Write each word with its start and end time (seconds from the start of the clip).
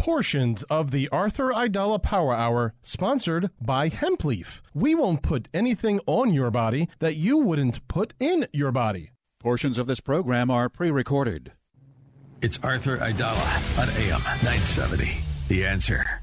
Portions 0.00 0.62
of 0.70 0.92
the 0.92 1.10
Arthur 1.10 1.50
Aidala 1.50 2.02
Power 2.02 2.32
Hour 2.32 2.72
sponsored 2.80 3.50
by 3.60 3.90
Hempleaf. 3.90 4.62
We 4.72 4.94
won't 4.94 5.20
put 5.20 5.46
anything 5.52 6.00
on 6.06 6.32
your 6.32 6.50
body 6.50 6.88
that 7.00 7.16
you 7.16 7.36
wouldn't 7.36 7.86
put 7.86 8.14
in 8.18 8.46
your 8.50 8.72
body. 8.72 9.10
Portions 9.40 9.76
of 9.76 9.86
this 9.86 10.00
program 10.00 10.50
are 10.50 10.70
pre 10.70 10.90
recorded. 10.90 11.52
It's 12.40 12.58
Arthur 12.62 12.96
Aidala 12.96 13.78
on 13.78 13.90
AM 13.90 14.22
970. 14.42 15.18
The 15.48 15.66
answer. 15.66 16.22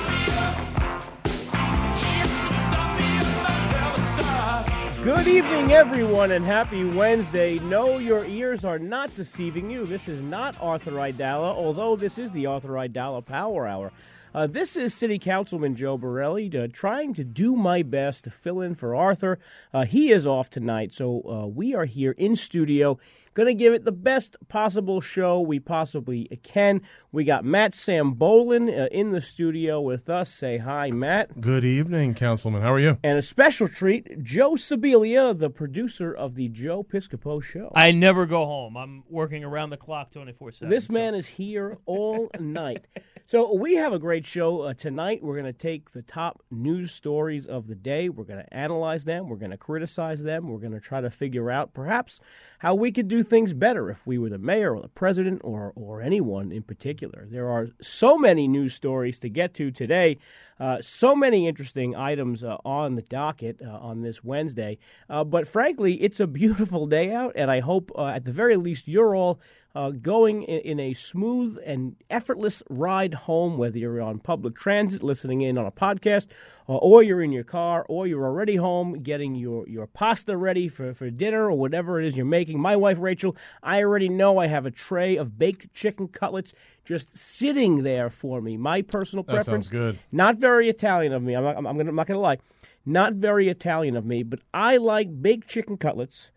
Good 5.03 5.27
evening, 5.27 5.71
everyone, 5.71 6.31
and 6.31 6.45
happy 6.45 6.83
Wednesday. 6.83 7.57
No, 7.57 7.97
your 7.97 8.23
ears 8.25 8.63
are 8.63 8.77
not 8.77 9.15
deceiving 9.15 9.71
you. 9.71 9.87
This 9.87 10.07
is 10.07 10.21
not 10.21 10.55
Arthur 10.61 10.91
Aidala, 10.91 11.55
although 11.55 11.95
this 11.95 12.19
is 12.19 12.29
the 12.29 12.45
Arthur 12.45 12.73
Aidala 12.73 13.25
Power 13.25 13.65
Hour. 13.65 13.91
Uh, 14.35 14.45
this 14.45 14.75
is 14.75 14.93
City 14.93 15.17
Councilman 15.17 15.75
Joe 15.75 15.97
Borelli 15.97 16.55
uh, 16.55 16.67
trying 16.71 17.15
to 17.15 17.23
do 17.23 17.55
my 17.55 17.81
best 17.81 18.25
to 18.25 18.29
fill 18.29 18.61
in 18.61 18.75
for 18.75 18.95
Arthur. 18.95 19.39
Uh, 19.73 19.85
he 19.85 20.11
is 20.11 20.27
off 20.27 20.51
tonight, 20.51 20.93
so 20.93 21.23
uh, 21.27 21.47
we 21.47 21.73
are 21.73 21.85
here 21.85 22.11
in 22.11 22.35
studio 22.35 22.99
Going 23.33 23.47
to 23.47 23.53
give 23.53 23.73
it 23.73 23.85
the 23.85 23.93
best 23.93 24.35
possible 24.49 24.99
show 24.99 25.39
we 25.39 25.57
possibly 25.57 26.27
can. 26.43 26.81
We 27.13 27.23
got 27.23 27.45
Matt 27.45 27.71
Sambolin 27.71 28.67
uh, 28.67 28.87
in 28.91 29.11
the 29.11 29.21
studio 29.21 29.79
with 29.79 30.09
us. 30.09 30.33
Say 30.33 30.57
hi, 30.57 30.91
Matt. 30.91 31.39
Good 31.39 31.63
evening, 31.63 32.13
Councilman. 32.13 32.61
How 32.61 32.73
are 32.73 32.79
you? 32.79 32.97
And 33.03 33.17
a 33.17 33.21
special 33.21 33.69
treat, 33.69 34.21
Joe 34.21 34.55
Sibilia, 34.55 35.37
the 35.37 35.49
producer 35.49 36.13
of 36.13 36.35
the 36.35 36.49
Joe 36.49 36.83
Piscopo 36.83 37.41
Show. 37.41 37.71
I 37.73 37.93
never 37.93 38.25
go 38.25 38.45
home. 38.45 38.75
I'm 38.75 39.05
working 39.09 39.45
around 39.45 39.69
the 39.69 39.77
clock 39.77 40.11
24 40.11 40.51
7. 40.51 40.69
This 40.69 40.89
man 40.89 41.15
is 41.15 41.25
here 41.25 41.77
all 41.85 42.29
night. 42.39 42.85
So 43.27 43.53
we 43.53 43.75
have 43.75 43.93
a 43.93 43.99
great 43.99 44.27
show 44.27 44.59
uh, 44.59 44.73
tonight. 44.73 45.23
We're 45.23 45.39
going 45.39 45.45
to 45.45 45.57
take 45.57 45.93
the 45.93 46.01
top 46.01 46.43
news 46.51 46.91
stories 46.91 47.45
of 47.45 47.67
the 47.67 47.75
day. 47.75 48.09
We're 48.09 48.25
going 48.25 48.43
to 48.43 48.53
analyze 48.53 49.05
them. 49.05 49.29
We're 49.29 49.37
going 49.37 49.51
to 49.51 49.57
criticize 49.57 50.21
them. 50.21 50.49
We're 50.49 50.59
going 50.59 50.73
to 50.73 50.81
try 50.81 50.99
to 50.99 51.09
figure 51.09 51.49
out 51.49 51.73
perhaps 51.73 52.19
how 52.59 52.75
we 52.75 52.91
could 52.91 53.07
do 53.07 53.20
things 53.23 53.53
better 53.53 53.89
if 53.89 54.05
we 54.05 54.17
were 54.17 54.29
the 54.29 54.37
mayor 54.37 54.75
or 54.75 54.81
the 54.81 54.87
president 54.87 55.41
or, 55.43 55.71
or 55.75 56.01
anyone 56.01 56.51
in 56.51 56.63
particular. 56.63 57.27
There 57.29 57.49
are 57.49 57.67
so 57.81 58.17
many 58.17 58.47
news 58.47 58.73
stories 58.73 59.19
to 59.19 59.29
get 59.29 59.53
to 59.55 59.71
today, 59.71 60.17
uh, 60.59 60.77
so 60.81 61.15
many 61.15 61.47
interesting 61.47 61.95
items 61.95 62.43
uh, 62.43 62.57
on 62.65 62.95
the 62.95 63.01
docket 63.01 63.61
uh, 63.61 63.69
on 63.69 64.01
this 64.01 64.23
Wednesday. 64.23 64.77
Uh, 65.09 65.23
but 65.23 65.47
frankly, 65.47 66.01
it's 66.01 66.19
a 66.19 66.27
beautiful 66.41 66.87
day 66.87 67.11
out, 67.11 67.33
and 67.35 67.49
I 67.49 67.59
hope 67.59 67.91
uh, 67.97 68.07
at 68.07 68.25
the 68.25 68.31
very 68.31 68.57
least 68.57 68.87
you're 68.87 69.15
all 69.15 69.39
uh, 69.73 69.89
going 69.89 70.43
in, 70.43 70.59
in, 70.61 70.79
a 70.79 70.93
smooth 70.93 71.57
and 71.65 71.95
effortless 72.09 72.61
ride 72.69 73.13
home, 73.13 73.57
whether 73.57 73.77
you're 73.77 74.01
on 74.01 74.19
public 74.19 74.55
transit, 74.55 75.01
listening 75.01 75.41
in 75.41 75.57
on 75.57 75.65
a 75.65 75.71
podcast, 75.71 76.27
uh, 76.67 76.75
or 76.75 77.03
you're 77.03 77.21
in 77.21 77.31
your 77.31 77.43
car, 77.43 77.85
or 77.87 78.05
you're 78.05 78.25
already 78.25 78.57
home 78.57 79.01
getting 79.01 79.33
your, 79.35 79.67
your 79.69 79.87
pasta 79.87 80.35
ready 80.35 80.67
for, 80.67 80.93
for 80.93 81.09
dinner 81.09 81.45
or 81.45 81.53
whatever 81.53 82.01
it 82.01 82.07
is 82.07 82.17
you're 82.17 82.25
making. 82.25 82.59
My 82.59 82.75
wife, 82.75 82.97
Rachel, 82.99 83.35
I 83.63 83.83
already 83.83 84.09
know 84.09 84.37
I 84.37 84.47
have 84.47 84.65
a 84.65 84.71
tray 84.71 85.15
of 85.15 85.37
baked 85.37 85.73
chicken 85.73 86.09
cutlets 86.09 86.53
just 86.83 87.17
sitting 87.17 87.83
there 87.83 88.09
for 88.09 88.41
me. 88.41 88.57
My 88.57 88.81
personal 88.81 89.23
that 89.23 89.33
preference. 89.33 89.67
Sounds 89.67 89.69
good. 89.69 89.99
Not 90.11 90.37
very 90.37 90.67
Italian 90.67 91.13
of 91.13 91.23
me. 91.23 91.33
I'm 91.33 91.43
not, 91.43 91.57
I'm, 91.57 91.63
gonna, 91.63 91.89
I'm 91.89 91.95
not 91.95 92.07
going 92.07 92.17
to 92.17 92.21
lie. 92.21 92.37
Not 92.85 93.13
very 93.13 93.47
Italian 93.47 93.95
of 93.95 94.05
me, 94.05 94.23
but 94.23 94.39
I 94.53 94.77
like 94.77 95.21
baked 95.21 95.47
chicken 95.47 95.77
cutlets 95.77 96.31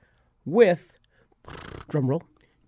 with, 0.44 0.98
drumroll, 1.90 2.22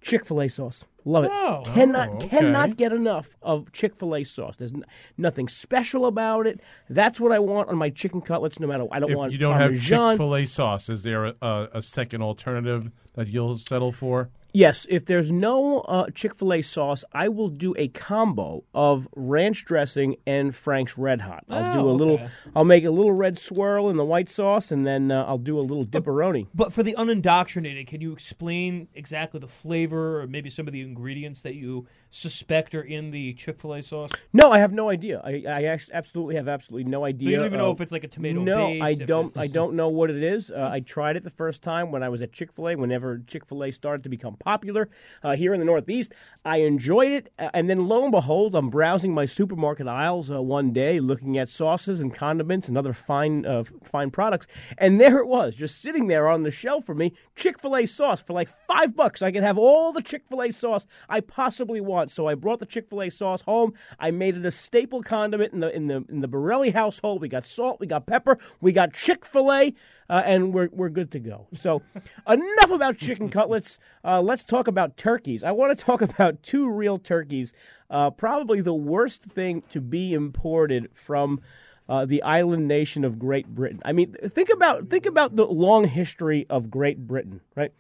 Chick 0.07 0.25
Fil 0.25 0.41
A 0.43 0.49
sauce. 0.49 0.85
Love 1.05 1.25
it. 1.25 1.31
Oh. 1.33 1.63
cannot 1.67 2.09
Oh, 2.09 2.17
okay. 2.17 2.29
cannot 2.29 2.77
get 2.77 2.93
enough 2.93 3.37
of 3.43 3.71
Chick 3.73 3.97
Fil 3.97 4.15
A 4.17 4.25
sauce. 4.25 4.57
There's 4.57 4.73
n- 4.73 4.85
nothing 5.17 5.49
special 5.49 6.07
about 6.07 6.47
it. 6.47 6.61
That's 6.89 7.21
what 7.21 7.33
I 7.33 7.39
want 7.41 7.69
on 7.69 7.77
my 7.77 7.91
chicken 7.91 8.21
cutlets. 8.21 8.61
No 8.61 8.67
matter 8.67 8.87
I 8.93 9.01
don't 9.01 9.11
want 9.11 9.11
If 9.11 9.17
want 9.17 9.33
you 9.33 9.39
don't 9.39 9.59
have 9.59 9.73
Chick 9.81 10.17
fil 10.19 10.37
A 10.37 10.47
sauce, 10.47 10.89
is 10.89 11.03
there 11.03 11.27
a, 11.27 11.35
a, 11.43 11.69
a 11.75 11.83
second 11.83 12.23
alternative 12.23 12.91
that 13.15 13.29
you'll 13.29 13.59
settle 13.59 13.93
for? 13.93 14.31
Yes, 14.57 14.87
if 14.89 15.05
there's 15.05 15.31
no 15.31 15.81
uh, 15.81 16.09
Chick 16.15 16.35
Fil 16.35 16.55
A 16.55 16.63
sauce, 16.63 17.05
I 17.13 17.29
will 17.29 17.51
do 17.51 17.75
a 17.77 17.89
combo 17.89 18.65
of 18.73 19.07
ranch 19.15 19.67
dressing 19.67 20.17
and 20.27 20.57
Frank's 20.57 20.97
Red 20.97 21.21
Hot. 21.21 21.45
I'll 21.51 21.75
do 21.75 21.81
Oh, 21.81 21.91
a 21.91 21.93
little. 21.93 22.15
okay. 22.15 22.29
I'll 22.55 22.65
make 22.65 22.87
a 22.87 22.91
little 22.91 23.13
red 23.13 23.37
swirl 23.37 23.91
in 23.91 23.99
the 23.99 24.05
white 24.05 24.31
sauce, 24.31 24.71
and 24.71 24.87
then 24.87 25.11
uh, 25.13 25.27
I'll 25.27 25.37
do 25.37 25.59
a 25.59 25.61
little 25.61 25.85
dipperoni. 25.85 26.47
But 26.55 26.73
for 26.73 26.83
the 26.83 26.95
unindoctrinated, 26.97 27.87
can 27.87 28.01
you 28.01 28.15
explain 28.15 28.89
exactly 28.95 29.41
the 29.41 29.47
flavor 29.47 30.23
or 30.23 30.27
maybe 30.27 30.49
some 30.49 30.67
of 30.67 30.73
the 30.73 30.81
ingredients 30.81 31.43
that 31.43 31.55
you 31.55 31.87
suspect 32.11 32.75
are 32.75 32.81
in 32.81 33.11
the 33.11 33.35
Chick 33.35 33.61
fil 33.61 33.75
A 33.75 33.83
sauce? 33.83 34.11
No, 34.33 34.51
I 34.51 34.59
have 34.59 34.73
no 34.73 34.89
idea. 34.89 35.21
I, 35.23 35.45
I 35.47 35.79
absolutely 35.93 36.37
have 36.37 36.49
absolutely 36.49 36.91
no 36.91 37.05
idea. 37.05 37.27
So 37.27 37.31
you 37.31 37.37
don't 37.37 37.45
even 37.47 37.59
know 37.59 37.69
uh, 37.69 37.75
if 37.75 37.83
it's 37.83 37.93
like 37.93 38.05
a 38.05 38.09
tomato 38.09 38.41
No, 38.41 38.69
base, 38.69 38.83
I 38.83 38.95
don't. 38.95 39.37
I 39.37 39.49
don't 39.49 39.75
know 39.75 39.89
what 39.91 40.09
it 40.09 40.23
is. 40.23 40.51
Uh, 40.51 40.71
I 40.73 40.81
tried 40.81 41.17
it 41.17 41.25
the 41.25 41.31
first 41.31 41.63
time 41.63 41.93
when 41.93 42.03
I 42.03 42.09
was 42.09 42.23
at 42.23 42.33
Chick 42.33 42.55
Fil 42.55 42.71
A. 42.71 42.75
Whenever 42.77 43.19
Chick 43.27 43.45
Fil 43.45 43.63
A 43.63 43.71
started 43.71 44.03
to 44.05 44.09
become 44.09 44.39
popular 44.47 44.89
uh, 45.25 45.35
here 45.35 45.53
in 45.53 45.59
the 45.59 45.67
Northeast, 45.67 46.15
I 46.45 46.59
enjoyed 46.59 47.11
it. 47.11 47.33
Uh, 47.37 47.51
and 47.53 47.69
then 47.69 47.89
lo 47.89 48.05
and 48.05 48.13
behold, 48.13 48.55
I'm 48.55 48.71
browsing 48.71 49.13
my 49.13 49.27
supermarket 49.27 49.89
aisles 49.89 50.31
uh, 50.31 50.41
one 50.41 50.73
day, 50.73 51.01
looking 51.01 51.37
at 51.37 51.49
sauces 51.49 51.99
and 51.99 52.15
condiments 52.15 52.69
and 52.69 52.79
other 52.79 52.93
fine 52.93 53.45
uh, 53.45 53.65
fine 53.83 54.11
products, 54.13 54.47
and 54.79 55.01
there 55.01 55.19
it 55.19 55.27
was, 55.27 55.57
just 55.57 55.83
sitting 55.83 56.07
there 56.07 56.29
on 56.29 56.45
the 56.45 56.51
shelf 56.53 56.87
for 56.87 56.95
me. 56.95 57.13
Chick 57.35 57.61
Fil 57.61 57.77
A 57.77 57.87
sauce 57.87 58.23
for 58.23 58.35
like 58.35 58.49
five 58.69 58.95
bucks. 58.95 59.21
I 59.21 59.33
could 59.33 59.43
have 59.43 59.59
all 59.59 59.93
the 59.93 60.03
Chick 60.03 60.23
Fil 60.29 60.43
A 60.43 60.53
sauce 60.53 60.87
I 61.09 61.21
possibly 61.21 61.81
want. 61.81 62.13
So 62.13 62.29
I 62.29 62.37
brought 62.37 62.61
the 62.61 62.67
Chick 62.67 62.89
Fil 62.89 63.03
A 63.03 63.11
sauce 63.11 63.43
home. 63.43 63.75
I 63.99 64.13
made 64.13 64.37
it 64.37 64.47
a 64.47 64.53
staple 64.53 65.03
condiment 65.03 65.53
in 65.53 65.61
the 65.61 65.75
in 65.75 65.89
the 65.89 66.05
in 66.09 66.21
the 66.21 66.29
Borelli 66.29 66.71
household. 66.71 67.21
We 67.21 67.29
got 67.29 67.47
salt, 67.47 67.81
we 67.81 67.89
got 67.89 68.07
pepper, 68.07 68.39
we 68.61 68.71
got 68.71 68.93
Chick 68.93 69.27
Fil 69.27 69.53
A, 69.53 69.75
uh, 70.09 70.23
and 70.25 70.53
we're 70.53 70.69
we're 70.73 70.89
good 70.89 71.11
to 71.13 71.19
go. 71.19 71.47
So 71.55 71.83
enough 72.29 72.71
about 72.71 72.99
chicken 72.99 73.29
cutlets. 73.29 73.79
Uh, 74.05 74.21
let's 74.21 74.45
talk 74.45 74.69
about 74.69 74.97
turkeys. 74.97 75.43
I 75.43 75.53
want 75.53 75.77
to 75.77 75.85
talk 75.85 76.03
about 76.03 76.43
two 76.43 76.69
real 76.71 76.99
turkeys. 76.99 77.53
Uh, 77.91 78.11
probably 78.11 78.61
the 78.61 78.75
worst 78.75 79.23
thing 79.23 79.63
to 79.71 79.81
be 79.81 80.15
imported 80.15 80.91
from. 80.95 81.41
Uh, 81.89 82.05
the 82.05 82.21
island 82.25 82.67
nation 82.67 83.05
of 83.05 83.17
Great 83.17 83.47
Britain. 83.47 83.81
I 83.85 83.93
mean, 83.93 84.13
think 84.13 84.49
about 84.49 84.87
think 84.87 85.07
about 85.07 85.37
the 85.37 85.47
long 85.47 85.85
history 85.85 86.45
of 86.51 86.69
Great 86.69 87.07
Britain, 87.07 87.41
right? 87.55 87.71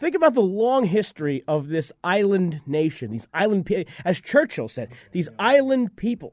Think 0.00 0.14
about 0.14 0.32
the 0.32 0.40
long 0.40 0.86
history 0.86 1.44
of 1.46 1.68
this 1.68 1.92
island 2.02 2.62
nation, 2.66 3.10
these 3.10 3.28
island, 3.34 3.70
as 4.02 4.18
Churchill 4.18 4.66
said, 4.66 4.88
these 5.12 5.28
island 5.38 5.94
people. 5.94 6.32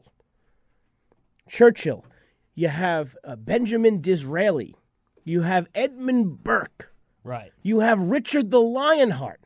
Churchill, 1.50 2.06
you 2.56 2.70
have 2.70 3.18
uh, 3.26 3.36
Benjamin 3.36 4.00
Disraeli, 4.00 4.74
you 5.28 5.42
have 5.42 5.68
Edmund 5.76 6.44
Burke, 6.44 6.94
Right. 7.24 7.52
you 7.62 7.80
have 7.80 8.00
Richard 8.00 8.52
the 8.52 8.62
Lionheart, 8.62 9.42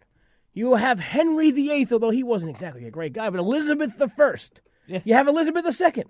you 0.53 0.75
have 0.75 0.99
Henry 0.99 1.51
VIII, 1.51 1.87
although 1.91 2.09
he 2.09 2.23
wasn't 2.23 2.51
exactly 2.51 2.85
a 2.85 2.91
great 2.91 3.13
guy, 3.13 3.29
but 3.29 3.39
Elizabeth 3.39 3.97
the 3.97 4.09
First. 4.09 4.61
Yeah. 4.87 4.99
You 5.05 5.13
have 5.13 5.27
Elizabeth 5.27 5.65
II. 5.81 6.03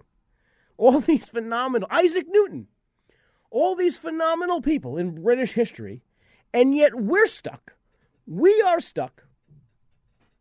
All 0.77 0.99
these 0.99 1.25
phenomenal 1.27 1.87
Isaac 1.91 2.25
Newton, 2.27 2.67
all 3.51 3.75
these 3.75 3.97
phenomenal 3.97 4.61
people 4.61 4.97
in 4.97 5.21
British 5.23 5.53
history, 5.53 6.01
and 6.53 6.75
yet 6.75 6.95
we're 6.95 7.27
stuck. 7.27 7.73
We 8.25 8.61
are 8.61 8.79
stuck 8.79 9.25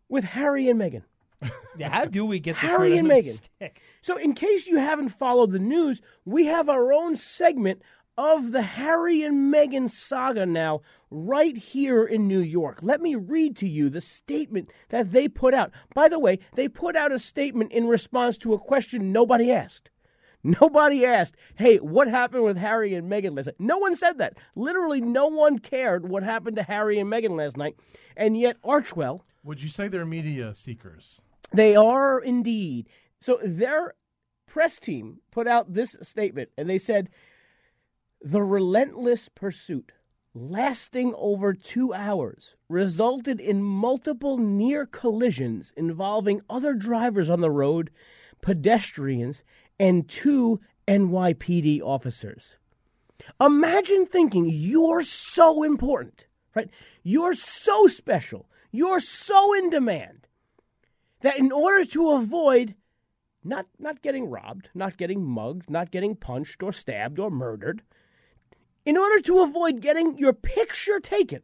with 0.08 0.24
Harry 0.24 0.68
and 0.68 0.80
Meghan. 0.80 1.02
Yeah, 1.78 1.88
how 1.88 2.04
do 2.04 2.24
we 2.26 2.40
get 2.40 2.56
Harry 2.56 2.98
and 2.98 3.10
end 3.10 3.18
of 3.18 3.24
the 3.24 3.30
Meghan. 3.30 3.34
stick? 3.58 3.80
So, 4.02 4.16
in 4.16 4.34
case 4.34 4.66
you 4.66 4.78
haven't 4.78 5.10
followed 5.10 5.50
the 5.52 5.58
news, 5.58 6.02
we 6.24 6.46
have 6.46 6.68
our 6.68 6.92
own 6.92 7.16
segment 7.16 7.80
of 8.16 8.52
the 8.52 8.62
Harry 8.62 9.22
and 9.22 9.52
Meghan 9.52 9.88
saga 9.88 10.44
now, 10.46 10.80
right 11.10 11.56
here 11.56 12.04
in 12.04 12.28
New 12.28 12.40
York. 12.40 12.78
Let 12.82 13.00
me 13.00 13.14
read 13.14 13.56
to 13.58 13.68
you 13.68 13.88
the 13.88 14.00
statement 14.00 14.70
that 14.90 15.12
they 15.12 15.28
put 15.28 15.54
out. 15.54 15.70
By 15.94 16.08
the 16.08 16.18
way, 16.18 16.38
they 16.54 16.68
put 16.68 16.96
out 16.96 17.12
a 17.12 17.18
statement 17.18 17.72
in 17.72 17.86
response 17.86 18.36
to 18.38 18.54
a 18.54 18.58
question 18.58 19.12
nobody 19.12 19.50
asked. 19.50 19.90
Nobody 20.42 21.04
asked, 21.04 21.36
hey, 21.56 21.76
what 21.78 22.08
happened 22.08 22.44
with 22.44 22.56
Harry 22.56 22.94
and 22.94 23.10
Meghan 23.10 23.36
last 23.36 23.46
night? 23.46 23.56
No 23.58 23.76
one 23.76 23.94
said 23.94 24.18
that. 24.18 24.38
Literally, 24.54 25.00
no 25.00 25.26
one 25.26 25.58
cared 25.58 26.08
what 26.08 26.22
happened 26.22 26.56
to 26.56 26.62
Harry 26.62 26.98
and 26.98 27.12
Meghan 27.12 27.36
last 27.36 27.56
night. 27.58 27.76
And 28.16 28.38
yet, 28.38 28.56
Archewell, 28.62 29.20
Would 29.44 29.60
you 29.60 29.68
say 29.68 29.88
they're 29.88 30.06
media 30.06 30.54
seekers? 30.54 31.20
they 31.52 31.74
are 31.76 32.20
indeed. 32.20 32.88
So 33.20 33.38
their 33.44 33.94
press 34.46 34.78
team 34.78 35.18
put 35.30 35.46
out 35.46 35.74
this 35.74 35.94
statement 36.02 36.48
and 36.56 36.70
they 36.70 36.78
said 36.78 37.10
the 38.22 38.42
relentless 38.42 39.28
pursuit 39.28 39.92
lasting 40.34 41.14
over 41.16 41.52
2 41.52 41.92
hours 41.92 42.54
resulted 42.68 43.40
in 43.40 43.62
multiple 43.62 44.38
near 44.38 44.86
collisions 44.86 45.72
involving 45.76 46.40
other 46.48 46.74
drivers 46.74 47.28
on 47.28 47.40
the 47.40 47.50
road, 47.50 47.90
pedestrians, 48.40 49.42
and 49.78 50.08
two 50.08 50.60
NYPD 50.86 51.80
officers. 51.80 52.56
Imagine 53.40 54.06
thinking 54.06 54.46
you're 54.46 55.02
so 55.02 55.62
important, 55.62 56.26
right? 56.54 56.70
You're 57.02 57.34
so 57.34 57.86
special. 57.86 58.48
You're 58.70 59.00
so 59.00 59.54
in 59.54 59.70
demand 59.70 60.26
that 61.20 61.38
in 61.38 61.52
order 61.52 61.84
to 61.86 62.10
avoid 62.12 62.74
not 63.42 63.66
not 63.78 64.02
getting 64.02 64.28
robbed, 64.28 64.68
not 64.74 64.96
getting 64.96 65.24
mugged, 65.24 65.70
not 65.70 65.90
getting 65.90 66.14
punched 66.14 66.62
or 66.62 66.72
stabbed 66.72 67.18
or 67.18 67.30
murdered, 67.30 67.82
in 68.90 68.96
order 68.96 69.20
to 69.20 69.38
avoid 69.38 69.80
getting 69.80 70.18
your 70.18 70.32
picture 70.32 70.98
taken, 70.98 71.42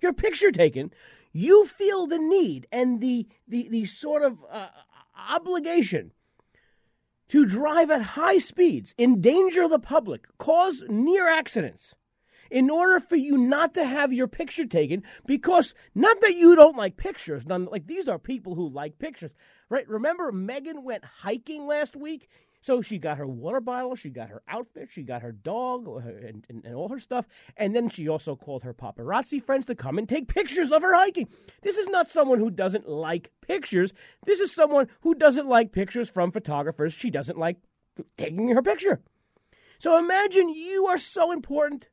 your 0.00 0.14
picture 0.14 0.50
taken, 0.50 0.90
you 1.30 1.66
feel 1.66 2.06
the 2.06 2.16
need 2.18 2.66
and 2.72 3.02
the 3.02 3.28
the 3.46 3.68
the 3.68 3.84
sort 3.84 4.22
of 4.22 4.38
uh, 4.50 4.68
obligation 5.28 6.12
to 7.28 7.44
drive 7.44 7.90
at 7.90 8.00
high 8.00 8.38
speeds, 8.38 8.94
endanger 8.98 9.68
the 9.68 9.78
public, 9.78 10.26
cause 10.38 10.84
near 10.88 11.28
accidents 11.28 11.94
in 12.50 12.70
order 12.70 12.98
for 12.98 13.16
you 13.16 13.36
not 13.36 13.74
to 13.74 13.84
have 13.84 14.10
your 14.10 14.28
picture 14.28 14.64
taken 14.64 15.02
because 15.26 15.74
not 15.94 16.18
that 16.22 16.34
you 16.34 16.56
don't 16.56 16.76
like 16.78 16.96
pictures 16.96 17.44
none 17.44 17.64
like 17.64 17.88
these 17.88 18.06
are 18.06 18.20
people 18.20 18.54
who 18.54 18.68
like 18.68 19.00
pictures 19.00 19.32
right? 19.68 19.88
Remember 19.88 20.30
Meghan 20.32 20.82
went 20.82 21.04
hiking 21.04 21.66
last 21.66 21.96
week 21.96 22.28
so 22.66 22.82
she 22.82 22.98
got 22.98 23.18
her 23.18 23.26
water 23.26 23.60
bottle 23.60 23.94
she 23.94 24.10
got 24.10 24.28
her 24.28 24.42
outfit 24.48 24.88
she 24.90 25.02
got 25.02 25.22
her 25.22 25.32
dog 25.32 25.86
and, 25.86 26.44
and, 26.48 26.64
and 26.64 26.74
all 26.74 26.88
her 26.88 27.00
stuff 27.00 27.26
and 27.56 27.74
then 27.74 27.88
she 27.88 28.08
also 28.08 28.34
called 28.36 28.62
her 28.62 28.74
paparazzi 28.74 29.42
friends 29.42 29.64
to 29.66 29.74
come 29.74 29.98
and 29.98 30.08
take 30.08 30.28
pictures 30.28 30.72
of 30.72 30.82
her 30.82 30.94
hiking. 30.94 31.28
This 31.62 31.76
is 31.76 31.88
not 31.88 32.10
someone 32.10 32.38
who 32.38 32.50
doesn't 32.50 32.88
like 32.88 33.30
pictures. 33.40 33.92
This 34.24 34.40
is 34.40 34.52
someone 34.52 34.88
who 35.00 35.14
doesn't 35.14 35.48
like 35.48 35.72
pictures 35.72 36.10
from 36.10 36.32
photographers. 36.32 36.92
She 36.92 37.10
doesn't 37.10 37.38
like 37.38 37.56
taking 38.16 38.48
her 38.48 38.62
picture. 38.62 39.00
So 39.78 39.98
imagine 39.98 40.48
you 40.48 40.86
are 40.86 40.98
so 40.98 41.32
important 41.32 41.88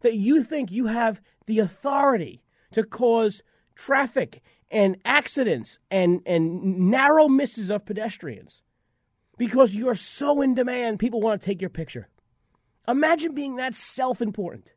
that 0.00 0.14
you 0.14 0.42
think 0.42 0.70
you 0.70 0.86
have 0.86 1.20
the 1.46 1.58
authority 1.58 2.42
to 2.72 2.84
cause 2.84 3.42
traffic 3.74 4.42
and 4.70 4.96
accidents 5.04 5.78
and, 5.90 6.20
and 6.26 6.90
narrow 6.90 7.28
misses 7.28 7.70
of 7.70 7.84
pedestrians 7.84 8.62
because 9.38 9.74
you're 9.74 9.94
so 9.94 10.42
in 10.42 10.54
demand, 10.54 10.98
people 10.98 11.20
want 11.20 11.40
to 11.40 11.46
take 11.46 11.60
your 11.60 11.70
picture. 11.70 12.08
Imagine 12.86 13.34
being 13.34 13.56
that 13.56 13.74
self 13.74 14.20
important. 14.20 14.72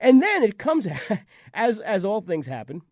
And 0.00 0.22
then 0.22 0.42
it 0.42 0.58
comes, 0.58 0.86
as, 1.54 1.78
as 1.78 2.04
all 2.04 2.20
things 2.20 2.46
happen, 2.46 2.82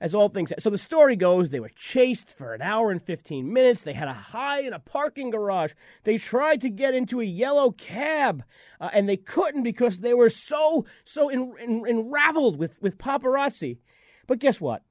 as 0.00 0.14
all 0.14 0.28
things. 0.28 0.52
So 0.58 0.70
the 0.70 0.78
story 0.78 1.16
goes, 1.16 1.50
they 1.50 1.60
were 1.60 1.70
chased 1.74 2.36
for 2.36 2.54
an 2.54 2.62
hour 2.62 2.90
and 2.90 3.02
15 3.02 3.52
minutes. 3.52 3.82
They 3.82 3.94
had 3.94 4.08
a 4.08 4.12
hide 4.12 4.64
in 4.64 4.72
a 4.72 4.78
parking 4.78 5.30
garage. 5.30 5.72
They 6.04 6.18
tried 6.18 6.60
to 6.62 6.68
get 6.68 6.94
into 6.94 7.20
a 7.20 7.24
yellow 7.24 7.70
cab, 7.70 8.44
uh, 8.80 8.90
and 8.92 9.08
they 9.08 9.16
couldn't 9.16 9.62
because 9.62 9.98
they 9.98 10.14
were 10.14 10.30
so 10.30 10.84
so 11.04 11.30
en- 11.30 11.84
enraveled 11.86 12.58
with 12.58 12.80
with 12.82 12.98
paparazzi. 12.98 13.78
But 14.26 14.38
guess 14.38 14.60
what? 14.60 14.82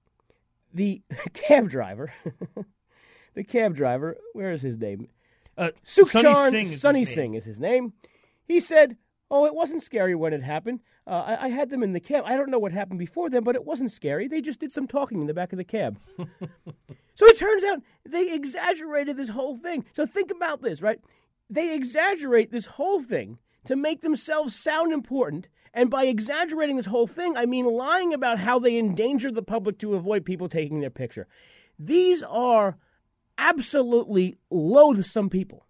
The 0.74 1.02
cab 1.34 1.70
driver, 1.70 2.12
the 3.36 3.44
cab 3.44 3.76
driver, 3.76 4.18
where 4.34 4.52
is 4.52 4.62
his 4.62 4.78
name? 4.78 5.08
Uh, 5.58 5.70
Sukhchan 5.86 6.22
Sunny 6.22 6.52
Singh 6.52 6.74
is 6.74 6.82
Sunny 6.82 7.00
his 7.00 7.10
name. 7.10 7.16
Singh 7.16 7.34
is 7.36 7.46
his 7.46 7.60
name. 7.60 7.94
He 8.46 8.60
said, 8.60 8.98
"Oh, 9.30 9.46
it 9.46 9.56
wasn't 9.56 9.84
scary 9.84 10.16
when 10.16 10.34
it 10.34 10.44
happened. 10.44 10.82
Uh, 11.08 11.12
I, 11.12 11.46
I 11.46 11.48
had 11.50 11.70
them 11.70 11.84
in 11.84 11.94
the 11.94 12.00
cab. 12.00 12.24
I 12.26 12.36
don't 12.36 12.50
know 12.50 12.60
what 12.60 12.72
happened 12.72 13.00
before 13.00 13.30
then, 13.30 13.44
but 13.44 13.56
it 13.56 13.64
wasn't 13.64 13.92
scary. 13.92 14.28
They 14.28 14.42
just 14.42 14.60
did 14.60 14.72
some 14.72 14.88
talking 14.88 15.22
in 15.22 15.28
the 15.28 15.34
back 15.34 15.54
of 15.54 15.58
the 15.58 15.64
cab." 15.64 16.00
so 16.18 17.26
it 17.26 17.38
turns 17.38 17.64
out 17.64 17.82
they 18.06 18.34
exaggerated 18.34 19.16
this 19.16 19.30
whole 19.30 19.58
thing. 19.58 19.86
So 19.94 20.06
think 20.06 20.32
about 20.32 20.62
this, 20.62 20.82
right? 20.82 21.00
They 21.50 21.74
exaggerate 21.74 22.52
this 22.52 22.66
whole 22.66 23.02
thing 23.02 23.38
to 23.66 23.76
make 23.76 24.02
themselves 24.02 24.56
sound 24.56 24.94
important. 24.94 25.48
And 25.74 25.90
by 25.90 26.06
exaggerating 26.06 26.78
this 26.78 26.86
whole 26.86 27.08
thing, 27.08 27.36
I 27.36 27.46
mean 27.46 27.66
lying 27.66 28.14
about 28.14 28.40
how 28.40 28.60
they 28.60 28.78
endanger 28.78 29.30
the 29.32 29.44
public 29.44 29.78
to 29.80 29.96
avoid 29.96 30.26
people 30.26 30.48
taking 30.48 30.80
their 30.80 30.90
picture. 30.90 31.28
These 31.78 32.24
are 32.24 32.78
absolutely 33.38 34.38
loathsome 34.50 35.30
people. 35.30 35.66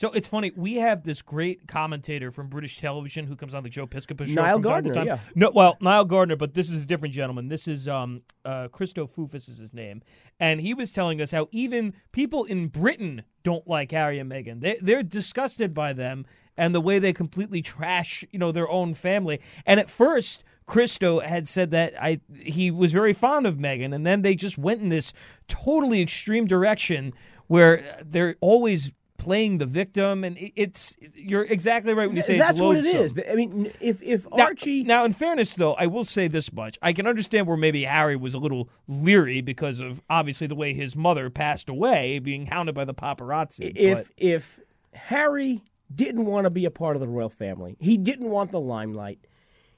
So 0.00 0.10
it's 0.12 0.26
funny. 0.28 0.50
We 0.56 0.76
have 0.76 1.02
this 1.02 1.20
great 1.20 1.68
commentator 1.68 2.30
from 2.30 2.48
British 2.48 2.80
television 2.80 3.26
who 3.26 3.36
comes 3.36 3.52
on 3.52 3.64
the 3.64 3.68
Joe 3.68 3.86
Piscopo 3.86 4.26
show. 4.26 4.32
Niall 4.32 4.54
from 4.54 4.62
time 4.62 4.84
to 4.84 4.92
time. 4.92 5.06
yeah. 5.06 5.18
No, 5.34 5.50
well, 5.54 5.76
Niall 5.82 6.06
Gardner, 6.06 6.36
but 6.36 6.54
this 6.54 6.70
is 6.70 6.80
a 6.80 6.86
different 6.86 7.12
gentleman. 7.12 7.48
This 7.48 7.68
is 7.68 7.86
um, 7.86 8.22
uh, 8.42 8.68
Christo 8.68 9.06
Fufus 9.06 9.46
is 9.46 9.58
his 9.58 9.74
name, 9.74 10.00
and 10.38 10.58
he 10.58 10.72
was 10.72 10.90
telling 10.90 11.20
us 11.20 11.32
how 11.32 11.48
even 11.50 11.92
people 12.12 12.44
in 12.44 12.68
Britain 12.68 13.24
don't 13.42 13.68
like 13.68 13.90
Harry 13.90 14.18
and 14.18 14.30
Meghan. 14.30 14.62
They 14.62 14.78
they're 14.80 15.02
disgusted 15.02 15.74
by 15.74 15.92
them 15.92 16.24
and 16.56 16.74
the 16.74 16.80
way 16.80 16.98
they 16.98 17.12
completely 17.12 17.60
trash, 17.60 18.24
you 18.30 18.38
know, 18.38 18.52
their 18.52 18.70
own 18.70 18.94
family. 18.94 19.40
And 19.66 19.78
at 19.78 19.90
first. 19.90 20.44
Christo 20.70 21.18
had 21.18 21.48
said 21.48 21.72
that 21.72 22.00
I 22.00 22.20
he 22.32 22.70
was 22.70 22.92
very 22.92 23.12
fond 23.12 23.44
of 23.44 23.56
Meghan, 23.56 23.92
and 23.92 24.06
then 24.06 24.22
they 24.22 24.36
just 24.36 24.56
went 24.56 24.80
in 24.80 24.88
this 24.88 25.12
totally 25.48 26.00
extreme 26.00 26.46
direction 26.46 27.12
where 27.48 27.98
they're 28.04 28.36
always 28.40 28.92
playing 29.18 29.58
the 29.58 29.66
victim, 29.66 30.22
and 30.22 30.36
it's 30.38 30.96
you're 31.16 31.42
exactly 31.42 31.92
right 31.92 32.06
when 32.06 32.16
you 32.16 32.22
say 32.22 32.38
That's 32.38 32.60
what 32.60 32.76
it 32.76 32.86
is. 32.86 33.12
I 33.28 33.34
mean, 33.34 33.72
if 33.80 34.00
if 34.00 34.30
Now, 34.30 34.44
Archie 34.44 34.84
now, 34.84 35.04
in 35.04 35.12
fairness, 35.12 35.54
though, 35.54 35.74
I 35.74 35.86
will 35.86 36.04
say 36.04 36.28
this 36.28 36.52
much: 36.52 36.78
I 36.80 36.92
can 36.92 37.04
understand 37.04 37.48
where 37.48 37.56
maybe 37.56 37.82
Harry 37.82 38.14
was 38.14 38.34
a 38.34 38.38
little 38.38 38.68
leery 38.86 39.40
because 39.40 39.80
of 39.80 40.00
obviously 40.08 40.46
the 40.46 40.54
way 40.54 40.72
his 40.72 40.94
mother 40.94 41.30
passed 41.30 41.68
away, 41.68 42.20
being 42.20 42.46
hounded 42.46 42.76
by 42.76 42.84
the 42.84 42.94
paparazzi. 42.94 43.72
if 43.74 43.98
but- 43.98 44.06
if 44.16 44.60
Harry 44.92 45.62
didn't 45.92 46.26
want 46.26 46.44
to 46.44 46.50
be 46.50 46.64
a 46.64 46.70
part 46.70 46.94
of 46.94 47.00
the 47.00 47.08
royal 47.08 47.28
family, 47.28 47.76
he 47.80 47.96
didn't 47.96 48.30
want 48.30 48.52
the 48.52 48.60
limelight. 48.60 49.18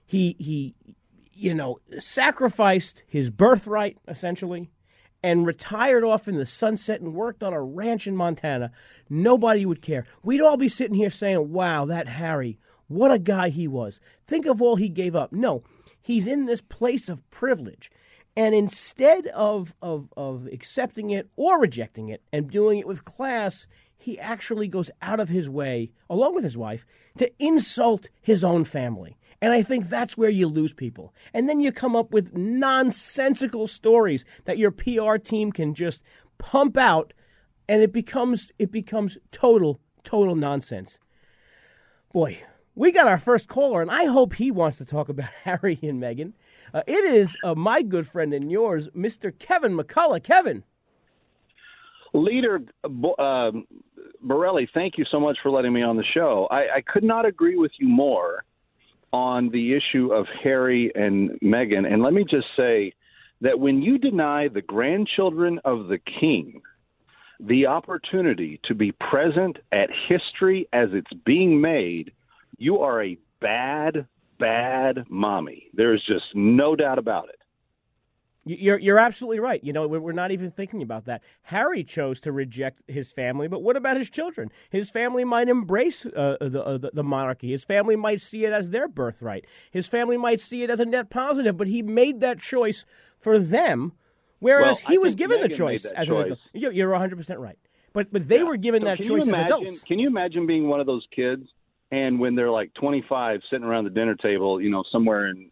He 0.05 0.37
he, 0.39 0.75
you 1.33 1.55
know, 1.55 1.79
sacrificed 1.99 3.03
his 3.07 3.31
birthright 3.31 3.99
essentially, 4.09 4.71
and 5.23 5.47
retired 5.47 6.05
off 6.05 6.29
in 6.29 6.37
the 6.37 6.47
sunset 6.47 7.01
and 7.01 7.15
worked 7.15 7.43
on 7.43 7.53
a 7.53 7.63
ranch 7.63 8.07
in 8.07 8.17
Montana. 8.17 8.73
Nobody 9.09 9.65
would 9.65 9.83
care. 9.83 10.05
We'd 10.23 10.41
all 10.41 10.57
be 10.57 10.69
sitting 10.69 10.97
here 10.97 11.11
saying, 11.11 11.53
"Wow, 11.53 11.85
that 11.87 12.09
Harry, 12.09 12.59
what 12.89 13.13
a 13.13 13.19
guy 13.19 13.49
he 13.49 13.69
was." 13.69 14.01
Think 14.27 14.47
of 14.47 14.61
all 14.61 14.77
he 14.77 14.89
gave 14.89 15.15
up. 15.15 15.33
No, 15.33 15.63
he's 16.01 16.27
in 16.27 16.47
this 16.47 16.61
place 16.61 17.09
of 17.09 17.29
privilege. 17.31 17.91
And 18.35 18.55
instead 18.55 19.27
of, 19.29 19.75
of, 19.83 20.09
of 20.17 20.47
accepting 20.47 21.11
it 21.11 21.29
or 21.37 21.61
rejecting 21.61 22.09
it 22.09 22.23
and 22.33 22.51
doing 22.51 22.79
it 22.79 22.87
with 22.87 23.05
class, 23.05 23.67
he 23.99 24.19
actually 24.19 24.69
goes 24.69 24.91
out 25.03 25.21
of 25.21 25.29
his 25.29 25.51
way, 25.51 25.91
along 26.09 26.35
with 26.35 26.45
his 26.45 26.57
wife, 26.57 26.87
to 27.19 27.31
insult 27.39 28.09
his 28.21 28.43
own 28.43 28.65
family. 28.65 29.17
And 29.43 29.53
I 29.53 29.63
think 29.63 29.89
that's 29.89 30.17
where 30.17 30.31
you 30.31 30.47
lose 30.47 30.73
people. 30.73 31.13
And 31.35 31.49
then 31.49 31.59
you 31.59 31.73
come 31.73 31.97
up 31.97 32.13
with 32.13 32.33
nonsensical 32.33 33.67
stories 33.67 34.25
that 34.45 34.57
your 34.57 34.71
PR 34.71 35.17
team 35.17 35.51
can 35.51 35.75
just 35.75 36.01
pump 36.39 36.77
out, 36.79 37.13
and 37.69 37.83
it 37.83 37.93
becomes 37.93 38.53
it 38.61 38.71
becomes 38.71 39.19
total 39.33 39.81
total 40.05 40.37
nonsense. 40.37 41.01
Boy, 42.13 42.39
we 42.77 42.93
got 42.93 43.09
our 43.09 43.19
first 43.19 43.49
caller, 43.49 43.83
and 43.83 43.91
I 43.91 44.05
hope 44.05 44.35
he 44.35 44.53
wants 44.53 44.79
to 44.79 44.85
talk 44.85 45.09
about 45.09 45.31
Harry 45.43 45.77
and 45.83 46.01
Meghan. 46.01 46.35
Uh, 46.73 46.83
it 46.87 47.05
is 47.05 47.37
uh, 47.43 47.57
my 47.57 47.83
good 47.83 48.07
friend 48.07 48.33
and 48.33 48.49
yours, 48.49 48.89
Mr. 48.97 49.37
Kevin 49.37 49.77
McCullough. 49.77 50.23
Kevin. 50.23 50.63
Leader 52.15 52.61
um, 53.19 53.67
Borelli, 54.23 54.69
thank 54.73 54.99
you 54.99 55.05
so 55.11 55.19
much 55.19 55.39
for 55.43 55.51
letting 55.51 55.73
me 55.73 55.83
on 55.83 55.97
the 55.97 56.05
show. 56.15 56.47
I, 56.51 56.77
I 56.77 56.83
could 56.87 57.03
not 57.03 57.27
agree 57.27 57.57
with 57.57 57.73
you 57.79 57.89
more 57.89 58.45
on 59.13 59.51
the 59.51 59.75
issue 59.75 60.13
of 60.13 60.27
Harry 60.43 60.91
and 60.95 61.31
Meghan. 61.43 61.91
And 61.91 62.03
let 62.03 62.13
me 62.13 62.25
just 62.29 62.47
say 62.57 62.93
that 63.41 63.59
when 63.59 63.83
you 63.83 63.99
deny 63.99 64.49
the 64.49 64.63
grandchildren 64.63 65.61
of 65.65 65.89
the 65.89 65.99
king 66.21 66.63
the 67.41 67.67
opportunity 67.67 68.61
to 68.65 68.75
be 68.75 68.93
present 68.93 69.59
at 69.73 69.91
history 70.09 70.69
as 70.73 70.89
it's 70.93 71.13
being 71.25 71.61
made, 71.61 72.13
you 72.57 72.79
are 72.79 73.03
a 73.03 73.19
bad, 73.41 74.07
bad 74.39 75.05
mommy. 75.09 75.67
There's 75.75 76.03
just 76.07 76.25
no 76.35 76.77
doubt 76.77 76.99
about 76.99 77.29
it. 77.31 77.42
You're 78.45 78.79
you're 78.79 78.99
absolutely 78.99 79.39
right. 79.39 79.63
You 79.63 79.73
know, 79.73 79.87
we're 79.87 80.13
not 80.13 80.33
even 80.33 80.51
thinking 80.51 80.83
about 80.83 81.05
that. 81.05 81.23
Harry 81.43 81.85
chose 81.85 82.21
to 82.23 82.33
reject 82.33 82.83
his 82.89 83.13
family, 83.13 83.47
but 83.47 83.63
what 83.63 83.77
about 83.77 83.97
his 83.97 84.11
children? 84.11 84.51
His 84.71 84.91
family 84.91 85.25
might 85.25 85.49
embrace 85.49 86.05
uh, 86.07 86.37
the, 86.41 86.65
uh, 86.65 86.79
the 86.93 87.05
monarchy. 87.05 87.53
His 87.53 87.63
family 87.63 87.95
might 87.95 88.21
see 88.21 88.45
it 88.45 88.53
as 88.53 88.71
their 88.71 88.89
birthright. 88.89 89.47
His 89.71 89.87
family 89.87 90.17
might 90.17 90.41
see 90.41 90.65
it 90.65 90.71
as 90.71 90.81
a 90.81 90.85
net 90.85 91.09
positive. 91.09 91.57
But 91.57 91.69
he 91.69 91.83
made 91.83 92.21
that 92.23 92.41
choice 92.41 92.85
for 93.21 93.39
them, 93.39 93.93
whereas 94.41 94.83
well, 94.83 94.91
he 94.91 94.99
was 94.99 95.15
given 95.15 95.39
Meghan 95.39 95.51
the 95.51 95.57
choice. 95.57 95.85
As 95.85 96.09
choice. 96.09 96.33
An, 96.53 96.61
you're 96.75 96.91
100 96.91 97.17
percent 97.17 97.39
right. 97.39 97.59
But 97.93 98.13
but 98.13 98.27
they 98.27 98.39
yeah. 98.39 98.45
were 98.45 98.57
given 98.57 98.83
so 98.83 98.87
that 98.87 98.99
choice 98.99 99.25
imagine, 99.25 99.35
as 99.35 99.47
adults. 99.47 99.85
Can 99.85 100.01
you 100.01 100.09
imagine 100.09 100.49
being 100.49 100.67
one 100.67 100.81
of 100.81 100.87
those 100.87 101.07
kids 101.15 101.47
and 101.93 102.19
when 102.19 102.35
they're 102.35 102.51
like 102.51 102.73
25, 102.75 103.41
sitting 103.51 103.65
around 103.65 103.85
the 103.85 103.91
dinner 103.91 104.17
table, 104.17 104.61
you 104.61 104.71
know, 104.71 104.83
somewhere 104.91 105.29
in 105.29 105.49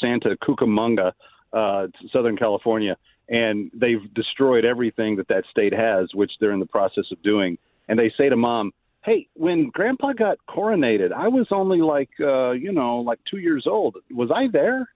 Santa 0.00 0.36
Cucamonga? 0.42 1.12
Uh, 1.52 1.88
Southern 2.12 2.36
California, 2.36 2.96
and 3.28 3.70
they've 3.74 4.12
destroyed 4.14 4.64
everything 4.64 5.16
that 5.16 5.28
that 5.28 5.44
state 5.50 5.72
has, 5.72 6.14
which 6.14 6.32
they're 6.40 6.52
in 6.52 6.60
the 6.60 6.66
process 6.66 7.04
of 7.12 7.22
doing. 7.22 7.58
And 7.88 7.98
they 7.98 8.12
say 8.16 8.28
to 8.28 8.36
mom, 8.36 8.72
"Hey, 9.04 9.28
when 9.34 9.70
Grandpa 9.70 10.12
got 10.12 10.38
coronated, 10.48 11.12
I 11.12 11.28
was 11.28 11.48
only 11.50 11.80
like, 11.80 12.10
uh, 12.20 12.52
you 12.52 12.72
know, 12.72 12.98
like 12.98 13.18
two 13.28 13.38
years 13.38 13.66
old. 13.66 13.96
Was 14.10 14.30
I 14.34 14.48
there?" 14.48 14.88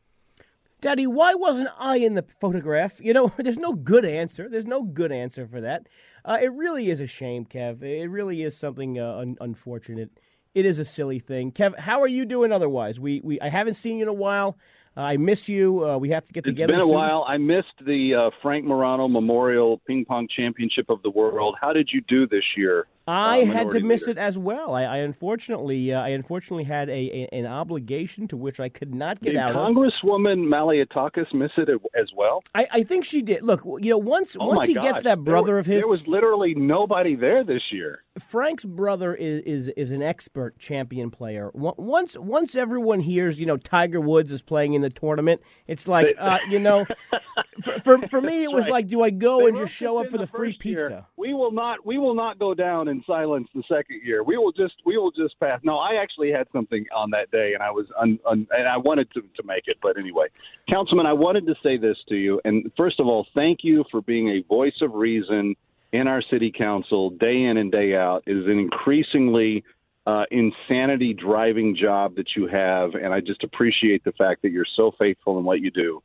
Daddy, 0.84 1.06
why 1.06 1.32
wasn't 1.32 1.70
I 1.78 1.96
in 1.96 2.12
the 2.12 2.26
photograph? 2.40 3.00
You 3.00 3.14
know, 3.14 3.32
there's 3.38 3.58
no 3.58 3.72
good 3.72 4.04
answer. 4.04 4.50
There's 4.50 4.66
no 4.66 4.82
good 4.82 5.12
answer 5.12 5.46
for 5.46 5.62
that. 5.62 5.88
Uh, 6.26 6.38
it 6.42 6.52
really 6.52 6.90
is 6.90 7.00
a 7.00 7.06
shame, 7.06 7.46
Kev. 7.46 7.82
It 7.82 8.08
really 8.08 8.42
is 8.42 8.54
something 8.54 8.98
uh, 8.98 9.16
un- 9.16 9.38
unfortunate. 9.40 10.10
It 10.54 10.66
is 10.66 10.78
a 10.78 10.84
silly 10.84 11.20
thing. 11.20 11.52
Kev, 11.52 11.78
how 11.78 12.02
are 12.02 12.06
you 12.06 12.26
doing 12.26 12.52
otherwise? 12.52 13.00
We, 13.00 13.22
we 13.24 13.40
I 13.40 13.48
haven't 13.48 13.74
seen 13.74 13.96
you 13.96 14.02
in 14.02 14.08
a 14.08 14.12
while. 14.12 14.58
Uh, 14.96 15.00
I 15.00 15.16
miss 15.16 15.48
you. 15.48 15.84
Uh, 15.84 15.98
we 15.98 16.10
have 16.10 16.24
to 16.26 16.32
get 16.32 16.44
together. 16.44 16.72
It's 16.72 16.78
been 16.78 16.86
a 16.86 16.88
soon. 16.88 16.94
while. 16.94 17.24
I 17.26 17.36
missed 17.36 17.74
the 17.84 18.14
uh, 18.14 18.30
Frank 18.40 18.64
Morano 18.64 19.08
Memorial 19.08 19.80
Ping 19.86 20.04
Pong 20.04 20.28
Championship 20.34 20.88
of 20.88 21.02
the 21.02 21.10
World. 21.10 21.56
How 21.60 21.72
did 21.72 21.90
you 21.92 22.00
do 22.06 22.28
this 22.28 22.44
year? 22.56 22.86
I 23.08 23.42
uh, 23.42 23.46
had 23.46 23.70
to 23.72 23.80
miss 23.80 24.06
leader? 24.06 24.20
it 24.20 24.22
as 24.22 24.38
well. 24.38 24.72
I, 24.74 24.84
I 24.84 24.96
unfortunately, 24.98 25.92
uh, 25.92 26.00
I 26.00 26.10
unfortunately 26.10 26.64
had 26.64 26.88
a, 26.88 26.92
a, 26.92 27.28
an 27.32 27.44
obligation 27.44 28.28
to 28.28 28.36
which 28.36 28.60
I 28.60 28.68
could 28.68 28.94
not 28.94 29.20
get 29.20 29.30
did 29.30 29.36
out 29.36 29.54
Congresswoman 29.56 30.46
Malliotakis 30.46 31.34
miss 31.34 31.50
it 31.56 31.68
as 31.68 32.08
well? 32.16 32.44
I, 32.54 32.66
I 32.70 32.82
think 32.84 33.04
she 33.04 33.20
did. 33.20 33.42
Look, 33.42 33.62
you 33.64 33.90
know, 33.90 33.98
once 33.98 34.36
Oh 34.38 34.46
once 34.46 34.66
he 34.68 34.74
gosh. 34.74 34.84
gets 34.84 35.02
that 35.02 35.24
brother 35.24 35.54
were- 35.54 35.58
of 35.58 35.66
his, 35.66 35.80
there 35.80 35.88
was 35.88 36.00
literally 36.06 36.54
nobody 36.54 37.16
there 37.16 37.42
this 37.44 37.62
year. 37.72 38.03
Frank's 38.20 38.64
brother 38.64 39.14
is, 39.14 39.42
is 39.42 39.68
is 39.76 39.90
an 39.90 40.02
expert 40.02 40.58
champion 40.58 41.10
player. 41.10 41.50
Once 41.54 42.16
once 42.16 42.54
everyone 42.54 43.00
hears, 43.00 43.40
you 43.40 43.46
know, 43.46 43.56
Tiger 43.56 44.00
Woods 44.00 44.30
is 44.30 44.40
playing 44.40 44.74
in 44.74 44.82
the 44.82 44.90
tournament, 44.90 45.40
it's 45.66 45.88
like, 45.88 46.14
uh, 46.18 46.38
you 46.48 46.60
know, 46.60 46.86
for, 47.64 47.80
for 47.80 48.06
for 48.06 48.20
me, 48.20 48.44
it 48.44 48.52
was 48.52 48.66
right. 48.66 48.72
like, 48.72 48.86
do 48.86 49.02
I 49.02 49.10
go 49.10 49.40
They 49.40 49.46
and 49.48 49.56
just 49.56 49.74
show 49.74 49.98
up 49.98 50.10
for 50.10 50.16
in 50.16 50.20
the 50.20 50.26
free 50.28 50.52
first 50.52 50.64
year. 50.64 50.88
pizza? 50.88 51.06
We 51.16 51.34
will 51.34 51.50
not. 51.50 51.84
We 51.84 51.98
will 51.98 52.14
not 52.14 52.38
go 52.38 52.54
down 52.54 52.86
in 52.86 53.02
silence 53.04 53.48
the 53.52 53.64
second 53.68 54.02
year. 54.04 54.22
We 54.22 54.36
will 54.36 54.52
just. 54.52 54.74
We 54.86 54.96
will 54.96 55.10
just 55.10 55.38
pass. 55.40 55.60
No, 55.64 55.78
I 55.78 55.94
actually 56.00 56.30
had 56.30 56.46
something 56.52 56.84
on 56.94 57.10
that 57.10 57.32
day, 57.32 57.52
and 57.54 57.62
I 57.62 57.70
was 57.72 57.86
un, 58.00 58.20
un, 58.26 58.46
and 58.50 58.68
I 58.68 58.76
wanted 58.76 59.10
to 59.14 59.22
to 59.22 59.42
make 59.44 59.64
it. 59.66 59.78
But 59.82 59.98
anyway, 59.98 60.26
Councilman, 60.70 61.06
I 61.06 61.12
wanted 61.14 61.46
to 61.46 61.54
say 61.64 61.78
this 61.78 61.96
to 62.10 62.14
you. 62.14 62.40
And 62.44 62.70
first 62.76 63.00
of 63.00 63.06
all, 63.06 63.26
thank 63.34 63.60
you 63.62 63.84
for 63.90 64.02
being 64.02 64.28
a 64.28 64.42
voice 64.42 64.80
of 64.82 64.94
reason 64.94 65.56
in 65.94 66.08
our 66.08 66.20
city 66.28 66.50
council 66.50 67.10
day 67.10 67.44
in 67.44 67.56
and 67.56 67.70
day 67.70 67.94
out. 67.94 68.24
Is 68.26 68.46
an 68.46 68.58
increasingly 68.58 69.62
uh, 70.06 70.24
insanity 70.32 71.14
driving 71.14 71.76
job 71.80 72.16
that 72.16 72.30
you 72.36 72.48
have, 72.48 72.94
and 72.94 73.14
I 73.14 73.20
just 73.20 73.44
appreciate 73.44 74.02
the 74.02 74.12
fact 74.12 74.42
that 74.42 74.50
you're 74.50 74.66
so 74.76 74.90
faithful 74.98 75.38
in 75.38 75.44
what 75.44 75.60
you 75.60 75.70
do. 75.70 76.02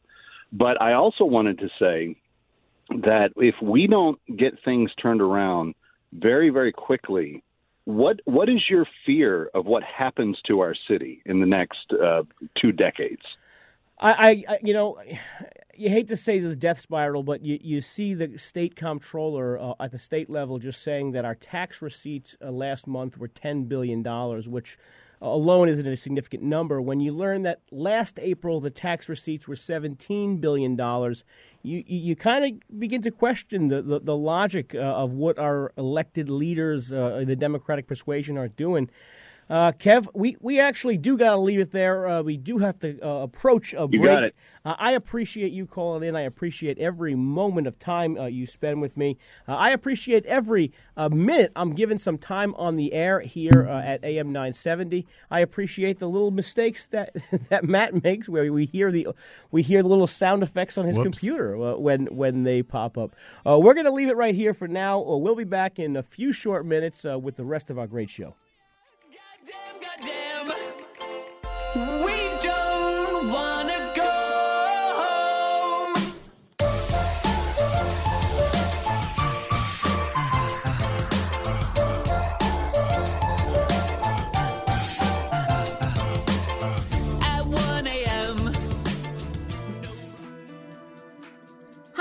But 0.53 0.79
I 0.79 0.93
also 0.93 1.25
wanted 1.25 1.57
to 1.59 1.69
say 1.79 2.15
that 2.89 3.31
if 3.35 3.55
we 3.63 3.87
don't 3.87 4.19
get 4.37 4.53
things 4.63 4.91
turned 5.01 5.21
around 5.21 5.73
very, 6.13 6.51
very 6.51 6.71
quickly, 6.71 7.43
what 7.85 8.19
what 8.25 8.47
is 8.47 8.61
your 8.69 8.85
fear 9.07 9.49
of 9.55 9.65
what 9.65 9.81
happens 9.81 10.37
to 10.47 10.59
our 10.59 10.75
city 10.87 11.23
in 11.25 11.39
the 11.39 11.47
next 11.47 11.91
uh, 11.91 12.21
two 12.61 12.71
decades? 12.71 13.23
I, 13.99 14.43
I, 14.47 14.59
you 14.63 14.73
know, 14.73 14.97
you 15.75 15.89
hate 15.89 16.07
to 16.09 16.17
say 16.17 16.39
the 16.39 16.55
death 16.55 16.79
spiral, 16.81 17.23
but 17.23 17.41
you, 17.41 17.59
you 17.61 17.81
see 17.81 18.13
the 18.13 18.37
state 18.37 18.75
comptroller 18.75 19.59
uh, 19.59 19.73
at 19.79 19.91
the 19.91 19.99
state 19.99 20.29
level 20.29 20.57
just 20.57 20.83
saying 20.83 21.11
that 21.11 21.25
our 21.25 21.35
tax 21.35 21.81
receipts 21.81 22.35
uh, 22.41 22.49
last 22.49 22.87
month 22.87 23.17
were 23.17 23.27
$10 23.27 23.67
billion, 23.67 24.03
which 24.49 24.77
alone 25.21 25.67
isn't 25.67 25.85
a 25.85 25.97
significant 25.97 26.43
number. 26.43 26.81
When 26.81 26.99
you 27.01 27.11
learn 27.11 27.43
that 27.43 27.61
last 27.71 28.19
April 28.19 28.61
the 28.61 28.69
tax 28.69 29.09
receipts 29.09 29.47
were 29.47 29.55
$17 29.55 30.39
billion, 30.39 30.77
you, 31.63 31.83
you 31.85 32.15
kind 32.15 32.45
of 32.45 32.79
begin 32.79 33.01
to 33.01 33.11
question 33.11 33.67
the, 33.67 33.81
the, 33.81 33.99
the 33.99 34.15
logic 34.15 34.75
uh, 34.75 34.79
of 34.79 35.11
what 35.11 35.37
our 35.37 35.73
elected 35.77 36.29
leaders, 36.29 36.93
uh, 36.93 37.23
the 37.25 37.35
Democratic 37.35 37.87
persuasion, 37.87 38.37
are 38.37 38.47
doing. 38.47 38.89
Uh, 39.49 39.71
Kev, 39.71 40.07
we, 40.13 40.37
we 40.41 40.59
actually 40.59 40.97
do 40.97 41.17
got 41.17 41.31
to 41.31 41.37
leave 41.37 41.59
it 41.59 41.71
there. 41.71 42.07
Uh, 42.07 42.21
we 42.21 42.37
do 42.37 42.59
have 42.59 42.77
to 42.79 42.99
uh, 43.01 43.23
approach 43.23 43.73
a 43.73 43.87
break. 43.87 43.93
You 43.93 44.07
got 44.07 44.23
it. 44.23 44.35
Uh, 44.63 44.75
I 44.77 44.91
appreciate 44.91 45.51
you 45.51 45.65
calling 45.65 46.07
in. 46.07 46.15
I 46.15 46.21
appreciate 46.21 46.77
every 46.77 47.15
moment 47.15 47.65
of 47.65 47.79
time 47.79 48.17
uh, 48.17 48.25
you 48.25 48.45
spend 48.45 48.81
with 48.81 48.97
me. 48.97 49.17
Uh, 49.47 49.55
I 49.55 49.71
appreciate 49.71 50.25
every 50.25 50.71
uh, 50.97 51.09
minute 51.09 51.51
I'm 51.55 51.73
given 51.73 51.97
some 51.97 52.17
time 52.17 52.53
on 52.55 52.75
the 52.75 52.93
air 52.93 53.21
here 53.21 53.67
uh, 53.69 53.81
at 53.81 54.03
AM 54.03 54.31
970. 54.31 55.07
I 55.31 55.39
appreciate 55.39 55.99
the 55.99 56.09
little 56.09 56.31
mistakes 56.31 56.85
that 56.87 57.15
that 57.49 57.63
Matt 57.63 58.03
makes, 58.03 58.29
where 58.29 58.51
we 58.51 58.65
hear 58.65 58.91
the 58.91 59.07
we 59.51 59.61
hear 59.61 59.81
the 59.81 59.89
little 59.89 60.07
sound 60.07 60.43
effects 60.43 60.77
on 60.77 60.85
his 60.85 60.97
Whoops. 60.97 61.05
computer 61.05 61.55
uh, 61.55 61.75
when 61.75 62.05
when 62.07 62.43
they 62.43 62.61
pop 62.61 62.97
up. 62.97 63.15
Uh, 63.45 63.57
we're 63.59 63.73
going 63.73 63.85
to 63.85 63.91
leave 63.91 64.09
it 64.09 64.17
right 64.17 64.35
here 64.35 64.53
for 64.53 64.67
now. 64.67 65.01
Uh, 65.01 65.17
we'll 65.17 65.35
be 65.35 65.43
back 65.43 65.79
in 65.79 65.95
a 65.95 66.03
few 66.03 66.31
short 66.31 66.65
minutes 66.65 67.05
uh, 67.05 67.17
with 67.17 67.35
the 67.35 67.45
rest 67.45 67.69
of 67.69 67.79
our 67.79 67.87
great 67.87 68.09
show. 68.09 68.35
Goddamn, 69.45 69.79
goddamn. 69.79 70.51
We 72.03 72.28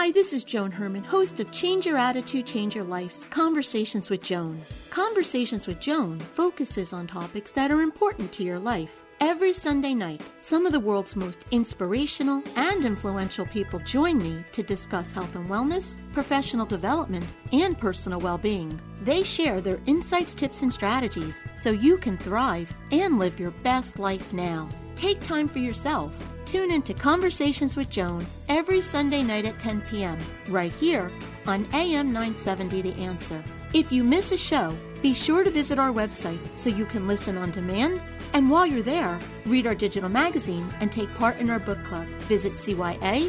Hi, 0.08 0.12
this 0.12 0.32
is 0.32 0.42
Joan 0.42 0.70
Herman, 0.70 1.04
host 1.04 1.38
of 1.38 1.52
Change 1.52 1.84
Your 1.84 1.98
Attitude, 1.98 2.46
Change 2.46 2.74
Your 2.74 2.84
Life's 2.84 3.26
Conversations 3.26 4.08
with 4.08 4.22
Joan. 4.22 4.58
Conversations 4.88 5.66
with 5.66 5.80
Joan 5.80 6.18
focuses 6.18 6.94
on 6.94 7.06
topics 7.06 7.50
that 7.50 7.70
are 7.70 7.82
important 7.82 8.32
to 8.32 8.42
your 8.42 8.58
life. 8.58 9.04
Every 9.20 9.52
Sunday 9.52 9.92
night, 9.92 10.22
some 10.40 10.64
of 10.64 10.72
the 10.72 10.80
world's 10.80 11.14
most 11.14 11.44
inspirational 11.50 12.42
and 12.56 12.86
influential 12.86 13.44
people 13.44 13.80
join 13.80 14.16
me 14.16 14.42
to 14.52 14.62
discuss 14.62 15.12
health 15.12 15.34
and 15.34 15.46
wellness, 15.46 15.98
professional 16.14 16.64
development, 16.64 17.26
and 17.52 17.76
personal 17.76 18.18
well 18.18 18.38
being. 18.38 18.80
They 19.02 19.22
share 19.22 19.60
their 19.60 19.78
insights, 19.84 20.34
tips, 20.34 20.62
and 20.62 20.72
strategies 20.72 21.44
so 21.54 21.70
you 21.70 21.98
can 21.98 22.16
thrive 22.16 22.74
and 22.92 23.18
live 23.18 23.38
your 23.38 23.50
best 23.50 23.98
life 23.98 24.32
now. 24.32 24.70
Take 24.96 25.20
time 25.20 25.48
for 25.48 25.58
yourself. 25.58 26.16
Tune 26.48 26.72
into 26.72 26.94
Conversations 26.94 27.76
with 27.76 27.90
Joan 27.90 28.24
every 28.48 28.80
Sunday 28.80 29.22
night 29.22 29.44
at 29.44 29.58
10 29.58 29.82
p.m. 29.82 30.16
right 30.48 30.72
here 30.72 31.10
on 31.46 31.66
AM 31.74 32.06
970 32.06 32.80
The 32.80 32.94
Answer. 33.02 33.44
If 33.74 33.92
you 33.92 34.02
miss 34.02 34.32
a 34.32 34.38
show, 34.38 34.74
be 35.02 35.12
sure 35.12 35.44
to 35.44 35.50
visit 35.50 35.78
our 35.78 35.92
website 35.92 36.40
so 36.58 36.70
you 36.70 36.86
can 36.86 37.06
listen 37.06 37.36
on 37.36 37.50
demand. 37.50 38.00
And 38.32 38.50
while 38.50 38.64
you're 38.64 38.80
there, 38.80 39.20
read 39.44 39.66
our 39.66 39.74
digital 39.74 40.08
magazine 40.08 40.72
and 40.80 40.90
take 40.90 41.14
part 41.16 41.36
in 41.36 41.50
our 41.50 41.58
book 41.58 41.84
club. 41.84 42.06
Visit 42.30 42.52
CYACYL.com. 42.52 43.28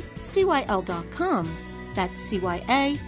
That's 1.95 2.31
CYACYL.com. 2.31 2.99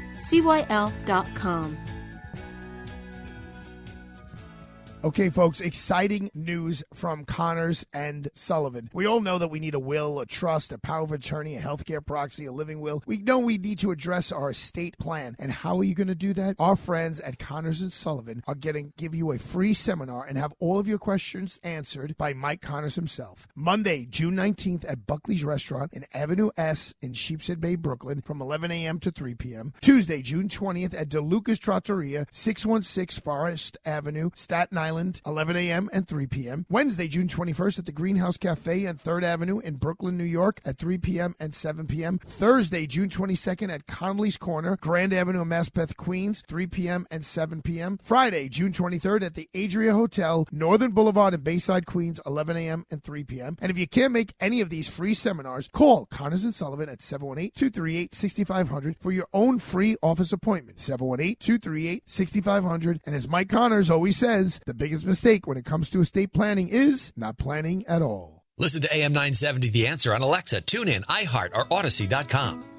Okay, 5.04 5.32
folks, 5.32 5.60
exciting 5.60 6.30
news 6.36 6.84
from 6.94 7.26
Connors 7.26 7.84
and 7.92 8.30
Sullivan. 8.36 8.88
We 8.94 9.08
all 9.08 9.20
know 9.20 9.40
that 9.40 9.48
we 9.48 9.60
need 9.60 9.74
a 9.74 9.80
will, 9.80 10.20
a 10.20 10.28
trust, 10.28 10.72
a 10.72 10.78
power 10.78 11.02
of 11.02 11.12
attorney, 11.12 11.56
a 11.56 11.60
healthcare 11.60 12.06
proxy, 12.06 12.46
a 12.46 12.52
living 12.52 12.82
will. 12.82 13.02
We 13.08 13.18
know 13.18 13.40
we 13.40 13.58
need 13.58 13.80
to 13.80 13.90
address 13.90 14.32
our 14.32 14.52
estate 14.52 15.00
plan. 15.00 15.36
And 15.40 15.52
how 15.52 15.78
are 15.80 15.84
you 15.84 15.96
going 15.96 16.06
to 16.10 16.14
do 16.14 16.36
that? 16.36 16.56
Our 16.60 16.76
friends 16.76 17.20
at 17.20 17.40
Connors 17.40 17.82
and 17.82 17.92
Sullivan 17.92 18.44
are 18.46 18.54
getting 18.54 18.94
give 18.96 19.16
you 19.16 19.32
a 19.32 19.40
free 19.40 19.74
seminar 19.74 20.24
and 20.24 20.38
have 20.38 20.54
all 20.60 20.78
of 20.78 20.88
your 20.88 21.00
questions 21.00 21.60
answered 21.64 22.16
by 22.16 22.34
Mike 22.34 22.62
Connors 22.62 22.94
himself. 22.94 23.48
Monday, 23.56 24.06
June 24.06 24.36
19th 24.36 24.86
at 24.88 25.08
Buckley's 25.08 25.44
Restaurant 25.44 25.94
in 25.94 26.06
Avenue 26.14 26.52
S 26.58 26.94
in 27.02 27.14
Sheepshead 27.14 27.60
Bay, 27.60 27.74
Brooklyn 27.74 28.22
from 28.22 28.40
11 28.40 28.70
a.m. 28.70 29.00
to 29.00 29.10
3 29.10 29.34
p.m. 29.34 29.74
Tuesday, 29.82 30.22
June 30.22 30.48
20th 30.48 30.94
at 30.94 31.10
DeLuca's 31.10 31.58
Trattoria, 31.58 32.28
616 32.32 33.20
Forest 33.24 33.80
Avenue, 33.84 34.30
Staten 34.36 34.78
Island. 34.78 34.91
11 34.98 35.56
a.m. 35.56 35.90
and 35.94 36.08
3 36.08 36.28
p.m. 36.28 36.66
Wednesday, 36.70 37.08
June 37.08 37.28
21st 37.28 37.80
at 37.80 37.86
the 37.86 37.92
Greenhouse 37.92 38.38
Cafe 38.38 38.88
on 38.88 38.98
3rd 38.98 39.24
Avenue 39.24 39.60
in 39.60 39.76
Brooklyn, 39.76 40.18
New 40.18 40.24
York 40.24 40.62
at 40.66 40.78
3 40.78 40.98
p.m. 40.98 41.36
and 41.40 41.56
7 41.56 41.88
p.m. 41.88 42.20
Thursday, 42.20 42.86
June 42.86 43.10
22nd 43.10 43.70
at 43.70 43.88
Connolly's 43.88 44.38
Corner, 44.38 44.78
Grand 44.82 45.14
Avenue 45.14 45.46
Maspeth, 45.46 45.96
Queens, 45.96 46.44
3 46.48 46.68
p.m. 46.68 47.08
and 47.10 47.26
7 47.26 47.62
p.m. 47.62 48.00
Friday, 48.04 48.50
June 48.50 48.72
23rd 48.72 49.24
at 49.24 49.34
the 49.36 49.50
Adria 49.56 49.94
Hotel, 49.94 50.48
Northern 50.52 50.92
Boulevard 50.92 51.34
in 51.34 51.42
Bayside, 51.42 51.86
Queens, 51.86 52.20
11 52.26 52.58
a.m. 52.58 52.86
and 52.92 53.04
3 53.04 53.24
p.m. 53.24 53.58
And 53.62 53.72
if 53.72 53.78
you 53.78 53.88
can't 53.88 54.14
make 54.14 54.34
any 54.40 54.62
of 54.62 54.70
these 54.70 54.90
free 54.90 55.14
seminars, 55.14 55.68
call 55.72 56.06
Connors 56.08 56.44
and 56.44 56.56
Sullivan 56.56 56.90
at 56.90 57.00
718-238-6500 57.00 58.96
for 59.00 59.12
your 59.12 59.28
own 59.34 59.60
free 59.60 59.96
office 60.02 60.34
appointment. 60.34 60.80
718-238-6500. 60.80 63.00
And 63.06 63.16
as 63.16 63.28
Mike 63.28 63.50
Connors 63.50 63.90
always 63.90 64.18
says, 64.18 64.60
the 64.66 64.74
biggest 64.82 65.06
mistake 65.06 65.46
when 65.46 65.58
it 65.58 65.64
comes 65.64 65.92
to 65.92 66.02
estate 66.02 66.34
planning 66.34 66.68
is 66.68 67.14
not 67.16 67.38
planning 67.38 67.86
at 67.86 68.02
all. 68.02 68.42
Listen 68.58 68.82
to 68.82 68.92
AM 68.92 69.14
970 69.14 69.70
The 69.70 69.86
Answer 69.86 70.12
on 70.12 70.24
Alexa, 70.24 70.62
TuneIn, 70.62 71.06
iHeart, 71.06 71.52
or 71.54 71.68
Odyssey.com. 71.72 72.71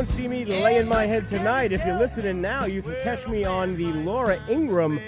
Won't 0.00 0.08
see 0.08 0.28
me 0.28 0.46
laying 0.46 0.88
my 0.88 1.04
head 1.04 1.26
tonight. 1.26 1.72
If 1.72 1.84
you're 1.84 1.98
listening 1.98 2.40
now, 2.40 2.64
you 2.64 2.80
can 2.80 2.94
catch 3.02 3.28
me 3.28 3.44
on 3.44 3.76
the 3.76 3.84
Laura 3.84 4.42
Ingraham 4.48 4.98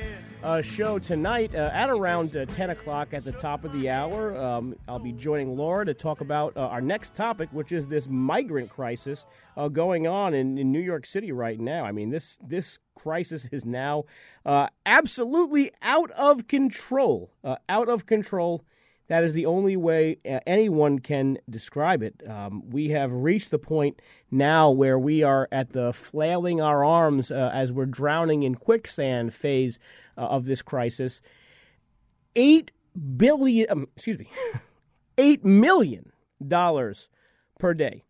uh, 0.43 0.61
show 0.61 0.99
tonight 0.99 1.55
uh, 1.55 1.71
at 1.73 1.89
around 1.89 2.37
uh, 2.37 2.45
10 2.45 2.69
o'clock 2.69 3.15
at 3.15 3.25
the 3.25 3.33
top 3.33 3.65
of 3.65 3.73
the 3.73 3.89
hour. 3.89 4.37
Um, 4.37 4.77
I'll 4.87 4.99
be 4.99 5.13
joining 5.13 5.57
Laura 5.57 5.87
to 5.87 5.95
talk 5.95 6.21
about 6.21 6.55
uh, 6.59 6.67
our 6.67 6.83
next 6.83 7.15
topic, 7.15 7.49
which 7.53 7.73
is 7.73 7.87
this 7.87 8.07
migrant 8.07 8.69
crisis 8.69 9.25
uh, 9.57 9.69
going 9.69 10.07
on 10.07 10.35
in, 10.35 10.59
in 10.59 10.71
New 10.71 10.81
York 10.83 11.07
City 11.07 11.33
right 11.33 11.59
now. 11.59 11.87
I 11.87 11.93
mean, 11.93 12.11
this 12.11 12.39
this 12.47 12.79
crisis 12.95 13.49
is 13.51 13.65
now 13.65 14.05
uh, 14.45 14.67
absolutely 14.85 15.73
out 15.81 16.11
of 16.11 16.49
control. 16.49 17.31
Out 17.67 17.89
of 17.89 18.05
control. 18.05 18.63
That 19.09 19.25
is 19.25 19.33
the 19.33 19.47
only 19.47 19.77
way 19.77 20.19
uh, 20.29 20.41
anyone 20.47 20.99
can 20.99 21.39
describe 21.51 22.03
it. 22.03 22.23
Um, 22.29 22.63
we 22.71 22.89
have 22.91 23.13
reached 23.13 23.51
the 23.51 23.59
point 23.59 24.01
now 24.31 24.71
where 24.71 24.99
we 24.99 25.23
are 25.23 25.49
at 25.53 25.73
the 25.73 25.93
flailing 25.93 26.61
our 26.61 26.85
arms 26.85 27.31
uh, 27.31 27.51
as 27.53 27.73
we're 27.73 27.87
drowning 27.87 28.43
in 28.43 28.55
quicksand 28.55 29.35
phase 29.35 29.79
uh, 30.17 30.23
of 30.23 30.45
this 30.45 30.63
crisis. 30.63 31.21
Eight 32.37 32.71
billion, 33.17 33.67
um, 33.71 33.89
excuse 33.97 34.19
me, 34.19 34.31
eight 35.19 35.45
million 35.45 36.13
dollars 36.47 37.09
per 37.59 37.75
day. 37.75 38.05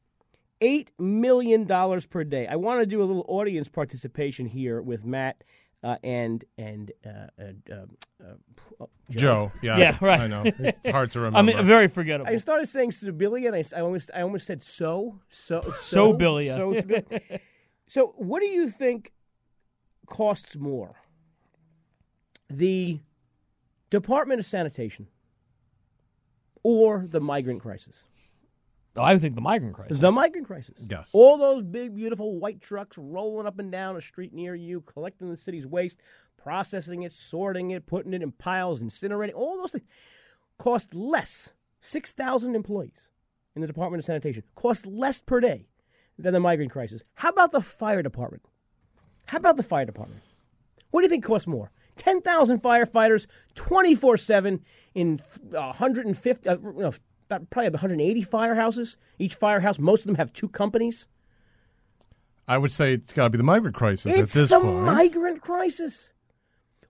Eight 0.61 0.91
million 0.99 1.65
dollars 1.65 2.07
per 2.07 2.23
day. 2.23 2.47
I 2.47 2.57
want 2.57 2.81
to 2.81 2.87
do 2.87 3.03
a 3.03 3.05
little 3.05 3.25
audience 3.27 3.69
participation 3.69 4.47
here 4.47 4.81
with 4.81 5.05
Matt 5.05 5.43
uh, 5.83 5.97
and 6.05 6.45
and 6.59 6.93
uh, 7.05 7.09
uh, 7.39 7.45
uh, 7.73 8.25
uh, 8.81 8.87
Joe, 9.11 9.51
yeah, 9.63 9.79
Yeah, 9.79 9.99
right. 10.01 10.21
I 10.21 10.27
know. 10.27 10.45
It's 10.59 10.87
hard 10.91 11.11
to 11.13 11.21
remember. 11.21 11.39
I 11.39 11.43
mean, 11.57 11.67
very 11.67 11.89
forgettable. 11.89 12.31
I 12.33 12.37
started 12.37 12.67
saying 12.69 12.91
Sibilia, 12.93 13.49
and 13.49 13.57
I, 13.57 13.61
s- 13.61 13.73
I 13.73 13.81
almost 13.81 14.11
I 14.15 14.23
almost 14.23 14.47
said 14.47 14.63
so 14.63 15.19
so 15.29 15.61
So 15.77 16.15
Bilia. 16.15 16.57
So, 16.57 16.73
Sibilia. 16.75 17.41
so 17.89 18.15
what 18.17 18.41
do 18.41 18.47
you 18.47 18.71
think 18.71 19.13
costs 20.07 20.57
more? 20.57 20.95
The 22.49 23.01
Department 23.91 24.41
of 24.41 24.47
Sanitation 24.47 25.07
or 26.63 27.05
the 27.09 27.21
migrant 27.21 27.61
crisis? 27.61 28.05
I 28.97 29.19
think 29.19 29.35
the 29.35 29.41
migrant 29.41 29.75
crisis. 29.75 29.99
The 29.99 30.13
migrant 30.13 30.47
crisis. 30.47 30.79
Yes. 30.89 31.11
All 31.13 31.39
those 31.39 31.63
big, 31.63 31.95
beautiful 31.95 32.39
white 32.39 32.61
trucks 32.61 32.99
rolling 32.99 33.47
up 33.47 33.59
and 33.59 33.73
down 33.73 33.97
a 33.97 34.01
street 34.01 34.35
near 34.35 34.55
you, 34.55 34.83
collecting 34.83 35.31
the 35.31 35.37
city's 35.37 35.67
waste, 35.67 35.99
processing 36.37 37.03
it, 37.03 37.13
sorting 37.13 37.71
it, 37.71 37.87
putting 37.87 38.13
it 38.13 38.23
in 38.23 38.33
piles, 38.33 38.83
incinerating, 38.83 39.35
all 39.35 39.59
those 39.59 39.73
things 39.73 39.85
cost 40.59 40.95
less. 40.95 41.51
6,000 41.81 42.55
employees 42.55 43.09
in 43.57 43.61
the 43.61 43.67
Department 43.67 44.01
of 44.01 44.05
Sanitation 44.05 44.45
cost 44.55 44.87
less 44.87 45.21
per 45.21 45.41
day 45.41 45.67
than 46.19 46.33
the 46.33 46.41
migrant 46.41 46.71
crisis. 46.71 47.03
How 47.15 47.31
about 47.31 47.51
the 47.51 47.61
fire 47.61 48.03
department? 48.03 48.45
How 49.29 49.39
about 49.39 49.57
the 49.57 49.63
fire 49.63 49.85
department? 49.85 50.23
What 50.91 51.01
do 51.01 51.07
you 51.07 51.09
think 51.09 51.25
costs 51.25 51.49
more? 51.49 51.73
10,000 51.97 52.63
firefighters 52.63 53.27
24 53.55 54.17
7 54.17 54.61
in 54.95 55.19
th- 55.19 55.53
150, 55.53 56.49
uh, 56.49 56.57
you 56.57 56.73
know, 56.77 56.87
about 56.87 57.01
probably 57.51 57.71
180 57.71 58.25
firehouses. 58.25 58.97
Each 59.19 59.35
firehouse, 59.35 59.79
most 59.79 60.01
of 60.01 60.07
them 60.07 60.17
have 60.17 60.33
two 60.33 60.49
companies. 60.49 61.07
I 62.49 62.59
would 62.59 62.73
say 62.73 62.95
it's 62.95 63.13
got 63.13 63.25
to 63.25 63.31
be 63.31 63.39
the 63.39 63.45
migrant 63.45 63.77
crisis 63.77 64.13
at 64.13 64.19
It's 64.19 64.33
this 64.35 64.51
the 64.51 64.61
point. 64.61 64.85
migrant 64.85 65.41
crisis. 65.43 66.13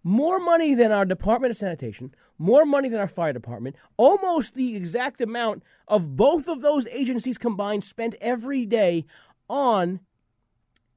More 0.04 0.40
money 0.40 0.74
than 0.74 0.90
our 0.90 1.04
Department 1.04 1.52
of 1.52 1.56
Sanitation, 1.56 2.12
more 2.38 2.64
money 2.64 2.88
than 2.88 2.98
our 2.98 3.06
fire 3.06 3.32
department, 3.32 3.76
almost 3.96 4.54
the 4.54 4.74
exact 4.74 5.20
amount 5.20 5.62
of 5.86 6.16
both 6.16 6.48
of 6.48 6.60
those 6.60 6.86
agencies 6.88 7.38
combined 7.38 7.84
spent 7.84 8.16
every 8.20 8.66
day 8.66 9.04
on 9.48 10.00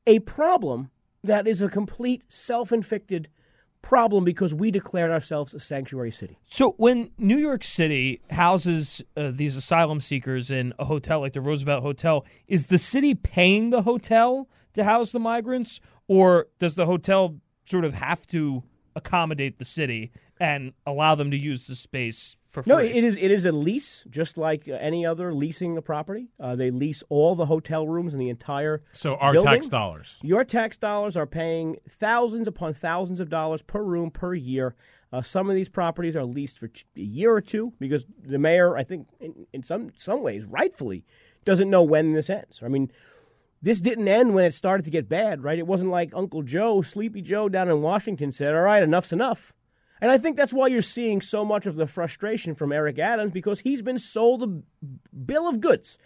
a 0.08 0.20
problem 0.20 0.90
that 1.24 1.48
is 1.48 1.62
a 1.62 1.70
complete 1.70 2.24
self 2.30 2.72
inflicted 2.72 3.28
problem 3.86 4.24
because 4.26 4.52
we 4.52 4.72
declared 4.72 5.12
ourselves 5.12 5.54
a 5.54 5.60
sanctuary 5.60 6.12
city. 6.12 6.40
So 6.50 6.74
when 6.78 7.12
New 7.20 7.38
York 7.38 7.64
City 7.64 8.20
houses 8.32 9.04
uh, 9.16 9.32
these 9.32 9.56
asylum 9.56 10.02
seekers 10.02 10.50
in 10.50 10.74
a 10.80 10.86
hotel 10.86 11.20
like 11.20 11.34
the 11.34 11.42
Roosevelt 11.42 11.84
Hotel, 11.84 12.26
is 12.48 12.66
the 12.66 12.80
city 12.80 13.14
paying 13.14 13.70
the 13.70 13.84
hotel 13.84 14.50
to 14.74 14.84
house 14.84 15.12
the 15.12 15.20
migrants, 15.20 15.80
or 16.08 16.48
does 16.58 16.74
the 16.74 16.88
hotel 16.88 17.36
sort 17.70 17.86
of 17.86 17.94
have 17.94 18.26
to 18.28 18.64
accommodate 18.96 19.60
the 19.60 19.66
city 19.66 20.12
and 20.40 20.74
allow 20.88 21.14
them 21.14 21.30
to 21.30 21.38
use 21.38 21.68
the 21.68 21.76
space? 21.76 22.38
No, 22.66 22.78
it 22.78 23.04
is 23.04 23.16
it 23.16 23.32
is 23.32 23.46
a 23.46 23.52
lease, 23.52 24.04
just 24.10 24.38
like 24.38 24.68
uh, 24.68 24.74
any 24.74 25.06
other 25.06 25.34
leasing 25.34 25.78
a 25.78 25.82
property. 25.82 26.30
Uh, 26.40 26.56
they 26.56 26.72
lease 26.72 27.04
all 27.10 27.36
the 27.36 27.46
hotel 27.46 27.88
rooms 27.88 28.14
in 28.14 28.20
the 28.20 28.30
entire. 28.30 28.82
So 28.94 29.16
our 29.16 29.34
building. 29.34 29.54
tax 29.54 29.68
dollars. 29.68 30.16
Your 30.22 30.44
tax 30.44 30.78
dollars 30.78 31.18
are 31.18 31.28
paying 31.28 31.78
thousands 31.90 32.48
upon 32.48 32.74
thousands 32.74 33.20
of 33.20 33.30
dollars 33.30 33.62
per 33.62 33.82
room 33.84 34.12
per 34.12 34.34
year. 34.34 34.76
Uh, 35.12 35.22
some 35.22 35.50
of 35.50 35.56
these 35.56 35.70
properties 35.70 36.16
are 36.16 36.26
leased 36.26 36.60
for 36.60 36.66
a 36.66 37.00
year 37.00 37.32
or 37.32 37.42
two 37.42 37.74
because 37.80 38.06
the 38.24 38.38
mayor, 38.38 38.76
I 38.76 38.84
think, 38.84 39.08
in, 39.20 39.48
in 39.54 39.64
some 39.64 39.92
some 39.96 40.22
ways, 40.22 40.46
rightfully, 40.46 41.06
doesn't 41.46 41.70
know 41.70 41.84
when 41.84 42.14
this 42.14 42.30
ends. 42.30 42.62
I 42.64 42.68
mean, 42.68 42.92
this 43.62 43.82
didn't 43.82 44.08
end 44.08 44.36
when 44.36 44.46
it 44.46 44.54
started 44.54 44.84
to 44.84 44.92
get 44.92 45.10
bad, 45.10 45.44
right? 45.44 45.58
It 45.58 45.68
wasn't 45.68 45.90
like 45.90 46.12
Uncle 46.14 46.44
Joe, 46.44 46.82
Sleepy 46.82 47.22
Joe 47.22 47.50
down 47.50 47.70
in 47.70 47.82
Washington 47.82 48.32
said, 48.32 48.54
"All 48.54 48.62
right, 48.62 48.84
enough's 48.84 49.14
enough." 49.14 49.54
And 50.02 50.12
I 50.12 50.18
think 50.18 50.36
that's 50.36 50.54
why 50.54 50.68
you're 50.68 50.82
seeing 50.82 51.22
so 51.22 51.46
much 51.46 51.66
of 51.66 51.76
the 51.76 51.88
frustration 51.88 52.56
from 52.56 52.72
Eric 52.72 53.00
Adams 53.00 53.32
because 53.32 53.62
he's 53.62 53.82
been 53.82 54.00
sold 54.00 54.44
a 54.44 55.16
bill 55.16 55.48
of 55.48 55.62
goods 55.62 55.98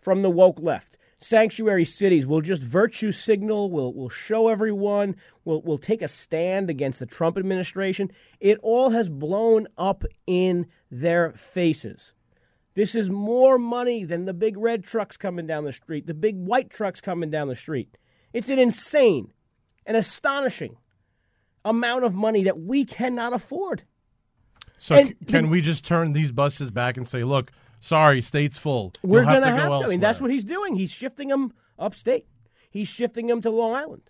from 0.00 0.22
the 0.22 0.30
woke 0.30 0.60
left. 0.60 0.98
Sanctuary 1.18 1.84
cities 1.84 2.26
will 2.26 2.40
just 2.40 2.62
virtue 2.62 3.10
signal, 3.10 3.70
will 3.70 3.94
will 3.94 4.10
show 4.10 4.48
everyone, 4.48 5.16
will 5.44 5.62
will 5.62 5.78
take 5.78 6.02
a 6.02 6.08
stand 6.08 6.68
against 6.68 6.98
the 6.98 7.06
Trump 7.06 7.38
administration. 7.38 8.10
It 8.40 8.58
all 8.62 8.90
has 8.90 9.08
blown 9.08 9.66
up 9.78 10.04
in 10.26 10.66
their 10.90 11.32
faces. 11.32 12.12
This 12.74 12.94
is 12.94 13.08
more 13.08 13.56
money 13.56 14.04
than 14.04 14.24
the 14.24 14.34
big 14.34 14.58
red 14.58 14.84
trucks 14.84 15.16
coming 15.16 15.46
down 15.46 15.64
the 15.64 15.72
street, 15.72 16.06
the 16.06 16.12
big 16.12 16.36
white 16.36 16.70
trucks 16.70 17.00
coming 17.00 17.30
down 17.30 17.48
the 17.48 17.56
street. 17.56 17.96
It's 18.32 18.50
an 18.50 18.58
insane, 18.58 19.32
an 19.86 19.94
astonishing 19.94 20.76
amount 21.64 22.04
of 22.04 22.14
money 22.14 22.44
that 22.44 22.60
we 22.60 22.84
cannot 22.84 23.32
afford. 23.32 23.82
So 24.78 24.96
And 24.96 25.14
can 25.26 25.44
the- 25.44 25.50
we 25.50 25.60
just 25.60 25.84
turn 25.84 26.12
these 26.12 26.32
buses 26.32 26.70
back 26.70 26.96
and 26.96 27.08
say, 27.08 27.24
look, 27.24 27.50
sorry, 27.80 28.20
state's 28.22 28.58
full. 28.58 28.92
We're 29.02 29.22
have 29.22 29.34
going 29.34 29.42
to 29.42 29.50
to 29.50 29.66
go 29.66 29.72
have 29.72 29.80
to. 29.82 29.86
I 29.86 29.90
mean, 29.90 30.00
that's 30.00 30.20
what 30.20 30.30
he's 30.30 30.44
doing. 30.44 30.74
He's 30.76 30.90
shifting 30.90 31.28
them 31.28 31.52
upstate. 31.78 32.26
He's 32.70 32.88
shifting 32.88 33.26
them 33.28 33.40
to 33.42 33.50
Long 33.50 33.72
Island. 33.74 34.02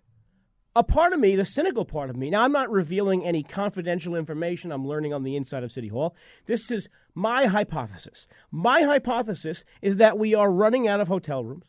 a 0.77 0.83
part 0.83 1.13
of 1.13 1.21
me, 1.21 1.37
the 1.37 1.45
cynical 1.45 1.85
part 1.85 2.11
of 2.11 2.17
me, 2.17 2.31
now 2.31 2.43
I'm 2.43 2.51
not 2.51 2.69
revealing 2.71 3.25
any 3.25 3.45
confidential 3.45 4.17
information 4.17 4.73
I'm 4.73 4.85
learning 4.87 5.13
on 5.15 5.23
the 5.23 5.37
inside 5.37 5.63
of 5.63 5.71
City 5.71 5.87
Hall. 5.89 6.17
This 6.47 6.69
is 6.73 6.89
my 7.15 7.45
hypothesis. 7.47 8.27
My 8.51 8.83
hypothesis 8.83 9.63
is 9.83 9.99
that 9.99 10.19
we 10.19 10.35
are 10.35 10.51
running 10.51 10.89
out 10.89 11.01
of 11.01 11.07
hotel 11.07 11.45
rooms. 11.45 11.67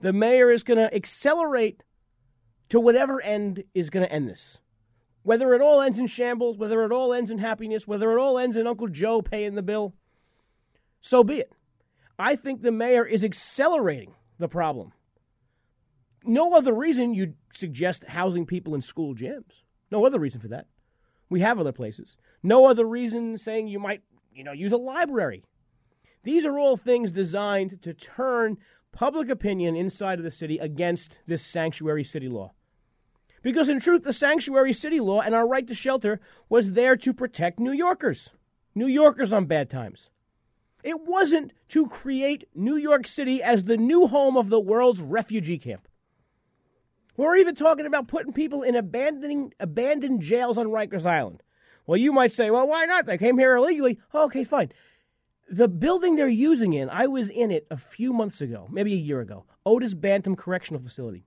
The 0.00 0.12
mayor 0.12 0.50
is 0.50 0.64
going 0.64 0.78
to 0.78 0.92
accelerate 0.92 1.84
to 2.70 2.80
whatever 2.80 3.20
end 3.22 3.62
is 3.74 3.90
going 3.90 4.04
to 4.06 4.12
end 4.12 4.28
this. 4.28 4.58
Whether 5.22 5.52
it 5.54 5.60
all 5.60 5.80
ends 5.80 5.98
in 5.98 6.06
shambles, 6.06 6.56
whether 6.56 6.84
it 6.84 6.92
all 6.92 7.12
ends 7.12 7.30
in 7.30 7.38
happiness, 7.38 7.86
whether 7.86 8.12
it 8.12 8.20
all 8.20 8.38
ends 8.38 8.56
in 8.56 8.66
Uncle 8.66 8.88
Joe 8.88 9.20
paying 9.20 9.54
the 9.54 9.62
bill, 9.62 9.94
so 11.00 11.22
be 11.22 11.40
it. 11.40 11.52
I 12.18 12.36
think 12.36 12.62
the 12.62 12.72
mayor 12.72 13.06
is 13.06 13.22
accelerating 13.22 14.14
the 14.38 14.48
problem. 14.48 14.92
No 16.24 16.54
other 16.54 16.72
reason 16.72 17.14
you'd 17.14 17.36
suggest 17.52 18.04
housing 18.04 18.46
people 18.46 18.74
in 18.74 18.82
school 18.82 19.14
gyms. 19.14 19.62
No 19.90 20.04
other 20.04 20.18
reason 20.18 20.40
for 20.40 20.48
that. 20.48 20.66
We 21.30 21.40
have 21.40 21.58
other 21.58 21.72
places. 21.72 22.16
No 22.42 22.66
other 22.66 22.84
reason 22.84 23.38
saying 23.38 23.68
you 23.68 23.78
might, 23.78 24.02
you 24.32 24.44
know, 24.44 24.52
use 24.52 24.72
a 24.72 24.76
library. 24.76 25.44
These 26.24 26.44
are 26.44 26.58
all 26.58 26.76
things 26.76 27.12
designed 27.12 27.80
to 27.82 27.94
turn 27.94 28.58
public 28.92 29.28
opinion 29.28 29.76
inside 29.76 30.18
of 30.18 30.24
the 30.24 30.30
city 30.30 30.58
against 30.58 31.20
this 31.26 31.44
sanctuary 31.44 32.04
city 32.04 32.28
law. 32.28 32.52
Because 33.42 33.68
in 33.68 33.80
truth, 33.80 34.04
the 34.04 34.12
sanctuary 34.12 34.72
city 34.72 35.00
law 35.00 35.20
and 35.20 35.34
our 35.34 35.46
right 35.46 35.66
to 35.66 35.74
shelter 35.74 36.20
was 36.48 36.72
there 36.72 36.96
to 36.96 37.12
protect 37.12 37.60
New 37.60 37.72
Yorkers, 37.72 38.30
New 38.74 38.86
Yorkers 38.86 39.32
on 39.32 39.46
bad 39.46 39.70
times. 39.70 40.10
It 40.84 41.06
wasn't 41.06 41.52
to 41.68 41.88
create 41.88 42.48
New 42.54 42.76
York 42.76 43.06
City 43.06 43.42
as 43.42 43.64
the 43.64 43.76
new 43.76 44.06
home 44.06 44.36
of 44.36 44.48
the 44.48 44.60
world's 44.60 45.00
refugee 45.00 45.58
camp. 45.58 45.88
We're 47.16 47.36
even 47.36 47.56
talking 47.56 47.86
about 47.86 48.06
putting 48.06 48.32
people 48.32 48.62
in 48.62 48.76
abandoning 48.76 49.52
abandoned 49.58 50.22
jails 50.22 50.56
on 50.56 50.68
Rikers 50.68 51.04
Island. 51.04 51.42
Well, 51.84 51.96
you 51.96 52.12
might 52.12 52.32
say, 52.32 52.50
well, 52.50 52.68
why 52.68 52.84
not? 52.84 53.06
They 53.06 53.18
came 53.18 53.38
here 53.38 53.56
illegally. 53.56 53.98
okay, 54.14 54.44
fine. 54.44 54.70
The 55.50 55.66
building 55.66 56.14
they're 56.14 56.28
using 56.28 56.74
in, 56.74 56.90
I 56.90 57.06
was 57.06 57.28
in 57.30 57.50
it 57.50 57.66
a 57.70 57.76
few 57.76 58.12
months 58.12 58.40
ago, 58.40 58.68
maybe 58.70 58.92
a 58.92 58.96
year 58.96 59.20
ago, 59.20 59.46
Otis 59.66 59.94
Bantam 59.94 60.36
Correctional 60.36 60.82
Facility. 60.82 61.24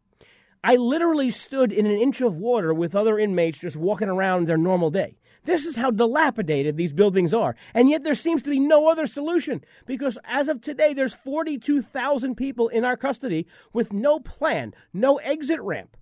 I 0.64 0.76
literally 0.76 1.32
stood 1.32 1.72
in 1.72 1.86
an 1.88 1.98
inch 1.98 2.22
of 2.22 2.38
water 2.38 2.74
with 2.74 2.96
other 2.96 3.18
inmates 3.18 3.60
just 3.60 3.76
walking 3.76 4.10
around 4.10 4.46
their 4.46 4.58
normal 4.58 4.92
day. 4.92 5.18
This 5.44 5.66
is 5.66 5.76
how 5.76 5.90
dilapidated 5.90 6.78
these 6.78 6.92
buildings 6.92 7.34
are. 7.34 7.56
And 7.74 7.90
yet 7.90 8.04
there 8.04 8.14
seems 8.14 8.44
to 8.44 8.50
be 8.52 8.60
no 8.60 8.88
other 8.88 9.08
solution 9.08 9.64
because 9.88 10.20
as 10.24 10.50
of 10.50 10.62
today, 10.62 10.94
there's 10.94 11.16
42,000 11.16 12.36
people 12.36 12.68
in 12.68 12.86
our 12.86 12.96
custody 12.96 13.48
with 13.74 13.92
no 13.92 14.20
plan, 14.20 14.76
no 14.94 15.18
exit 15.18 15.60
ramp, 15.62 15.98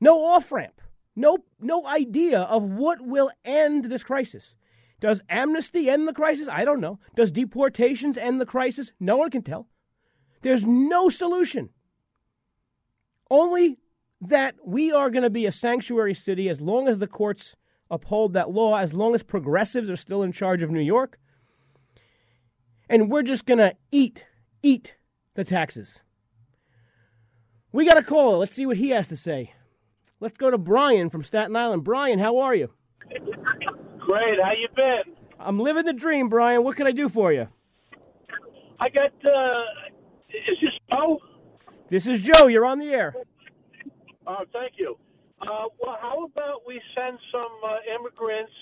no 0.00 0.24
off 0.24 0.50
ramp, 0.50 0.80
no, 1.14 1.44
no 1.60 1.86
idea 1.86 2.40
of 2.40 2.62
what 2.62 3.02
will 3.02 3.30
end 3.44 3.84
this 3.84 4.02
crisis. 4.02 4.54
Does 4.98 5.20
amnesty 5.28 5.90
end 5.90 6.08
the 6.08 6.14
crisis? 6.14 6.48
I 6.48 6.64
don't 6.64 6.80
know. 6.80 6.98
Does 7.14 7.30
deportations 7.30 8.16
end 8.16 8.40
the 8.40 8.46
crisis? 8.46 8.92
No 8.98 9.18
one 9.18 9.30
can 9.30 9.42
tell. 9.42 9.68
There's 10.40 10.64
no 10.64 11.10
solution. 11.10 11.68
Only 13.34 13.78
that 14.20 14.54
we 14.64 14.92
are 14.92 15.10
going 15.10 15.24
to 15.24 15.28
be 15.30 15.46
a 15.46 15.50
sanctuary 15.50 16.14
city 16.14 16.48
as 16.48 16.60
long 16.60 16.86
as 16.86 17.00
the 17.00 17.08
courts 17.08 17.56
uphold 17.90 18.34
that 18.34 18.52
law, 18.52 18.78
as 18.78 18.94
long 18.94 19.12
as 19.12 19.24
progressives 19.24 19.90
are 19.90 19.96
still 19.96 20.22
in 20.22 20.30
charge 20.30 20.62
of 20.62 20.70
New 20.70 20.80
York. 20.80 21.18
And 22.88 23.10
we're 23.10 23.24
just 23.24 23.44
going 23.44 23.58
to 23.58 23.74
eat, 23.90 24.24
eat 24.62 24.94
the 25.34 25.42
taxes. 25.42 26.00
We 27.72 27.84
got 27.84 27.96
a 27.96 28.04
caller. 28.04 28.36
Let's 28.36 28.54
see 28.54 28.66
what 28.66 28.76
he 28.76 28.90
has 28.90 29.08
to 29.08 29.16
say. 29.16 29.52
Let's 30.20 30.38
go 30.38 30.52
to 30.52 30.56
Brian 30.56 31.10
from 31.10 31.24
Staten 31.24 31.56
Island. 31.56 31.82
Brian, 31.82 32.20
how 32.20 32.38
are 32.38 32.54
you? 32.54 32.70
Great. 33.98 34.38
How 34.40 34.52
you 34.52 34.68
been? 34.76 35.16
I'm 35.40 35.58
living 35.58 35.86
the 35.86 35.92
dream, 35.92 36.28
Brian. 36.28 36.62
What 36.62 36.76
can 36.76 36.86
I 36.86 36.92
do 36.92 37.08
for 37.08 37.32
you? 37.32 37.48
I 38.78 38.88
got. 38.90 39.10
Uh, 39.24 39.88
is 40.28 40.56
this 40.62 40.70
Joe? 40.88 41.18
This 41.88 42.06
is 42.06 42.22
Joe. 42.22 42.46
You're 42.46 42.64
on 42.64 42.78
the 42.78 42.92
air. 42.92 43.14
Oh, 44.26 44.44
thank 44.52 44.72
you. 44.76 44.96
Uh, 45.42 45.66
well, 45.80 45.98
how 46.00 46.24
about 46.24 46.62
we 46.66 46.80
send 46.94 47.18
some 47.30 47.52
uh, 47.64 47.76
immigrants 47.94 48.52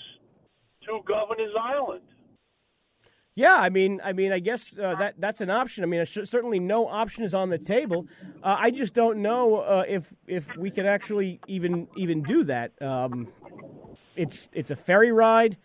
to 0.85 0.99
Governor's 1.07 1.53
Island? 1.59 2.01
Yeah, 3.35 3.55
I 3.55 3.69
mean, 3.69 3.99
I 4.03 4.13
mean, 4.13 4.31
I 4.31 4.39
guess 4.39 4.77
uh, 4.77 4.95
that 4.95 5.15
that's 5.17 5.41
an 5.41 5.49
option. 5.49 5.83
I 5.83 5.87
mean, 5.87 6.05
certainly 6.05 6.59
no 6.59 6.87
option 6.87 7.23
is 7.23 7.33
on 7.33 7.49
the 7.49 7.57
table. 7.57 8.07
Uh, 8.43 8.57
I 8.59 8.69
just 8.69 8.93
don't 8.93 9.23
know 9.23 9.57
uh, 9.57 9.85
if 9.87 10.13
if 10.27 10.55
we 10.55 10.69
could 10.69 10.85
actually 10.85 11.39
even 11.47 11.87
even 11.95 12.21
do 12.21 12.43
that. 12.43 12.79
Um, 12.79 13.29
it's 14.15 14.49
it's 14.53 14.69
a 14.69 14.75
ferry 14.75 15.11
ride. 15.11 15.57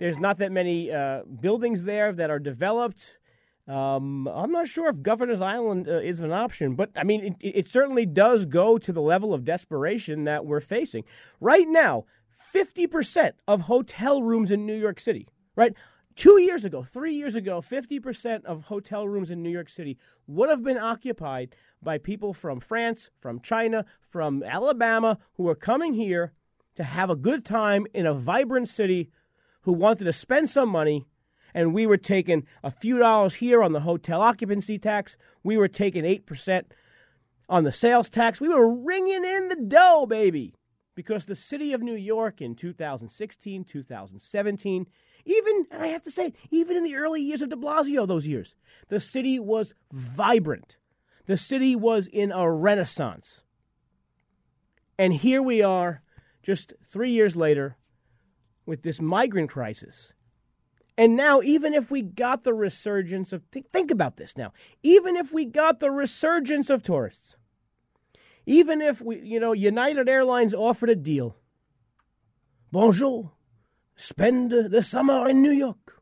There's 0.00 0.18
not 0.18 0.38
that 0.38 0.50
many 0.50 0.90
uh, 0.90 1.22
buildings 1.40 1.84
there 1.84 2.12
that 2.12 2.30
are 2.30 2.40
developed. 2.40 3.18
Um, 3.66 4.28
I'm 4.28 4.52
not 4.52 4.68
sure 4.68 4.90
if 4.90 5.00
Governor's 5.00 5.40
Island 5.40 5.88
uh, 5.88 5.98
is 5.98 6.20
an 6.20 6.32
option, 6.32 6.74
but 6.74 6.90
I 6.96 7.04
mean, 7.04 7.36
it, 7.40 7.56
it 7.56 7.68
certainly 7.68 8.04
does 8.04 8.44
go 8.44 8.76
to 8.76 8.92
the 8.92 9.00
level 9.00 9.32
of 9.32 9.44
desperation 9.44 10.24
that 10.24 10.44
we're 10.44 10.60
facing. 10.60 11.04
Right 11.40 11.66
now, 11.66 12.04
50% 12.52 13.32
of 13.48 13.62
hotel 13.62 14.22
rooms 14.22 14.50
in 14.50 14.66
New 14.66 14.76
York 14.76 15.00
City, 15.00 15.28
right? 15.56 15.72
Two 16.14 16.40
years 16.40 16.64
ago, 16.64 16.82
three 16.82 17.14
years 17.14 17.34
ago, 17.34 17.60
50% 17.60 18.44
of 18.44 18.64
hotel 18.64 19.08
rooms 19.08 19.30
in 19.30 19.42
New 19.42 19.50
York 19.50 19.68
City 19.70 19.98
would 20.26 20.50
have 20.50 20.62
been 20.62 20.78
occupied 20.78 21.56
by 21.82 21.98
people 21.98 22.32
from 22.32 22.60
France, 22.60 23.10
from 23.18 23.40
China, 23.40 23.84
from 24.10 24.42
Alabama 24.42 25.18
who 25.34 25.48
are 25.48 25.56
coming 25.56 25.94
here 25.94 26.32
to 26.76 26.84
have 26.84 27.10
a 27.10 27.16
good 27.16 27.44
time 27.44 27.86
in 27.94 28.06
a 28.06 28.14
vibrant 28.14 28.68
city 28.68 29.10
who 29.62 29.72
wanted 29.72 30.04
to 30.04 30.12
spend 30.12 30.48
some 30.50 30.68
money 30.68 31.06
and 31.54 31.72
we 31.72 31.86
were 31.86 31.96
taking 31.96 32.46
a 32.62 32.70
few 32.70 32.98
dollars 32.98 33.34
here 33.34 33.62
on 33.62 33.72
the 33.72 33.80
hotel 33.80 34.20
occupancy 34.20 34.78
tax. 34.78 35.16
We 35.42 35.56
were 35.56 35.68
taking 35.68 36.04
8% 36.04 36.64
on 37.48 37.64
the 37.64 37.72
sales 37.72 38.08
tax. 38.08 38.40
We 38.40 38.48
were 38.48 38.68
ringing 38.68 39.24
in 39.24 39.48
the 39.48 39.56
dough, 39.56 40.06
baby. 40.06 40.54
Because 40.96 41.24
the 41.24 41.34
city 41.34 41.72
of 41.72 41.82
New 41.82 41.96
York 41.96 42.40
in 42.40 42.54
2016, 42.54 43.64
2017, 43.64 44.86
even, 45.24 45.66
and 45.70 45.82
I 45.82 45.88
have 45.88 46.02
to 46.02 46.10
say, 46.10 46.34
even 46.50 46.76
in 46.76 46.84
the 46.84 46.96
early 46.96 47.20
years 47.22 47.42
of 47.42 47.48
de 47.48 47.56
Blasio, 47.56 48.06
those 48.06 48.26
years, 48.26 48.54
the 48.88 49.00
city 49.00 49.38
was 49.40 49.74
vibrant. 49.92 50.76
The 51.26 51.36
city 51.36 51.74
was 51.74 52.06
in 52.06 52.30
a 52.30 52.50
renaissance. 52.50 53.42
And 54.98 55.12
here 55.12 55.42
we 55.42 55.62
are, 55.62 56.02
just 56.42 56.74
three 56.84 57.10
years 57.10 57.34
later, 57.34 57.76
with 58.66 58.82
this 58.82 59.00
migrant 59.00 59.50
crisis. 59.50 60.12
And 60.96 61.16
now, 61.16 61.42
even 61.42 61.74
if 61.74 61.90
we 61.90 62.02
got 62.02 62.44
the 62.44 62.54
resurgence 62.54 63.32
of, 63.32 63.50
th- 63.50 63.66
think 63.72 63.90
about 63.90 64.16
this 64.16 64.36
now, 64.36 64.52
even 64.82 65.16
if 65.16 65.32
we 65.32 65.44
got 65.44 65.80
the 65.80 65.90
resurgence 65.90 66.70
of 66.70 66.82
tourists, 66.82 67.36
even 68.46 68.80
if 68.80 69.00
we, 69.00 69.20
you 69.20 69.40
know, 69.40 69.52
United 69.52 70.08
Airlines 70.08 70.54
offered 70.54 70.90
a 70.90 70.94
deal, 70.94 71.36
bonjour, 72.70 73.32
spend 73.96 74.52
the 74.52 74.82
summer 74.82 75.28
in 75.28 75.42
New 75.42 75.50
York. 75.50 76.00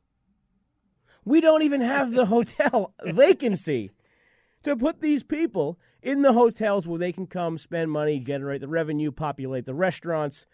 We 1.24 1.40
don't 1.40 1.62
even 1.62 1.80
have 1.80 2.12
the 2.12 2.26
hotel 2.26 2.94
vacancy 3.04 3.92
to 4.64 4.76
put 4.76 5.00
these 5.00 5.22
people 5.22 5.78
in 6.02 6.22
the 6.22 6.32
hotels 6.32 6.86
where 6.86 6.98
they 6.98 7.12
can 7.12 7.26
come, 7.26 7.58
spend 7.58 7.90
money, 7.90 8.18
generate 8.18 8.60
the 8.60 8.68
revenue, 8.68 9.12
populate 9.12 9.64
the 9.64 9.74
restaurants, 9.74 10.46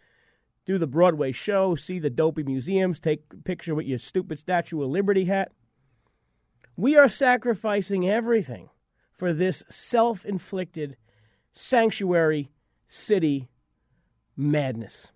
do 0.69 0.79
the 0.79 0.87
Broadway 0.87 1.33
show, 1.33 1.75
see 1.75 1.99
the 1.99 2.11
dopey 2.11 2.43
museums, 2.43 3.01
take 3.01 3.23
a 3.33 3.37
picture 3.39 3.75
with 3.75 3.87
your 3.87 3.99
stupid 3.99 4.39
Statue 4.39 4.83
of 4.83 4.91
Liberty 4.91 5.25
hat. 5.25 5.51
We 6.77 6.95
are 6.95 7.09
sacrificing 7.09 8.09
everything 8.09 8.69
for 9.11 9.33
this 9.33 9.65
self 9.71 10.27
inflicted 10.27 10.99
sanctuary 11.55 12.51
city 12.87 13.49
madness. 14.37 15.09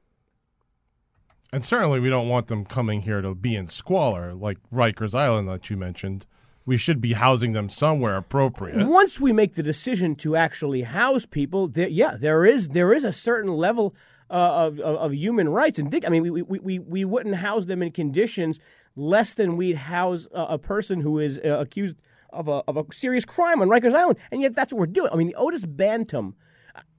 And 1.52 1.66
certainly 1.66 2.00
we 2.00 2.08
don't 2.08 2.30
want 2.30 2.46
them 2.46 2.64
coming 2.64 3.02
here 3.02 3.20
to 3.20 3.34
be 3.34 3.54
in 3.54 3.68
squalor 3.68 4.32
like 4.32 4.56
Rikers 4.72 5.14
Island 5.14 5.50
that 5.50 5.68
you 5.68 5.76
mentioned. 5.76 6.26
We 6.64 6.78
should 6.78 7.02
be 7.02 7.12
housing 7.12 7.52
them 7.52 7.68
somewhere 7.68 8.16
appropriate. 8.16 8.86
Once 8.88 9.20
we 9.20 9.34
make 9.34 9.54
the 9.54 9.62
decision 9.62 10.14
to 10.16 10.34
actually 10.34 10.82
house 10.82 11.26
people, 11.26 11.68
there, 11.68 11.88
yeah, 11.88 12.16
there 12.18 12.46
is 12.46 12.68
there 12.68 12.94
is 12.94 13.04
a 13.04 13.12
certain 13.12 13.52
level 13.52 13.94
of, 14.32 14.80
of, 14.80 14.96
of 14.96 15.14
human 15.14 15.48
rights. 15.48 15.78
And 15.78 15.94
I 16.04 16.08
mean, 16.08 16.22
we, 16.22 16.42
we, 16.42 16.58
we, 16.58 16.78
we 16.78 17.04
wouldn't 17.04 17.36
house 17.36 17.66
them 17.66 17.82
in 17.82 17.92
conditions 17.92 18.58
less 18.96 19.34
than 19.34 19.56
we'd 19.56 19.76
house 19.76 20.26
a, 20.32 20.42
a 20.42 20.58
person 20.58 21.00
who 21.00 21.18
is 21.18 21.38
uh, 21.44 21.58
accused 21.58 21.96
of 22.30 22.48
a, 22.48 22.62
of 22.66 22.76
a 22.76 22.84
serious 22.92 23.24
crime 23.24 23.60
on 23.60 23.68
Rikers 23.68 23.94
Island. 23.94 24.18
And 24.30 24.40
yet 24.40 24.54
that's 24.54 24.72
what 24.72 24.80
we're 24.80 24.86
doing. 24.86 25.10
I 25.12 25.16
mean, 25.16 25.28
the 25.28 25.34
Otis 25.36 25.64
Bantam. 25.64 26.34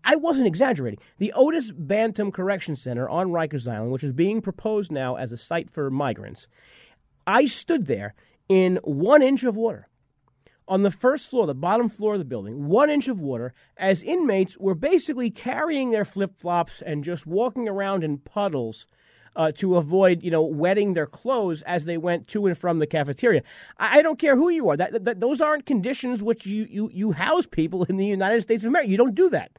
I 0.06 0.18
wasn't 0.18 0.48
exaggerating. 0.48 1.00
The 1.18 1.32
Otis 1.34 1.72
Bantam 1.72 2.32
Correction 2.32 2.76
Center 2.76 3.10
on 3.10 3.30
Rikers 3.30 3.72
Island, 3.72 3.92
which 3.92 4.04
is 4.04 4.12
being 4.12 4.42
proposed 4.42 4.92
now 4.92 5.16
as 5.16 5.32
a 5.32 5.38
site 5.38 5.70
for 5.70 5.90
migrants, 5.90 6.46
I 7.26 7.46
stood 7.46 7.88
there 7.88 8.14
in 8.50 8.80
one 8.84 9.22
inch 9.22 9.44
of 9.44 9.56
water 9.56 9.88
on 10.68 10.84
the 10.84 10.92
first 10.92 11.30
floor, 11.30 11.46
the 11.46 11.54
bottom 11.54 11.90
floor 11.90 12.14
of 12.14 12.20
the 12.20 12.26
building, 12.26 12.68
one 12.68 12.90
inch 12.90 13.08
of 13.08 13.20
water, 13.20 13.54
as 13.78 14.02
inmates 14.02 14.58
were 14.58 14.76
basically 14.76 15.30
carrying 15.30 15.92
their 15.92 16.06
flip 16.06 16.38
flops 16.38 16.82
and 16.82 17.04
just 17.04 17.26
walking 17.26 17.68
around 17.68 18.04
in 18.04 18.18
puddles. 18.18 18.88
Uh, 19.36 19.52
to 19.52 19.78
avoid, 19.78 20.22
you 20.22 20.30
know, 20.30 20.44
wetting 20.44 20.94
their 20.94 21.08
clothes 21.08 21.64
as 21.64 21.86
they 21.86 21.98
went 21.98 22.28
to 22.28 22.46
and 22.46 22.56
from 22.56 22.78
the 22.78 22.86
cafeteria. 22.86 23.42
I, 23.80 23.98
I 23.98 24.02
don't 24.04 24.20
care 24.20 24.36
who 24.36 24.50
you 24.50 24.70
are. 24.70 24.78
That, 24.78 25.06
that, 25.06 25.22
those 25.22 25.42
aren't 25.42 25.66
conditions 25.66 26.22
which 26.22 26.46
you, 26.46 26.68
you, 26.70 26.92
you 26.94 27.14
house 27.14 27.48
people 27.48 27.84
in 27.86 27.98
the 27.98 28.06
United 28.06 28.44
States 28.44 28.64
of 28.64 28.68
America. 28.68 28.92
You 28.92 28.98
don't 28.98 29.16
do 29.16 29.32
that. 29.32 29.58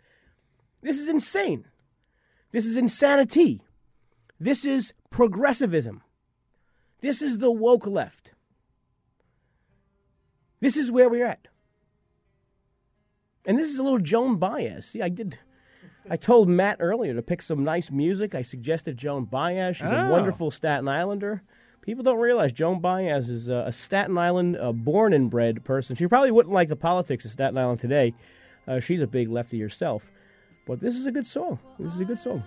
This 0.81 1.01
is 1.01 1.09
insane. 1.09 1.65
This 2.53 2.67
is 2.67 2.77
insanity. 2.77 3.63
This 4.39 4.65
is 4.65 4.93
progressivism. 5.11 6.03
This 7.01 7.21
is 7.21 7.39
the 7.39 7.51
woke 7.51 7.85
left. 7.85 8.34
This 10.65 10.77
is 10.79 10.91
where 10.91 11.11
we're 11.11 11.27
at. 11.27 11.47
And 13.45 13.59
this 13.59 13.71
is 13.71 13.79
a 13.79 13.83
little 13.83 13.99
Joan 13.99 14.39
Baez. 14.39 14.87
See, 14.87 15.03
I 15.03 15.11
did. 15.11 15.39
I 16.09 16.17
told 16.17 16.49
Matt 16.49 16.79
earlier 16.81 17.13
to 17.15 17.21
pick 17.23 17.43
some 17.43 17.63
nice 17.65 17.91
music. 17.91 18.35
I 18.35 18.41
suggested 18.41 18.97
Joan 18.97 19.25
Baez. 19.27 19.77
She's 19.77 19.91
Oh. 19.91 19.95
a 20.07 20.11
wonderful 20.11 20.51
Staten 20.51 20.89
Islander. 20.89 21.43
People 21.83 22.03
don't 22.03 22.19
realize 22.19 22.53
Joan 22.53 22.81
Baez 22.81 23.29
is 23.29 23.49
a, 23.49 23.65
a 23.67 23.73
Staten 23.73 24.17
Island 24.17 24.57
uh, 24.57 24.73
born 24.73 25.13
and 25.13 25.29
bred 25.31 25.63
person. 25.65 25.95
She 25.97 26.07
probably 26.07 26.31
wouldn't 26.31 26.55
like 26.55 26.71
the 26.71 26.77
politics 26.77 27.27
of 27.27 27.31
Staten 27.31 27.59
Island 27.59 27.81
today. 27.81 28.15
Uh, 28.67 28.81
she's 28.81 29.03
a 29.03 29.07
big 29.07 29.29
lefty 29.29 29.61
herself. 29.61 30.03
But 30.67 30.81
this 30.81 30.97
is 30.97 31.05
a 31.05 31.13
good 31.13 31.27
song. 31.27 31.59
This 31.79 31.93
is 31.93 32.01
a 32.01 32.07
good 32.07 32.19
song. 32.19 32.43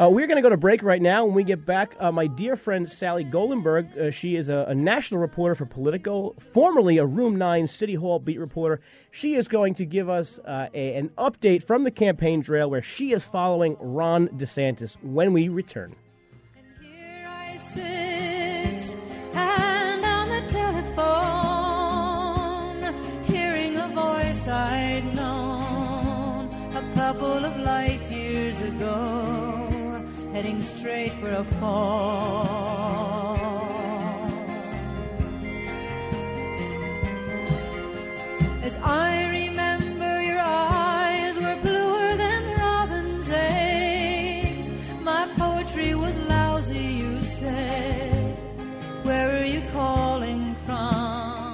Uh, 0.00 0.08
we're 0.08 0.28
going 0.28 0.36
to 0.36 0.42
go 0.42 0.48
to 0.48 0.56
break 0.56 0.84
right 0.84 1.02
now. 1.02 1.24
When 1.24 1.34
we 1.34 1.42
get 1.42 1.66
back, 1.66 1.96
uh, 1.98 2.12
my 2.12 2.28
dear 2.28 2.54
friend 2.54 2.88
Sally 2.88 3.24
Goldenberg, 3.24 3.96
uh, 3.98 4.10
she 4.12 4.36
is 4.36 4.48
a, 4.48 4.66
a 4.68 4.74
national 4.74 5.20
reporter 5.20 5.56
for 5.56 5.66
Politico, 5.66 6.36
formerly 6.52 6.98
a 6.98 7.04
Room 7.04 7.34
9 7.34 7.66
City 7.66 7.94
Hall 7.94 8.20
beat 8.20 8.38
reporter. 8.38 8.80
She 9.10 9.34
is 9.34 9.48
going 9.48 9.74
to 9.74 9.84
give 9.84 10.08
us 10.08 10.38
uh, 10.38 10.68
a, 10.72 10.94
an 10.94 11.08
update 11.18 11.64
from 11.64 11.82
the 11.82 11.90
campaign 11.90 12.42
trail 12.42 12.70
where 12.70 12.80
she 12.80 13.12
is 13.12 13.24
following 13.24 13.76
Ron 13.80 14.28
DeSantis 14.28 14.94
when 15.02 15.32
we 15.32 15.48
return. 15.48 15.96
sit 17.58 18.94
and 19.34 20.04
on 20.04 20.28
the 20.28 20.42
telephone, 20.48 21.64
hearing 23.24 23.76
a 23.76 23.88
voice 23.88 24.46
I'd 24.46 25.12
known 25.14 26.48
a 26.76 26.82
couple 26.94 27.44
of 27.44 27.56
light 27.58 28.00
years 28.10 28.62
ago, 28.62 29.37
heading 30.38 30.62
straight 30.62 31.10
for 31.14 31.30
a 31.30 31.42
fall. 31.58 32.46
As 38.62 38.78
I 38.78 39.30
remember, 39.30 40.22
your 40.22 40.38
eyes 40.38 41.36
were 41.40 41.56
bluer 41.60 42.16
than 42.16 42.56
robin's 42.56 43.28
eggs. 43.28 44.70
My 45.02 45.26
poetry 45.36 45.96
was 45.96 46.16
lousy, 46.18 46.86
you 47.02 47.20
said. 47.20 48.36
Where 49.02 49.40
are 49.40 49.44
you 49.44 49.62
calling 49.72 50.54
from? 50.64 51.48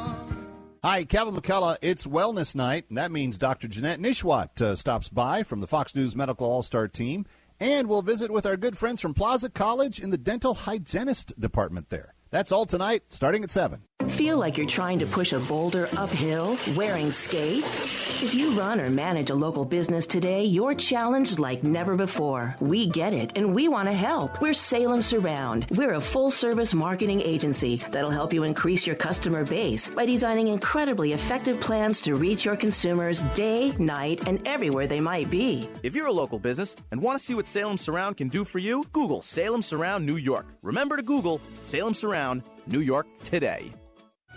Hi, 0.85 1.05
Kevin 1.05 1.35
McCullough. 1.35 1.79
It's 1.81 2.05
Wellness 2.05 2.55
Night, 2.55 2.85
and 2.90 2.99
that 2.99 3.11
means 3.11 3.38
Dr. 3.38 3.66
Janette 3.66 4.01
Nesheiwat 4.01 4.61
uh, 4.61 4.77
stops 4.77 5.09
by 5.09 5.42
from 5.42 5.61
the 5.61 5.66
Fox 5.66 5.94
News 5.94 6.14
Medical 6.14 6.47
All 6.47 6.62
Star 6.62 6.88
team, 6.88 7.25
and 7.64 7.88
we'll 7.88 8.03
visit 8.03 8.31
with 8.31 8.44
our 8.44 8.59
good 8.59 8.77
friends 8.77 9.00
from 9.00 9.14
Plaza 9.14 9.48
College 9.48 9.98
in 9.98 10.11
the 10.11 10.18
dental 10.18 10.53
hygienist 10.53 11.40
department 11.40 11.88
there. 11.88 12.14
That's 12.31 12.53
all 12.53 12.66
tonight, 12.66 13.05
starting 13.09 13.42
at 13.42 13.50
7. 13.50 13.81
Feel 14.10 14.36
like 14.36 14.58
you're 14.58 14.66
trying 14.66 14.98
to 14.98 15.06
push 15.06 15.32
a 15.32 15.40
boulder 15.40 15.88
uphill 15.96 16.56
wearing 16.76 17.10
skates? 17.10 18.22
If 18.22 18.34
you 18.34 18.50
run 18.52 18.80
or 18.80 18.88
manage 18.88 19.30
a 19.30 19.34
local 19.34 19.64
business 19.64 20.06
today, 20.06 20.44
you're 20.44 20.74
challenged 20.74 21.38
like 21.38 21.64
never 21.64 21.96
before. 21.96 22.56
We 22.60 22.86
get 22.86 23.12
it 23.12 23.32
and 23.36 23.54
we 23.54 23.68
want 23.68 23.88
to 23.88 23.94
help. 23.94 24.40
We're 24.40 24.54
Salem 24.54 25.02
Surround. 25.02 25.66
We're 25.70 25.94
a 25.94 26.00
full 26.00 26.30
service 26.30 26.74
marketing 26.74 27.20
agency 27.22 27.76
that'll 27.90 28.10
help 28.10 28.32
you 28.32 28.44
increase 28.44 28.86
your 28.86 28.96
customer 28.96 29.44
base 29.44 29.88
by 29.88 30.06
designing 30.06 30.48
incredibly 30.48 31.12
effective 31.12 31.60
plans 31.60 32.00
to 32.02 32.14
reach 32.14 32.44
your 32.44 32.56
consumers 32.56 33.22
day, 33.34 33.72
night, 33.78 34.28
and 34.28 34.46
everywhere 34.46 34.86
they 34.86 35.00
might 35.00 35.30
be. 35.30 35.68
If 35.82 35.94
you're 35.94 36.06
a 36.06 36.12
local 36.12 36.38
business 36.38 36.76
and 36.92 37.02
want 37.02 37.18
to 37.18 37.24
see 37.24 37.34
what 37.34 37.48
Salem 37.48 37.78
Surround 37.78 38.16
can 38.16 38.28
do 38.28 38.44
for 38.44 38.58
you, 38.58 38.84
Google 38.92 39.22
Salem 39.22 39.62
Surround 39.62 40.06
New 40.06 40.16
York. 40.16 40.46
Remember 40.62 40.96
to 40.96 41.02
Google 41.02 41.40
Salem 41.62 41.94
Surround 41.94 42.42
New 42.66 42.80
York 42.80 43.06
today. 43.24 43.72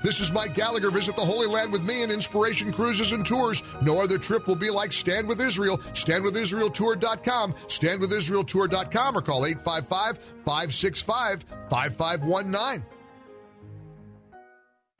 This 0.08 0.22
is 0.22 0.32
Mike 0.32 0.54
Gallagher. 0.54 0.90
Visit 0.90 1.18
the 1.18 1.22
Holy 1.22 1.48
Land 1.48 1.70
with 1.70 1.84
me 1.84 2.02
and 2.02 2.14
Inspiration 2.14 2.72
Cruises 2.72 3.12
and 3.12 3.26
Tours. 3.26 3.62
No 3.82 4.02
other 4.02 4.18
trip 4.18 4.48
will 4.48 4.56
be 4.56 4.70
like 4.70 4.94
Stand 4.94 5.28
with 5.28 5.42
Israel. 5.42 5.80
StandWithIsraelTour.com. 5.80 7.52
StandWithIsraelTour.com 7.52 9.18
or 9.18 9.22
call 9.22 9.46
855 9.46 10.18
565 10.46 11.44
5519. 11.70 12.86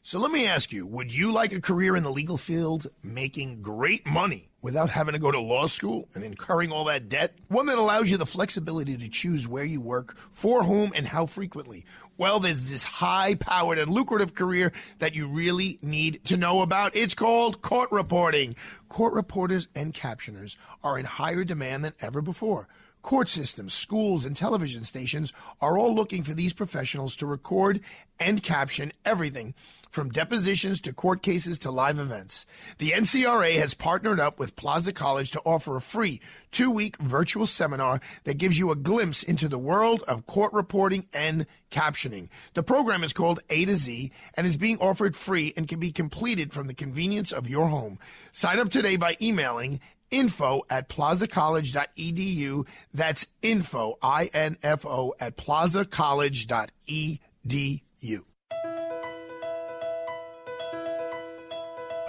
So 0.08 0.20
let 0.20 0.32
me 0.32 0.46
ask 0.46 0.74
you, 0.74 0.86
would 0.88 1.14
you 1.14 1.32
like 1.32 1.54
a 1.54 1.62
career 1.62 1.96
in 1.96 2.04
the 2.04 2.12
legal 2.12 2.38
field 2.38 2.88
making 3.04 3.62
great 3.62 4.06
money 4.08 4.52
without 4.62 4.90
having 4.90 5.14
to 5.14 5.20
go 5.20 5.32
to 5.32 5.40
law 5.40 5.68
school 5.68 6.08
and 6.16 6.24
incurring 6.24 6.72
all 6.72 6.86
that 6.86 7.10
debt? 7.10 7.38
One 7.48 7.66
that 7.66 7.78
allows 7.78 8.10
you 8.10 8.18
the 8.18 8.26
flexibility 8.26 8.96
to 8.96 9.10
choose 9.10 9.48
where 9.48 9.66
you 9.66 9.82
work, 9.82 10.18
for 10.32 10.64
whom, 10.64 10.92
and 10.96 11.08
how 11.08 11.26
frequently. 11.26 11.86
Well, 12.18 12.40
there's 12.40 12.64
this 12.64 12.84
high 12.84 13.36
powered 13.36 13.78
and 13.78 13.92
lucrative 13.92 14.34
career 14.34 14.72
that 14.98 15.16
you 15.16 15.28
really 15.28 15.78
need 15.84 16.20
to 16.26 16.36
know 16.36 16.62
about. 16.62 16.96
It's 16.96 17.14
called 17.14 17.62
court 17.62 17.92
reporting. 17.92 18.56
Court 18.90 19.14
reporters 19.14 19.68
and 19.76 19.94
captioners 19.94 20.56
are 20.84 20.98
in 20.98 21.06
higher 21.06 21.44
demand 21.44 21.86
than 21.86 21.94
ever 22.02 22.22
before. 22.22 22.68
Court 23.08 23.30
systems, 23.30 23.74
schools, 23.74 24.26
and 24.26 24.36
television 24.36 24.84
stations 24.84 25.32
are 25.62 25.78
all 25.78 25.96
looking 25.96 26.24
for 26.24 26.34
these 26.34 26.52
professionals 26.52 27.16
to 27.16 27.26
record 27.26 27.80
and 28.20 28.44
caption 28.44 28.92
everything 29.06 29.54
from 29.90 30.10
depositions 30.10 30.82
to 30.82 30.92
court 30.92 31.22
cases 31.22 31.58
to 31.60 31.72
live 31.72 32.00
events. 32.00 32.46
The 32.80 32.92
NCRA 32.92 33.54
has 33.60 33.74
partnered 33.74 34.20
up 34.20 34.40
with 34.40 34.58
Plaza 34.58 34.92
College 34.92 35.32
to 35.32 35.42
offer 35.46 35.78
a 35.78 35.82
free 35.82 36.20
two 36.52 36.70
week 36.70 36.98
virtual 36.98 37.46
seminar 37.46 38.02
that 38.26 38.38
gives 38.38 38.60
you 38.60 38.72
a 38.72 38.76
glimpse 38.76 39.24
into 39.24 39.48
the 39.48 39.58
world 39.58 40.04
of 40.06 40.28
court 40.28 40.52
reporting 40.52 41.08
and 41.14 41.46
captioning. 41.72 42.28
The 42.56 42.64
program 42.64 43.06
is 43.06 43.14
called 43.14 43.40
A 43.50 43.64
to 43.64 43.76
Z 43.76 44.12
and 44.34 44.46
is 44.46 44.58
being 44.58 44.80
offered 44.80 45.16
free 45.16 45.54
and 45.56 45.66
can 45.66 45.80
be 45.80 45.94
completed 45.94 46.52
from 46.52 46.68
the 46.68 46.74
convenience 46.74 47.32
of 47.32 47.50
your 47.50 47.70
home. 47.70 48.00
Sign 48.34 48.60
up 48.60 48.68
today 48.68 48.98
by 48.98 49.16
emailing 49.22 49.80
info 50.12 50.64
at 50.70 50.90
plazacollege.edu. 50.90 52.68
That's 52.94 53.28
info, 53.42 53.98
I 54.02 54.30
N 54.34 54.58
F 54.64 54.86
O, 54.86 55.14
at 55.20 55.38
plazacollege.edu. 55.38 56.70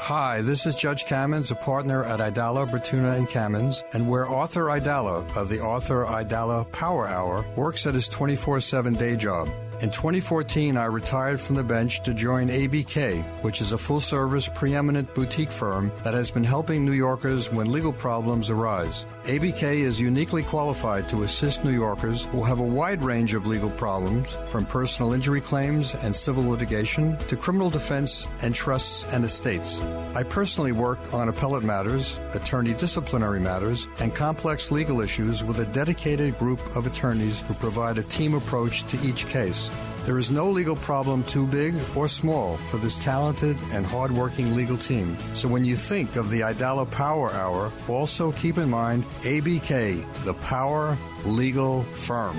Hi, 0.01 0.41
this 0.41 0.65
is 0.65 0.75
Judge 0.75 1.05
Kamins, 1.05 1.51
a 1.51 1.55
partner 1.55 2.03
at 2.03 2.19
Aidala, 2.21 2.67
Bertuna, 2.67 3.19
and 3.19 3.29
Kamins, 3.29 3.83
and 3.93 4.09
where 4.09 4.27
Arthur 4.27 4.65
Aidala 4.65 5.37
of 5.37 5.51
the 5.51 5.61
Arthur 5.61 6.07
Aidala 6.07 6.73
Power 6.73 7.07
Hour 7.07 7.45
works 7.57 7.87
at 7.87 7.93
his 7.93 8.09
24 8.09 8.61
7 8.61 8.95
day 8.95 9.17
job. 9.17 9.51
In 9.81 9.91
2014, 9.91 10.77
I 10.77 10.87
retired 10.87 11.39
from 11.39 11.55
the 11.55 11.63
bench 11.63 12.03
to 12.03 12.13
join 12.13 12.49
ABK, 12.49 13.23
which 13.43 13.61
is 13.61 13.71
a 13.71 13.79
full 13.79 14.01
service, 14.01 14.49
preeminent 14.49 15.15
boutique 15.15 15.53
firm 15.53 15.93
that 16.03 16.15
has 16.15 16.33
been 16.33 16.43
helping 16.43 16.85
New 16.85 16.91
Yorkers 16.91 17.53
when 17.53 17.71
legal 17.71 17.93
problems 17.93 18.51
arise. 18.51 19.07
ABK 19.29 19.81
is 19.81 20.01
uniquely 20.01 20.43
qualified 20.43 21.07
to 21.11 21.23
assist 21.23 21.63
New 21.63 21.71
Yorkers 21.71 22.25
who 22.25 22.43
have 22.43 22.61
a 22.61 22.63
wide 22.63 23.05
range 23.05 23.35
of 23.35 23.45
legal 23.45 23.69
problems, 23.69 24.35
from 24.47 24.65
personal 24.65 25.13
injury 25.13 25.43
claims 25.43 25.95
and 25.97 26.17
civil 26.17 26.49
litigation 26.49 27.15
to 27.29 27.37
criminal 27.37 27.69
defense 27.69 28.27
and 28.41 28.55
trusts 28.55 29.05
and 29.13 29.27
estates. 29.27 29.83
I 30.15 30.23
personally 30.23 30.73
work 30.73 30.99
on 31.13 31.29
appellate 31.29 31.63
matters, 31.63 32.19
attorney 32.33 32.73
disciplinary 32.73 33.39
matters, 33.39 33.87
and 34.01 34.15
complex 34.15 34.71
legal 34.71 35.03
issues 35.03 35.45
with 35.45 35.59
a 35.59 35.67
dedicated 35.75 36.39
group 36.39 36.61
of 36.75 36.87
attorneys 36.87 37.41
who 37.41 37.53
provide 37.53 37.99
a 37.99 38.05
team 38.05 38.33
approach 38.33 38.85
to 38.85 39.07
each 39.07 39.27
case. 39.27 39.69
There 40.09 40.19
is 40.19 40.31
no 40.31 40.49
legal 40.49 40.75
problem 40.75 41.23
too 41.25 41.47
big 41.47 41.75
or 41.95 42.09
small 42.09 42.57
for 42.71 42.79
this 42.79 42.97
talented 42.97 43.59
and 43.73 43.85
hardworking 43.85 44.57
legal 44.57 44.79
team. 44.79 45.15
So 45.35 45.49
when 45.49 45.67
you 45.67 45.77
think 45.77 46.17
of 46.17 46.31
the 46.31 46.41
Aidala 46.41 46.91
Power 46.91 47.31
Hour, 47.31 47.71
also 47.89 48.33
keep 48.33 48.57
in 48.57 48.71
mind 48.71 49.05
ABK, 49.21 50.25
the 50.25 50.33
Power 50.33 50.97
Legal 51.27 51.83
Firm. 51.83 52.39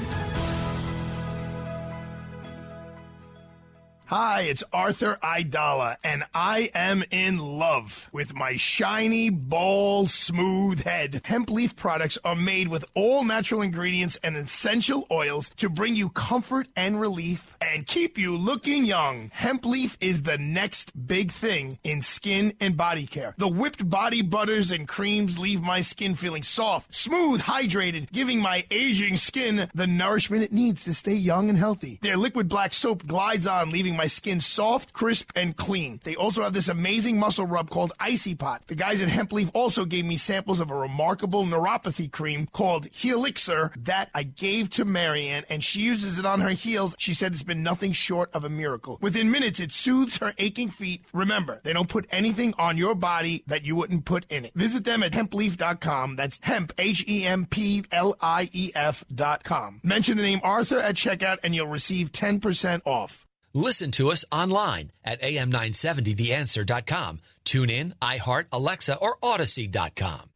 Hi, 4.09 4.41
it's 4.41 4.63
Arthur 4.73 5.19
Aidala, 5.21 5.97
and 6.03 6.23
I 6.33 6.71
am 6.73 7.03
in 7.11 7.37
love 7.37 8.09
with 8.11 8.33
my 8.33 8.55
shiny, 8.55 9.29
bald, 9.29 10.09
smooth 10.09 10.83
head. 10.83 11.21
Hemp 11.25 11.51
leaf 11.51 11.75
products 11.75 12.17
are 12.25 12.33
made 12.33 12.69
with 12.69 12.85
all 12.95 13.23
natural 13.23 13.61
ingredients 13.61 14.17
and 14.23 14.35
essential 14.35 15.05
oils 15.11 15.49
to 15.57 15.69
bring 15.69 15.95
you 15.95 16.09
comfort 16.09 16.69
and 16.75 16.99
relief 16.99 17.55
and 17.61 17.85
keep 17.85 18.17
you 18.17 18.35
looking 18.35 18.83
young. 18.83 19.29
Hemp 19.31 19.63
leaf 19.63 19.95
is 20.01 20.23
the 20.23 20.39
next 20.39 21.05
big 21.05 21.29
thing 21.29 21.77
in 21.83 22.01
skin 22.01 22.53
and 22.59 22.75
body 22.75 23.05
care. 23.05 23.35
The 23.37 23.47
whipped 23.47 23.87
body 23.87 24.23
butters 24.23 24.71
and 24.71 24.87
creams 24.87 25.37
leave 25.37 25.61
my 25.61 25.81
skin 25.81 26.15
feeling 26.15 26.41
soft, 26.41 26.95
smooth, 26.95 27.41
hydrated, 27.41 28.11
giving 28.11 28.39
my 28.39 28.65
aging 28.71 29.17
skin 29.17 29.69
the 29.75 29.85
nourishment 29.85 30.41
it 30.41 30.51
needs 30.51 30.83
to 30.85 30.95
stay 30.95 31.13
young 31.13 31.47
and 31.47 31.59
healthy. 31.59 31.99
Their 32.01 32.17
liquid 32.17 32.49
black 32.49 32.73
soap 32.73 33.05
glides 33.05 33.45
on, 33.45 33.69
leaving 33.69 33.98
my 33.99 34.07
skin 34.07 34.39
soft, 34.39 34.93
crisp, 34.93 35.29
and 35.35 35.57
clean. 35.57 35.99
They 36.05 36.15
also 36.15 36.41
have 36.41 36.53
this 36.53 36.69
amazing 36.69 37.19
muscle 37.19 37.45
rub 37.45 37.69
called 37.69 37.91
Icy 37.99 38.33
Pot. 38.33 38.63
The 38.67 38.75
guys 38.75 39.01
at 39.01 39.09
Hemp 39.09 39.33
Leaf 39.33 39.51
also 39.53 39.83
gave 39.83 40.05
me 40.05 40.15
samples 40.15 40.61
of 40.61 40.71
a 40.71 40.75
remarkable 40.75 41.43
neuropathy 41.45 42.09
cream 42.09 42.47
called 42.47 42.89
Helixer 42.91 43.73
that 43.83 44.09
I 44.15 44.23
gave 44.23 44.69
to 44.69 44.85
Marianne, 44.85 45.43
and 45.49 45.61
she 45.61 45.81
uses 45.81 46.17
it 46.17 46.25
on 46.25 46.39
her 46.39 46.51
heels. 46.51 46.95
She 46.97 47.13
said 47.13 47.33
it's 47.33 47.43
been 47.43 47.61
nothing 47.61 47.91
short 47.91 48.29
of 48.33 48.45
a 48.45 48.49
miracle. 48.49 48.99
Within 49.01 49.31
minutes, 49.31 49.59
it 49.59 49.73
soothes 49.73 50.15
her 50.19 50.33
aching 50.37 50.69
feet. 50.69 51.03
Remember, 51.11 51.59
they 51.65 51.73
don't 51.73 51.89
put 51.89 52.07
anything 52.09 52.53
on 52.57 52.77
your 52.77 52.95
body 52.95 53.43
that 53.47 53.65
you 53.65 53.75
wouldn't 53.75 54.05
put 54.05 54.23
in 54.31 54.45
it. 54.45 54.53
Visit 54.55 54.85
them 54.85 55.03
at 55.03 55.11
hempleaf.com. 55.11 56.15
That's 56.15 56.39
hemp, 56.41 56.71
H 56.77 57.03
E 57.05 57.25
M 57.25 57.45
P 57.45 57.83
L 57.91 58.15
I 58.21 58.49
E 58.53 58.71
F.com. 58.73 59.81
Mention 59.83 60.15
the 60.15 60.23
name 60.23 60.39
Arthur 60.41 60.79
at 60.79 60.95
checkout, 60.95 61.39
and 61.43 61.53
you'll 61.53 61.67
receive 61.67 62.13
10% 62.13 62.83
off. 62.85 63.25
Listen 63.53 63.91
to 63.91 64.11
us 64.11 64.25
online 64.31 64.91
at 65.03 65.21
am970theanswer.com. 65.21 67.19
Tune 67.43 67.69
in, 67.69 67.93
iHeart, 68.01 68.45
Alexa, 68.51 68.95
or 68.97 69.17
Odyssey.com. 69.23 70.29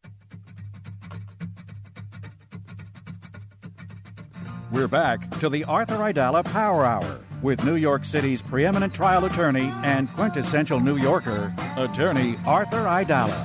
We're 4.72 4.88
back 4.88 5.30
to 5.38 5.48
the 5.48 5.62
Arthur 5.64 5.98
Aidala 5.98 6.44
Power 6.44 6.84
Hour 6.84 7.20
with 7.42 7.62
New 7.62 7.76
York 7.76 8.04
City's 8.04 8.42
preeminent 8.42 8.92
trial 8.92 9.24
attorney 9.26 9.72
and 9.84 10.12
quintessential 10.14 10.80
New 10.80 10.96
Yorker, 10.96 11.54
attorney 11.76 12.36
Arthur 12.44 12.84
Aidala. 12.86 13.38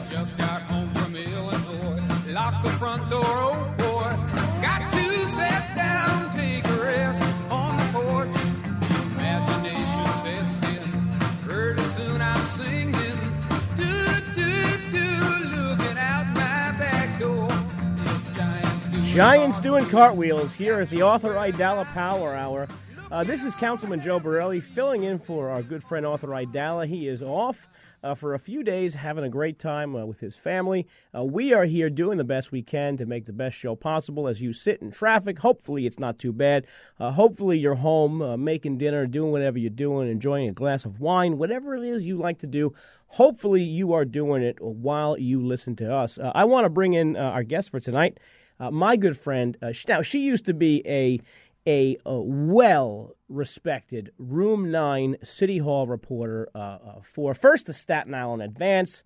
Giants 19.13 19.59
doing 19.59 19.85
cartwheels 19.87 20.53
here 20.53 20.79
at 20.79 20.89
the 20.91 21.01
Arthur 21.01 21.33
Aidala 21.33 21.83
Power 21.93 22.35
Hour. 22.35 22.67
Uh, 23.11 23.23
this 23.23 23.43
is 23.43 23.55
Councilman 23.55 23.99
Joe 24.01 24.19
Borelli 24.19 24.59
filling 24.59 25.03
in 25.03 25.17
for 25.17 25.49
our 25.49 25.63
good 25.63 25.83
friend 25.83 26.05
Arthur 26.05 26.27
Aidala. 26.27 26.87
He 26.87 27.07
is 27.07 27.23
off 27.23 27.67
uh, 28.03 28.13
for 28.13 28.35
a 28.35 28.39
few 28.39 28.63
days, 28.63 28.93
having 28.93 29.23
a 29.23 29.29
great 29.29 29.57
time 29.57 29.95
uh, 29.95 30.05
with 30.05 30.19
his 30.19 30.35
family. 30.35 30.87
Uh, 31.13 31.23
we 31.23 31.53
are 31.53 31.65
here 31.65 31.89
doing 31.89 32.19
the 32.19 32.23
best 32.23 32.51
we 32.51 32.61
can 32.61 32.97
to 32.97 33.07
make 33.07 33.25
the 33.25 33.33
best 33.33 33.57
show 33.57 33.75
possible 33.75 34.27
as 34.27 34.43
you 34.43 34.53
sit 34.53 34.79
in 34.79 34.91
traffic. 34.91 35.39
Hopefully, 35.39 35.87
it's 35.87 35.99
not 35.99 36.19
too 36.19 36.31
bad. 36.31 36.67
Uh, 36.99 37.09
hopefully, 37.11 37.57
you're 37.57 37.75
home 37.75 38.21
uh, 38.21 38.37
making 38.37 38.77
dinner, 38.77 39.07
doing 39.07 39.31
whatever 39.31 39.57
you're 39.57 39.71
doing, 39.71 40.07
enjoying 40.07 40.47
a 40.47 40.53
glass 40.53 40.85
of 40.85 40.99
wine, 40.99 41.39
whatever 41.39 41.75
it 41.75 41.83
is 41.83 42.05
you 42.05 42.15
like 42.15 42.37
to 42.37 42.47
do. 42.47 42.73
Hopefully, 43.07 43.63
you 43.63 43.91
are 43.91 44.05
doing 44.05 44.43
it 44.43 44.61
while 44.61 45.17
you 45.17 45.43
listen 45.43 45.75
to 45.77 45.91
us. 45.91 46.19
I 46.21 46.45
want 46.45 46.65
to 46.65 46.69
bring 46.69 46.93
in 46.93 47.17
our 47.17 47.41
guest 47.41 47.71
for 47.71 47.79
tonight, 47.79 48.19
uh, 48.59 48.71
my 48.71 48.95
good 48.95 49.17
friend. 49.17 49.57
Uh, 49.61 49.73
now, 49.87 50.01
she 50.01 50.19
used 50.19 50.45
to 50.45 50.53
be 50.53 50.81
a 50.85 51.19
a, 51.67 51.97
a 52.05 52.19
well 52.19 53.15
respected 53.27 54.11
Room 54.17 54.71
9 54.71 55.17
City 55.23 55.59
Hall 55.59 55.87
reporter 55.87 56.49
uh, 56.55 56.57
uh, 56.57 57.01
for 57.03 57.33
first 57.33 57.67
the 57.67 57.73
Staten 57.73 58.13
Island 58.13 58.41
Advance. 58.41 59.03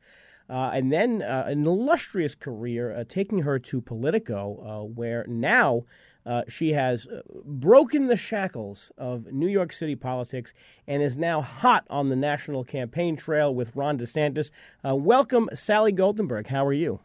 Uh, 0.49 0.71
and 0.73 0.91
then 0.91 1.21
uh, 1.21 1.45
an 1.47 1.65
illustrious 1.65 2.35
career 2.35 2.95
uh, 2.95 3.03
taking 3.07 3.39
her 3.39 3.57
to 3.57 3.79
Politico, 3.79 4.61
uh, 4.65 4.85
where 4.85 5.25
now 5.27 5.83
uh, 6.25 6.43
she 6.49 6.73
has 6.73 7.07
broken 7.45 8.07
the 8.07 8.15
shackles 8.15 8.91
of 8.97 9.31
New 9.31 9.47
York 9.47 9.71
City 9.71 9.95
politics 9.95 10.53
and 10.85 11.01
is 11.01 11.17
now 11.17 11.41
hot 11.41 11.85
on 11.89 12.09
the 12.09 12.15
national 12.15 12.63
campaign 12.63 13.15
trail 13.15 13.55
with 13.55 13.75
Ron 13.75 13.97
DeSantis. 13.97 14.51
Welcome, 14.83 15.49
Sally 15.53 15.93
Goldenberg. 15.93 16.47
How 16.47 16.65
are 16.65 16.73
you? 16.73 16.99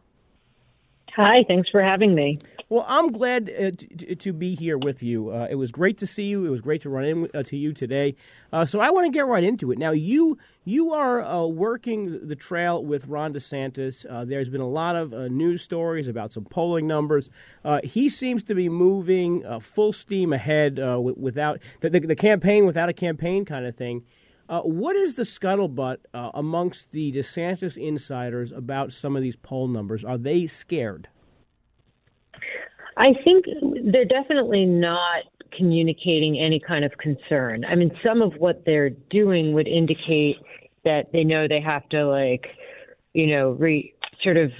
Hi, 1.15 1.43
thanks 1.47 1.69
for 1.69 1.81
having 1.81 2.15
me. 2.15 2.39
Well, 2.69 2.85
I'm 2.87 3.11
glad 3.11 3.49
uh, 3.49 3.71
to, 3.71 4.15
to 4.15 4.31
be 4.31 4.53
here 4.53 4.77
with 4.77 5.01
you. 5.01 5.31
Uh, 5.31 5.47
it 5.49 5.55
was 5.55 5.71
great 5.71 5.97
to 5.97 6.07
see 6.07 6.25
you. 6.25 6.45
It 6.45 6.49
was 6.49 6.61
great 6.61 6.81
to 6.83 6.89
run 6.89 7.03
in 7.03 7.29
uh, 7.33 7.41
to 7.43 7.57
you 7.57 7.73
today. 7.73 8.15
Uh, 8.53 8.63
so 8.63 8.79
I 8.79 8.91
want 8.91 9.07
to 9.07 9.11
get 9.11 9.25
right 9.25 9.43
into 9.43 9.71
it. 9.71 9.79
Now, 9.79 9.89
you 9.89 10.37
you 10.65 10.93
are 10.93 11.23
uh, 11.23 11.45
working 11.45 12.27
the 12.27 12.35
trail 12.35 12.83
with 12.83 13.07
Ron 13.07 13.33
DeSantis. 13.33 14.05
Uh, 14.07 14.23
there's 14.23 14.49
been 14.49 14.61
a 14.61 14.69
lot 14.69 14.95
of 14.95 15.11
news 15.31 15.63
stories 15.63 16.07
about 16.07 16.31
some 16.31 16.45
polling 16.45 16.85
numbers. 16.85 17.31
he 17.83 18.07
seems 18.07 18.43
to 18.43 18.53
be 18.53 18.69
moving 18.69 19.43
full 19.61 19.91
steam 19.91 20.31
ahead 20.31 20.77
without 21.17 21.59
the, 21.79 21.89
the, 21.89 22.01
the, 22.01 22.15
campaign 22.15 22.67
without 22.67 22.87
a 22.87 22.93
campaign 22.93 23.45
kind 23.45 23.65
of 23.65 23.75
thing. 23.75 24.03
What 24.49 24.95
is 24.95 25.15
the 25.15 25.23
scuttlebutt 25.23 25.97
amongst 26.13 26.91
the 26.91 27.11
DeSantis 27.11 27.77
insiders 27.77 28.51
about 28.51 28.91
some 28.93 29.15
of 29.15 29.21
these 29.21 29.35
poll 29.35 29.67
numbers? 29.67 30.03
Are 30.03 30.17
they 30.17 30.47
scared? 30.47 31.07
I 32.97 33.13
think 33.23 33.45
they're 33.91 34.05
definitely 34.05 34.65
not 34.65 35.23
communicating 35.55 36.39
any 36.39 36.59
kind 36.59 36.83
of 36.83 36.91
concern. 36.97 37.63
I 37.65 37.75
mean, 37.75 37.91
some 38.03 38.21
of 38.21 38.33
what 38.37 38.63
they're 38.65 38.89
doing 38.89 39.53
would 39.53 39.67
indicate 39.67 40.37
that 40.83 41.11
they 41.13 41.23
know 41.23 41.47
they 41.47 41.61
have 41.61 41.87
to, 41.89 42.05
like, 42.05 42.47
you 43.13 43.27
know, 43.27 43.51
re 43.51 43.93
sort 44.23 44.37
of 44.37 44.51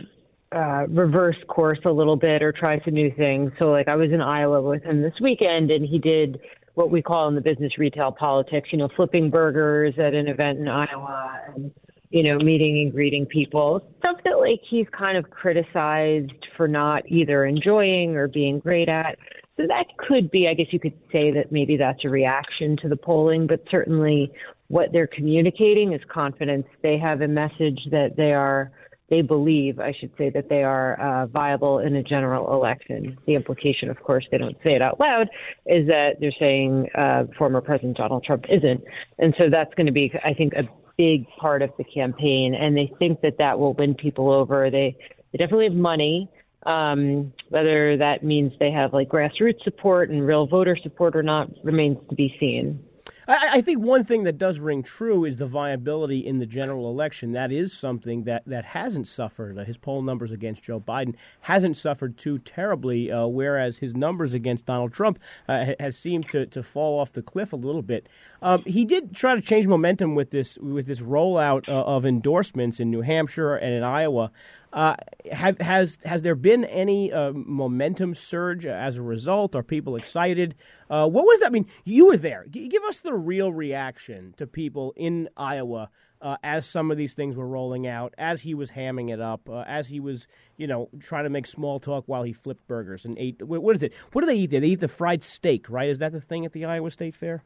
uh, 0.52 0.88
reverse 0.88 1.36
course 1.48 1.80
a 1.86 1.92
little 1.92 2.16
bit 2.16 2.42
or 2.42 2.52
try 2.52 2.80
some 2.84 2.94
new 2.94 3.14
things. 3.16 3.52
So, 3.60 3.66
like, 3.66 3.88
I 3.88 3.96
was 3.96 4.12
in 4.12 4.22
Iowa 4.22 4.62
with 4.62 4.84
him 4.84 5.02
this 5.02 5.14
weekend, 5.22 5.70
and 5.70 5.86
he 5.86 6.00
did 6.00 6.40
what 6.80 6.92
we 6.92 7.02
call 7.02 7.28
in 7.28 7.36
the 7.36 7.42
business 7.42 7.78
retail 7.78 8.10
politics, 8.10 8.70
you 8.72 8.78
know, 8.78 8.88
flipping 8.96 9.30
burgers 9.30 9.94
at 9.98 10.14
an 10.14 10.30
event 10.30 10.60
in 10.60 10.70
Iowa 10.70 11.42
and 11.54 11.72
you 12.10 12.24
know, 12.24 12.40
meeting 12.40 12.80
and 12.80 12.92
greeting 12.92 13.26
people. 13.26 13.82
Stuff 14.00 14.16
that 14.24 14.40
like 14.40 14.62
he's 14.68 14.88
kind 14.98 15.18
of 15.18 15.30
criticized 15.30 16.32
for 16.58 16.68
not 16.68 17.04
either 17.08 17.46
enjoying 17.46 18.16
or 18.16 18.28
being 18.28 18.60
great 18.60 18.90
at. 18.90 19.18
So 19.58 19.64
that 19.68 19.86
could 19.98 20.32
be, 20.32 20.48
I 20.48 20.54
guess 20.54 20.68
you 20.72 20.80
could 20.80 20.98
say 21.12 21.32
that 21.32 21.52
maybe 21.52 21.78
that's 21.78 22.00
a 22.06 22.10
reaction 22.10 22.78
to 22.82 22.90
the 22.90 22.96
polling, 22.96 23.46
but 23.46 23.62
certainly 23.70 24.32
what 24.70 24.88
they're 24.94 25.06
communicating 25.06 25.94
is 25.94 26.02
confidence. 26.12 26.66
They 26.82 26.98
have 26.98 27.22
a 27.22 27.28
message 27.28 27.80
that 27.92 28.16
they 28.16 28.32
are, 28.32 28.72
they 29.10 29.22
believe, 29.22 29.80
I 29.80 29.94
should 30.00 30.12
say, 30.18 30.30
that 30.30 30.50
they 30.50 30.64
are 30.64 31.00
uh, 31.00 31.28
viable 31.28 31.80
in 31.80 31.96
a 31.96 32.04
general 32.04 32.54
election. 32.54 33.18
The 33.26 33.36
implication, 33.36 33.90
of 33.90 34.02
course, 34.02 34.26
they 34.32 34.38
don't 34.38 34.58
say 34.64 34.76
it 34.76 34.82
out 34.82 35.00
loud, 35.00 35.28
is 35.66 35.88
that 35.88 36.18
they're 36.20 36.32
saying 36.40 36.90
uh, 36.96 37.24
former 37.38 37.62
President 37.62 37.98
Donald 37.98 38.24
Trump 38.24 38.46
isn't. 38.50 38.84
And 39.18 39.34
so 39.38 39.50
that's 39.50 39.74
going 39.76 39.88
to 39.88 39.92
be, 39.92 40.12
I 40.24 40.34
think, 40.34 40.54
a 40.54 40.64
big 40.98 41.26
part 41.40 41.62
of 41.62 41.72
the 41.78 41.84
campaign, 41.86 42.54
and 42.54 42.76
they 42.76 42.92
think 43.00 43.22
that 43.22 43.38
that 43.38 43.58
will 43.58 43.74
win 43.74 43.96
people 43.96 44.30
over. 44.32 44.70
They 44.70 44.96
they 45.32 45.38
definitely 45.38 45.66
have 45.66 45.74
money. 45.74 46.30
Um, 46.66 47.32
whether 47.48 47.96
that 47.96 48.22
means 48.22 48.52
they 48.60 48.72
have 48.72 48.92
like 48.92 49.08
grassroots 49.08 49.64
support 49.64 50.10
and 50.10 50.28
real 50.28 50.46
voter 50.46 50.78
support 50.84 51.16
or 51.16 51.24
not 51.24 51.48
remains 51.64 51.98
to 52.10 52.16
be 52.16 52.36
seen. 52.38 52.84
I, 53.30 53.50
I, 53.54 53.62
think 53.62 53.80
one 53.80 54.04
thing 54.04 54.24
that 54.24 54.40
does 54.40 54.58
ring 54.58 54.82
true 54.82 55.24
is 55.24 55.36
the 55.36 55.46
viability 55.46 56.26
in 56.26 56.40
the 56.40 56.48
general 56.48 56.90
election. 56.90 57.34
That 57.34 57.52
is 57.52 57.72
something 57.72 58.24
that, 58.24 58.42
that 58.48 58.66
hasn't 58.66 59.08
suffered. 59.08 59.56
His 59.60 59.78
poll 59.78 60.02
numbers 60.02 60.32
against 60.32 60.64
Joe 60.64 60.80
Biden 60.80 61.14
hasn't 61.42 61.78
suffered 61.78 62.18
too 62.18 62.40
terribly, 62.40 63.12
uh, 63.12 63.28
whereas 63.28 63.78
his 63.78 63.96
numbers 63.96 64.34
against 64.34 64.66
Donald 64.66 64.94
Trump 64.94 65.20
uh, 65.48 65.74
has 65.80 65.96
seemed 65.96 66.28
to, 66.32 66.48
to 66.48 66.64
fall 66.64 67.00
off 67.00 67.12
the 67.12 67.22
cliff 67.22 67.54
a 67.54 67.56
little 67.56 67.84
bit. 67.84 68.10
Um, 68.42 68.64
he 68.66 68.84
did 68.84 69.14
try 69.16 69.36
to 69.36 69.42
change 69.42 69.68
momentum 69.68 70.16
with 70.16 70.32
this 70.32 70.58
with 70.58 70.88
this 70.88 71.02
rollout 71.02 71.70
uh, 71.70 71.84
of 71.84 72.06
endorsements 72.06 72.80
in 72.80 72.90
New 72.90 73.02
Hampshire 73.02 73.56
and 73.56 73.76
in 73.76 73.84
Iowa. 73.84 74.32
Uh, 74.72 74.96
have, 75.32 75.58
has 75.60 75.98
has 76.06 76.22
there 76.22 76.36
been 76.36 76.64
any 76.66 77.12
uh, 77.12 77.32
momentum 77.34 78.14
surge 78.14 78.66
as 78.66 78.98
a 78.98 79.02
result? 79.02 79.56
Are 79.56 79.64
people 79.64 79.96
excited? 79.96 80.56
Uh, 80.90 81.08
what 81.08 81.24
was 81.24 81.40
that? 81.40 81.48
I 81.48 81.50
mean, 81.50 81.66
you 81.86 82.06
were 82.08 82.18
there. 82.18 82.46
G- 82.50 82.68
give 82.68 82.84
us 82.84 83.00
the 83.00 83.14
real 83.14 83.52
reaction 83.52 84.34
to 84.38 84.46
people 84.46 84.94
in 84.96 85.28
Iowa 85.36 85.90
uh, 86.22 86.38
as 86.44 86.68
some 86.68 86.92
of 86.92 86.98
these 86.98 87.14
things 87.14 87.36
were 87.36 87.48
rolling 87.48 87.88
out, 87.88 88.14
as 88.18 88.42
he 88.42 88.54
was 88.54 88.70
hamming 88.70 89.10
it 89.12 89.22
up, 89.22 89.50
uh, 89.50 89.64
as 89.68 89.88
he 89.88 90.00
was, 90.00 90.28
you 90.58 90.68
know, 90.68 90.90
trying 91.00 91.24
to 91.24 91.30
make 91.30 91.48
small 91.48 91.80
talk 91.80 92.04
while 92.08 92.24
he 92.24 92.34
flipped 92.34 92.68
burgers 92.68 93.06
and 93.06 93.18
ate. 93.18 93.42
What 93.42 93.76
is 93.76 93.84
it? 93.84 93.94
What 94.12 94.22
do 94.22 94.28
they 94.28 94.36
eat 94.36 94.52
there? 94.52 94.62
They 94.62 94.68
eat 94.68 94.82
the 94.82 94.88
fried 94.88 95.24
steak, 95.24 95.70
right? 95.70 95.90
Is 95.90 96.00
that 96.00 96.12
the 96.12 96.22
thing 96.22 96.46
at 96.46 96.54
the 96.54 96.66
Iowa 96.66 96.92
State 96.92 97.16
Fair? 97.16 97.44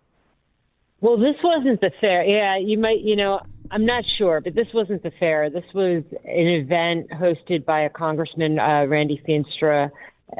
Well, 0.99 1.17
this 1.17 1.35
wasn't 1.43 1.81
the 1.81 1.91
fair. 1.99 2.23
Yeah, 2.23 2.57
you 2.57 2.79
might, 2.79 3.01
you 3.01 3.17
know, 3.17 3.41
I'm 3.73 3.87
not 3.87 4.03
sure, 4.19 4.39
but 4.39 4.53
this 4.53 4.67
wasn't 4.71 5.01
the 5.01 5.11
fair. 5.19 5.49
This 5.49 5.63
was 5.73 6.03
an 6.25 6.47
event 6.47 7.09
hosted 7.09 7.65
by 7.65 7.81
a 7.81 7.89
congressman, 7.89 8.59
uh, 8.59 8.85
Randy 8.85 9.19
Feenstra, 9.27 9.89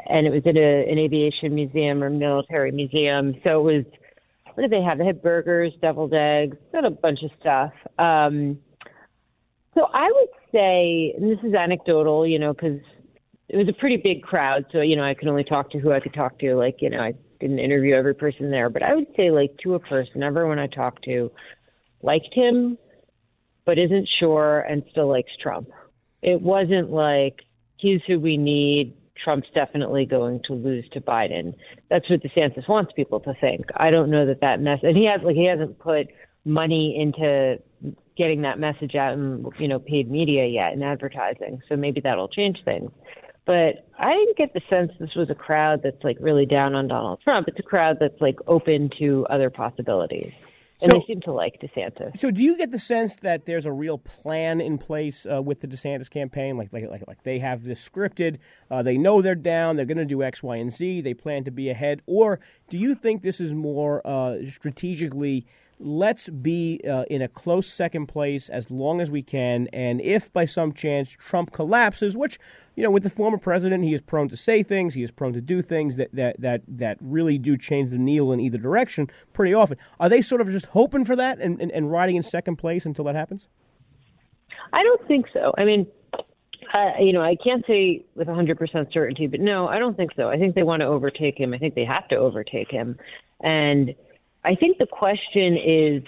and 0.06 0.24
it 0.24 0.30
was 0.30 0.42
at 0.46 0.56
a, 0.56 0.88
an 0.88 0.98
aviation 0.98 1.52
museum 1.52 2.04
or 2.04 2.10
military 2.10 2.70
museum. 2.70 3.34
So 3.42 3.58
it 3.58 3.74
was, 3.74 3.84
what 4.54 4.62
did 4.62 4.70
they 4.70 4.82
have? 4.82 4.98
They 4.98 5.04
had 5.04 5.20
burgers, 5.20 5.72
deviled 5.80 6.14
eggs, 6.14 6.56
got 6.70 6.84
a 6.84 6.90
bunch 6.90 7.24
of 7.24 7.30
stuff. 7.40 7.72
Um, 7.98 8.60
so 9.74 9.88
I 9.92 10.12
would 10.14 10.28
say, 10.52 11.14
and 11.16 11.28
this 11.28 11.44
is 11.44 11.54
anecdotal, 11.54 12.24
you 12.28 12.38
know, 12.38 12.52
because 12.54 12.78
it 13.48 13.56
was 13.56 13.68
a 13.68 13.72
pretty 13.80 13.96
big 13.96 14.22
crowd. 14.22 14.64
So, 14.70 14.80
you 14.80 14.94
know, 14.94 15.02
I 15.02 15.14
could 15.14 15.26
only 15.26 15.42
talk 15.42 15.72
to 15.72 15.80
who 15.80 15.90
I 15.90 15.98
could 15.98 16.14
talk 16.14 16.38
to. 16.38 16.54
Like, 16.54 16.76
you 16.78 16.88
know, 16.88 17.00
I 17.00 17.14
didn't 17.40 17.58
interview 17.58 17.96
every 17.96 18.14
person 18.14 18.52
there, 18.52 18.70
but 18.70 18.84
I 18.84 18.94
would 18.94 19.08
say, 19.16 19.32
like, 19.32 19.58
to 19.64 19.74
a 19.74 19.80
person, 19.80 20.22
everyone 20.22 20.60
I 20.60 20.68
talked 20.68 21.02
to 21.06 21.32
liked 22.00 22.32
him, 22.32 22.78
but 23.66 23.78
isn't 23.78 24.08
sure 24.18 24.60
and 24.60 24.82
still 24.90 25.08
likes 25.08 25.30
Trump. 25.40 25.70
It 26.22 26.40
wasn't 26.40 26.90
like, 26.90 27.40
he's 27.76 28.00
who 28.06 28.18
we 28.18 28.36
need. 28.36 28.96
Trump's 29.22 29.48
definitely 29.54 30.06
going 30.06 30.40
to 30.46 30.54
lose 30.54 30.88
to 30.92 31.00
Biden. 31.00 31.54
That's 31.88 32.08
what 32.10 32.22
DeSantis 32.22 32.68
wants 32.68 32.92
people 32.92 33.20
to 33.20 33.34
think. 33.40 33.66
I 33.76 33.90
don't 33.90 34.10
know 34.10 34.26
that 34.26 34.40
that 34.40 34.60
mess, 34.60 34.80
and 34.82 34.96
he 34.96 35.06
has 35.06 35.22
like 35.22 35.36
he 35.36 35.46
hasn't 35.46 35.78
put 35.78 36.08
money 36.44 36.96
into 36.98 37.58
getting 38.16 38.42
that 38.42 38.58
message 38.58 38.94
out 38.94 39.14
in 39.14 39.46
you 39.58 39.68
know 39.68 39.78
paid 39.78 40.10
media 40.10 40.46
yet 40.46 40.72
and 40.72 40.82
advertising. 40.82 41.60
So 41.68 41.76
maybe 41.76 42.00
that'll 42.00 42.28
change 42.28 42.58
things. 42.64 42.90
But 43.46 43.86
I 43.98 44.14
didn't 44.14 44.36
get 44.38 44.54
the 44.54 44.62
sense 44.70 44.92
this 44.98 45.14
was 45.14 45.28
a 45.28 45.34
crowd 45.34 45.82
that's 45.82 46.02
like 46.02 46.16
really 46.20 46.46
down 46.46 46.74
on 46.74 46.88
Donald 46.88 47.20
Trump. 47.22 47.46
It's 47.48 47.58
a 47.58 47.62
crowd 47.62 47.98
that's 48.00 48.20
like 48.20 48.36
open 48.46 48.90
to 48.98 49.26
other 49.28 49.50
possibilities. 49.50 50.32
And 50.84 50.92
So- 50.92 50.98
they 51.00 51.04
seem 51.06 51.20
to 51.22 51.32
like 51.32 51.60
DeSantis. 51.60 52.18
So, 52.18 52.30
do 52.30 52.42
you 52.42 52.56
get 52.56 52.70
the 52.70 52.78
sense 52.78 53.16
that 53.16 53.46
there's 53.46 53.64
a 53.66 53.72
real 53.72 53.98
plan 53.98 54.60
in 54.60 54.76
place 54.78 55.26
uh, 55.30 55.40
with 55.42 55.60
the 55.60 55.66
DeSantis 55.66 56.10
campaign? 56.10 56.56
Like, 56.58 56.72
like, 56.72 56.88
like, 56.90 57.06
like 57.08 57.22
they 57.22 57.38
have 57.38 57.64
this 57.64 57.86
scripted. 57.88 58.36
Uh, 58.70 58.82
they 58.82 58.98
know 58.98 59.22
they're 59.22 59.34
down. 59.34 59.76
They're 59.76 59.86
going 59.86 59.98
to 59.98 60.04
do 60.04 60.22
X, 60.22 60.42
Y, 60.42 60.56
and 60.56 60.72
Z. 60.72 61.00
They 61.00 61.14
plan 61.14 61.44
to 61.44 61.50
be 61.50 61.70
ahead. 61.70 62.02
Or 62.06 62.38
do 62.68 62.76
you 62.78 62.94
think 62.94 63.22
this 63.22 63.40
is 63.40 63.52
more 63.54 64.06
uh, 64.06 64.36
strategically? 64.50 65.46
Let's 65.78 66.28
be 66.28 66.80
uh, 66.88 67.04
in 67.10 67.22
a 67.22 67.28
close 67.28 67.72
second 67.72 68.06
place 68.06 68.48
as 68.48 68.70
long 68.70 69.00
as 69.00 69.10
we 69.10 69.22
can, 69.22 69.68
and 69.72 70.00
if 70.00 70.32
by 70.32 70.46
some 70.46 70.72
chance 70.72 71.10
Trump 71.10 71.52
collapses, 71.52 72.16
which 72.16 72.38
you 72.76 72.82
know, 72.82 72.90
with 72.90 73.04
the 73.04 73.10
former 73.10 73.38
president, 73.38 73.84
he 73.84 73.94
is 73.94 74.00
prone 74.00 74.28
to 74.28 74.36
say 74.36 74.62
things, 74.62 74.94
he 74.94 75.02
is 75.02 75.10
prone 75.10 75.32
to 75.32 75.40
do 75.40 75.62
things 75.62 75.96
that 75.96 76.10
that 76.12 76.40
that 76.40 76.62
that 76.66 76.98
really 77.00 77.38
do 77.38 77.56
change 77.56 77.90
the 77.90 77.98
needle 77.98 78.32
in 78.32 78.40
either 78.40 78.58
direction 78.58 79.10
pretty 79.32 79.54
often. 79.54 79.76
Are 80.00 80.08
they 80.08 80.22
sort 80.22 80.40
of 80.40 80.50
just 80.50 80.66
hoping 80.66 81.04
for 81.04 81.16
that 81.16 81.38
and, 81.40 81.60
and, 81.60 81.70
and 81.70 81.90
riding 81.90 82.16
in 82.16 82.22
second 82.22 82.56
place 82.56 82.84
until 82.86 83.04
that 83.04 83.14
happens? 83.14 83.48
I 84.72 84.82
don't 84.82 85.06
think 85.06 85.26
so. 85.32 85.52
I 85.56 85.64
mean, 85.64 85.86
uh, 86.72 86.92
you 86.98 87.12
know, 87.12 87.22
I 87.22 87.36
can't 87.36 87.64
say 87.66 88.04
with 88.16 88.26
100% 88.26 88.92
certainty, 88.92 89.26
but 89.26 89.40
no, 89.40 89.68
I 89.68 89.78
don't 89.78 89.96
think 89.96 90.12
so. 90.16 90.28
I 90.28 90.38
think 90.38 90.54
they 90.54 90.62
want 90.62 90.80
to 90.80 90.86
overtake 90.86 91.38
him. 91.38 91.54
I 91.54 91.58
think 91.58 91.74
they 91.74 91.84
have 91.84 92.08
to 92.08 92.16
overtake 92.16 92.70
him. 92.70 92.98
And 93.40 93.94
I 94.44 94.54
think 94.54 94.78
the 94.78 94.86
question 94.86 95.56
is, 95.56 96.02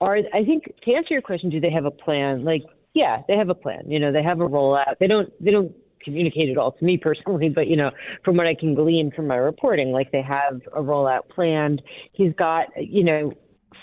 are 0.00 0.16
I 0.16 0.44
think 0.44 0.74
to 0.84 0.92
answer 0.94 1.12
your 1.12 1.22
question, 1.22 1.50
do 1.50 1.60
they 1.60 1.70
have 1.70 1.84
a 1.84 1.90
plan? 1.90 2.44
Like, 2.44 2.62
yeah, 2.94 3.22
they 3.28 3.36
have 3.36 3.48
a 3.48 3.54
plan. 3.54 3.90
You 3.90 3.98
know, 3.98 4.12
they 4.12 4.22
have 4.22 4.40
a 4.40 4.48
rollout. 4.48 4.98
They 5.00 5.06
don't. 5.06 5.30
They 5.44 5.50
don't 5.50 5.72
communicate 6.02 6.50
it 6.50 6.58
all 6.58 6.72
to 6.72 6.84
me 6.84 6.98
personally, 6.98 7.48
but 7.48 7.66
you 7.66 7.76
know, 7.76 7.90
from 8.24 8.36
what 8.36 8.46
I 8.46 8.54
can 8.54 8.74
glean 8.74 9.10
from 9.16 9.26
my 9.26 9.36
reporting, 9.36 9.90
like 9.90 10.12
they 10.12 10.20
have 10.22 10.60
a 10.74 10.82
rollout 10.82 11.28
planned. 11.34 11.80
He's 12.12 12.34
got, 12.34 12.66
you 12.76 13.02
know, 13.02 13.32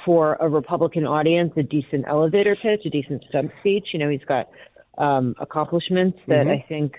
for 0.06 0.36
a 0.36 0.48
Republican 0.48 1.06
audience, 1.06 1.52
a 1.58 1.64
decent 1.64 2.06
elevator 2.08 2.56
pitch, 2.62 2.82
a 2.86 2.90
decent 2.90 3.24
stump 3.30 3.52
speech. 3.60 3.88
You 3.92 4.00
know, 4.00 4.10
he's 4.10 4.24
got 4.28 4.50
um, 4.98 5.36
accomplishments 5.40 6.20
that 6.28 6.46
Mhm. 6.46 6.60
I 6.60 6.66
think 6.68 6.96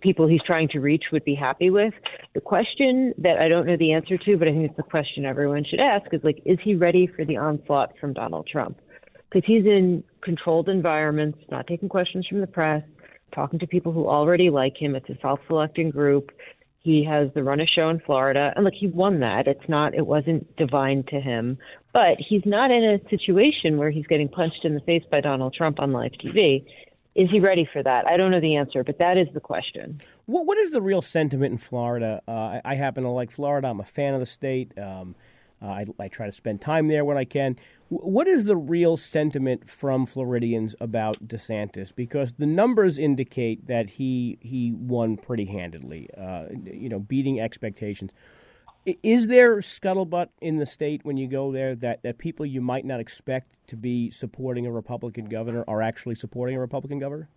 people 0.00 0.26
he's 0.28 0.42
trying 0.46 0.68
to 0.68 0.80
reach 0.80 1.04
would 1.12 1.24
be 1.24 1.34
happy 1.34 1.70
with. 1.70 1.94
The 2.34 2.40
question 2.40 3.14
that 3.18 3.38
I 3.38 3.48
don't 3.48 3.66
know 3.66 3.76
the 3.76 3.92
answer 3.92 4.16
to, 4.18 4.36
but 4.36 4.48
I 4.48 4.52
think 4.52 4.66
it's 4.66 4.76
the 4.76 4.82
question 4.82 5.24
everyone 5.24 5.64
should 5.68 5.80
ask 5.80 6.12
is 6.12 6.20
like, 6.24 6.40
is 6.44 6.58
he 6.62 6.74
ready 6.74 7.06
for 7.06 7.24
the 7.24 7.36
onslaught 7.36 7.92
from 8.00 8.12
Donald 8.12 8.48
Trump? 8.50 8.78
Because 9.30 9.46
he's 9.46 9.64
in 9.64 10.02
controlled 10.22 10.68
environments, 10.68 11.38
not 11.50 11.66
taking 11.66 11.88
questions 11.88 12.26
from 12.26 12.40
the 12.40 12.46
press, 12.46 12.82
talking 13.34 13.58
to 13.60 13.66
people 13.66 13.92
who 13.92 14.08
already 14.08 14.50
like 14.50 14.76
him. 14.76 14.94
It's 14.94 15.08
a 15.08 15.18
self-selecting 15.22 15.90
group. 15.90 16.30
He 16.82 17.04
has 17.04 17.28
the 17.34 17.42
run 17.42 17.60
a 17.60 17.66
show 17.66 17.90
in 17.90 18.00
Florida, 18.00 18.52
and 18.56 18.64
look, 18.64 18.72
he 18.74 18.86
won 18.86 19.20
that. 19.20 19.46
It's 19.46 19.68
not, 19.68 19.94
it 19.94 20.06
wasn't 20.06 20.56
divine 20.56 21.04
to 21.10 21.20
him, 21.20 21.58
but 21.92 22.16
he's 22.18 22.42
not 22.46 22.70
in 22.70 22.82
a 22.82 23.08
situation 23.10 23.76
where 23.76 23.90
he's 23.90 24.06
getting 24.06 24.28
punched 24.28 24.64
in 24.64 24.74
the 24.74 24.80
face 24.80 25.02
by 25.10 25.20
Donald 25.20 25.52
Trump 25.52 25.78
on 25.78 25.92
live 25.92 26.12
TV. 26.12 26.64
Is 27.14 27.28
he 27.30 27.40
ready 27.40 27.68
for 27.72 27.82
that? 27.82 28.06
I 28.06 28.16
don't 28.16 28.30
know 28.30 28.40
the 28.40 28.56
answer, 28.56 28.84
but 28.84 28.98
that 28.98 29.18
is 29.18 29.26
the 29.34 29.40
question. 29.40 30.00
What 30.26 30.46
what 30.46 30.58
is 30.58 30.70
the 30.70 30.80
real 30.80 31.02
sentiment 31.02 31.52
in 31.52 31.58
Florida? 31.58 32.22
Uh, 32.26 32.30
I, 32.30 32.60
I 32.64 32.74
happen 32.76 33.02
to 33.02 33.10
like 33.10 33.30
Florida. 33.30 33.68
I'm 33.68 33.80
a 33.80 33.84
fan 33.84 34.14
of 34.14 34.20
the 34.20 34.26
state. 34.26 34.78
Um, 34.78 35.16
uh, 35.62 35.66
I, 35.66 35.84
I 35.98 36.08
try 36.08 36.26
to 36.26 36.32
spend 36.32 36.60
time 36.60 36.88
there 36.88 37.04
when 37.04 37.18
I 37.18 37.24
can. 37.24 37.56
W- 37.90 38.10
what 38.10 38.26
is 38.26 38.44
the 38.44 38.56
real 38.56 38.96
sentiment 38.96 39.68
from 39.68 40.06
Floridians 40.06 40.74
about 40.80 41.26
DeSantis? 41.26 41.94
Because 41.94 42.32
the 42.34 42.46
numbers 42.46 42.96
indicate 42.96 43.66
that 43.66 43.90
he 43.90 44.38
he 44.40 44.72
won 44.72 45.16
pretty 45.16 45.46
handedly. 45.46 46.08
Uh, 46.16 46.46
you 46.64 46.88
know, 46.88 47.00
beating 47.00 47.40
expectations. 47.40 48.12
Is 48.86 49.26
there 49.26 49.56
scuttlebutt 49.58 50.28
in 50.40 50.56
the 50.56 50.66
state 50.66 51.04
when 51.04 51.16
you 51.16 51.28
go 51.28 51.52
there 51.52 51.74
that, 51.76 52.02
that 52.02 52.18
people 52.18 52.46
you 52.46 52.62
might 52.62 52.84
not 52.84 52.98
expect 52.98 53.56
to 53.68 53.76
be 53.76 54.10
supporting 54.10 54.66
a 54.66 54.72
Republican 54.72 55.26
governor 55.26 55.64
are 55.68 55.82
actually 55.82 56.14
supporting 56.14 56.56
a 56.56 56.60
Republican 56.60 56.98
governor? 56.98 57.28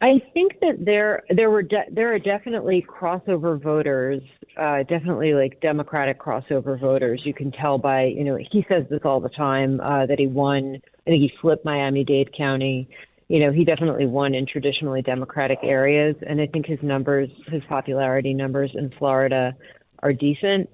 I 0.00 0.22
think 0.32 0.60
that 0.60 0.84
there 0.84 1.24
there 1.28 1.50
were 1.50 1.62
de- 1.62 1.86
there 1.90 2.14
are 2.14 2.20
definitely 2.20 2.86
crossover 2.88 3.60
voters, 3.60 4.22
uh, 4.56 4.84
definitely 4.84 5.34
like 5.34 5.60
Democratic 5.60 6.20
crossover 6.20 6.78
voters. 6.78 7.20
You 7.24 7.34
can 7.34 7.50
tell 7.50 7.78
by 7.78 8.04
you 8.04 8.22
know 8.22 8.36
he 8.36 8.64
says 8.68 8.84
this 8.88 9.00
all 9.04 9.20
the 9.20 9.28
time 9.28 9.80
uh, 9.80 10.06
that 10.06 10.20
he 10.20 10.28
won. 10.28 10.80
I 11.04 11.10
think 11.10 11.22
he 11.22 11.32
flipped 11.40 11.64
Miami 11.64 12.04
Dade 12.04 12.30
County. 12.36 12.88
You 13.28 13.40
know 13.40 13.52
he 13.52 13.64
definitely 13.64 14.06
won 14.06 14.34
in 14.34 14.46
traditionally 14.46 15.02
Democratic 15.02 15.58
areas, 15.62 16.16
and 16.26 16.40
I 16.40 16.46
think 16.46 16.66
his 16.66 16.78
numbers, 16.82 17.28
his 17.48 17.62
popularity 17.68 18.32
numbers 18.32 18.70
in 18.74 18.90
Florida, 18.98 19.54
are 20.02 20.12
decent. 20.12 20.70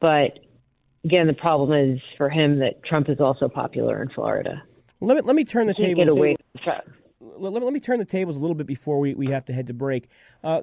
But 0.00 0.38
again, 1.04 1.26
the 1.26 1.32
problem 1.32 1.72
is 1.72 2.00
for 2.18 2.28
him 2.28 2.58
that 2.58 2.84
Trump 2.84 3.08
is 3.08 3.18
also 3.18 3.48
popular 3.48 4.02
in 4.02 4.10
Florida. 4.10 4.62
Let 5.00 5.16
me 5.16 5.22
let 5.22 5.36
me 5.36 5.44
turn 5.44 5.66
the 5.66 5.74
table. 5.74 6.04
get 6.04 6.08
away 6.10 6.36
from 6.52 6.62
Trump. 6.62 6.84
let, 7.20 7.52
let, 7.52 7.62
let 7.62 7.72
me 7.72 7.80
turn 7.80 7.98
the 7.98 8.04
tables 8.04 8.36
a 8.36 8.40
little 8.40 8.54
bit 8.54 8.66
before 8.66 8.98
we, 8.98 9.14
we 9.14 9.28
have 9.28 9.44
to 9.46 9.52
head 9.52 9.66
to 9.68 9.74
break. 9.74 10.08
Uh, 10.44 10.62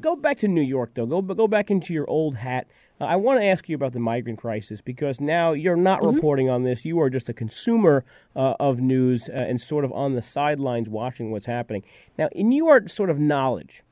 go 0.00 0.16
back 0.16 0.38
to 0.38 0.48
New 0.48 0.62
York, 0.62 0.92
though. 0.94 1.06
Go 1.06 1.22
go 1.22 1.48
back 1.48 1.70
into 1.70 1.92
your 1.92 2.08
old 2.08 2.36
hat. 2.36 2.68
I 3.00 3.16
want 3.16 3.40
to 3.40 3.46
ask 3.46 3.68
you 3.68 3.76
about 3.76 3.92
the 3.92 4.00
migrant 4.00 4.38
crisis 4.38 4.80
because 4.80 5.20
now 5.20 5.52
you're 5.52 5.76
not 5.76 6.00
Mm-hmm. 6.00 6.16
reporting 6.16 6.50
on 6.50 6.62
this. 6.64 6.84
You 6.84 7.00
are 7.00 7.10
just 7.10 7.28
a 7.28 7.32
consumer 7.32 8.04
uh, 8.34 8.54
of 8.58 8.80
news 8.80 9.28
uh, 9.28 9.32
and 9.32 9.60
sort 9.60 9.84
of 9.84 9.92
on 9.92 10.14
the 10.14 10.22
sidelines 10.22 10.88
watching 10.88 11.30
what's 11.30 11.46
happening. 11.46 11.84
Now, 12.18 12.28
in 12.32 12.50
your 12.52 12.88
sort 12.88 13.10
of 13.10 13.18
knowledge, 13.18 13.82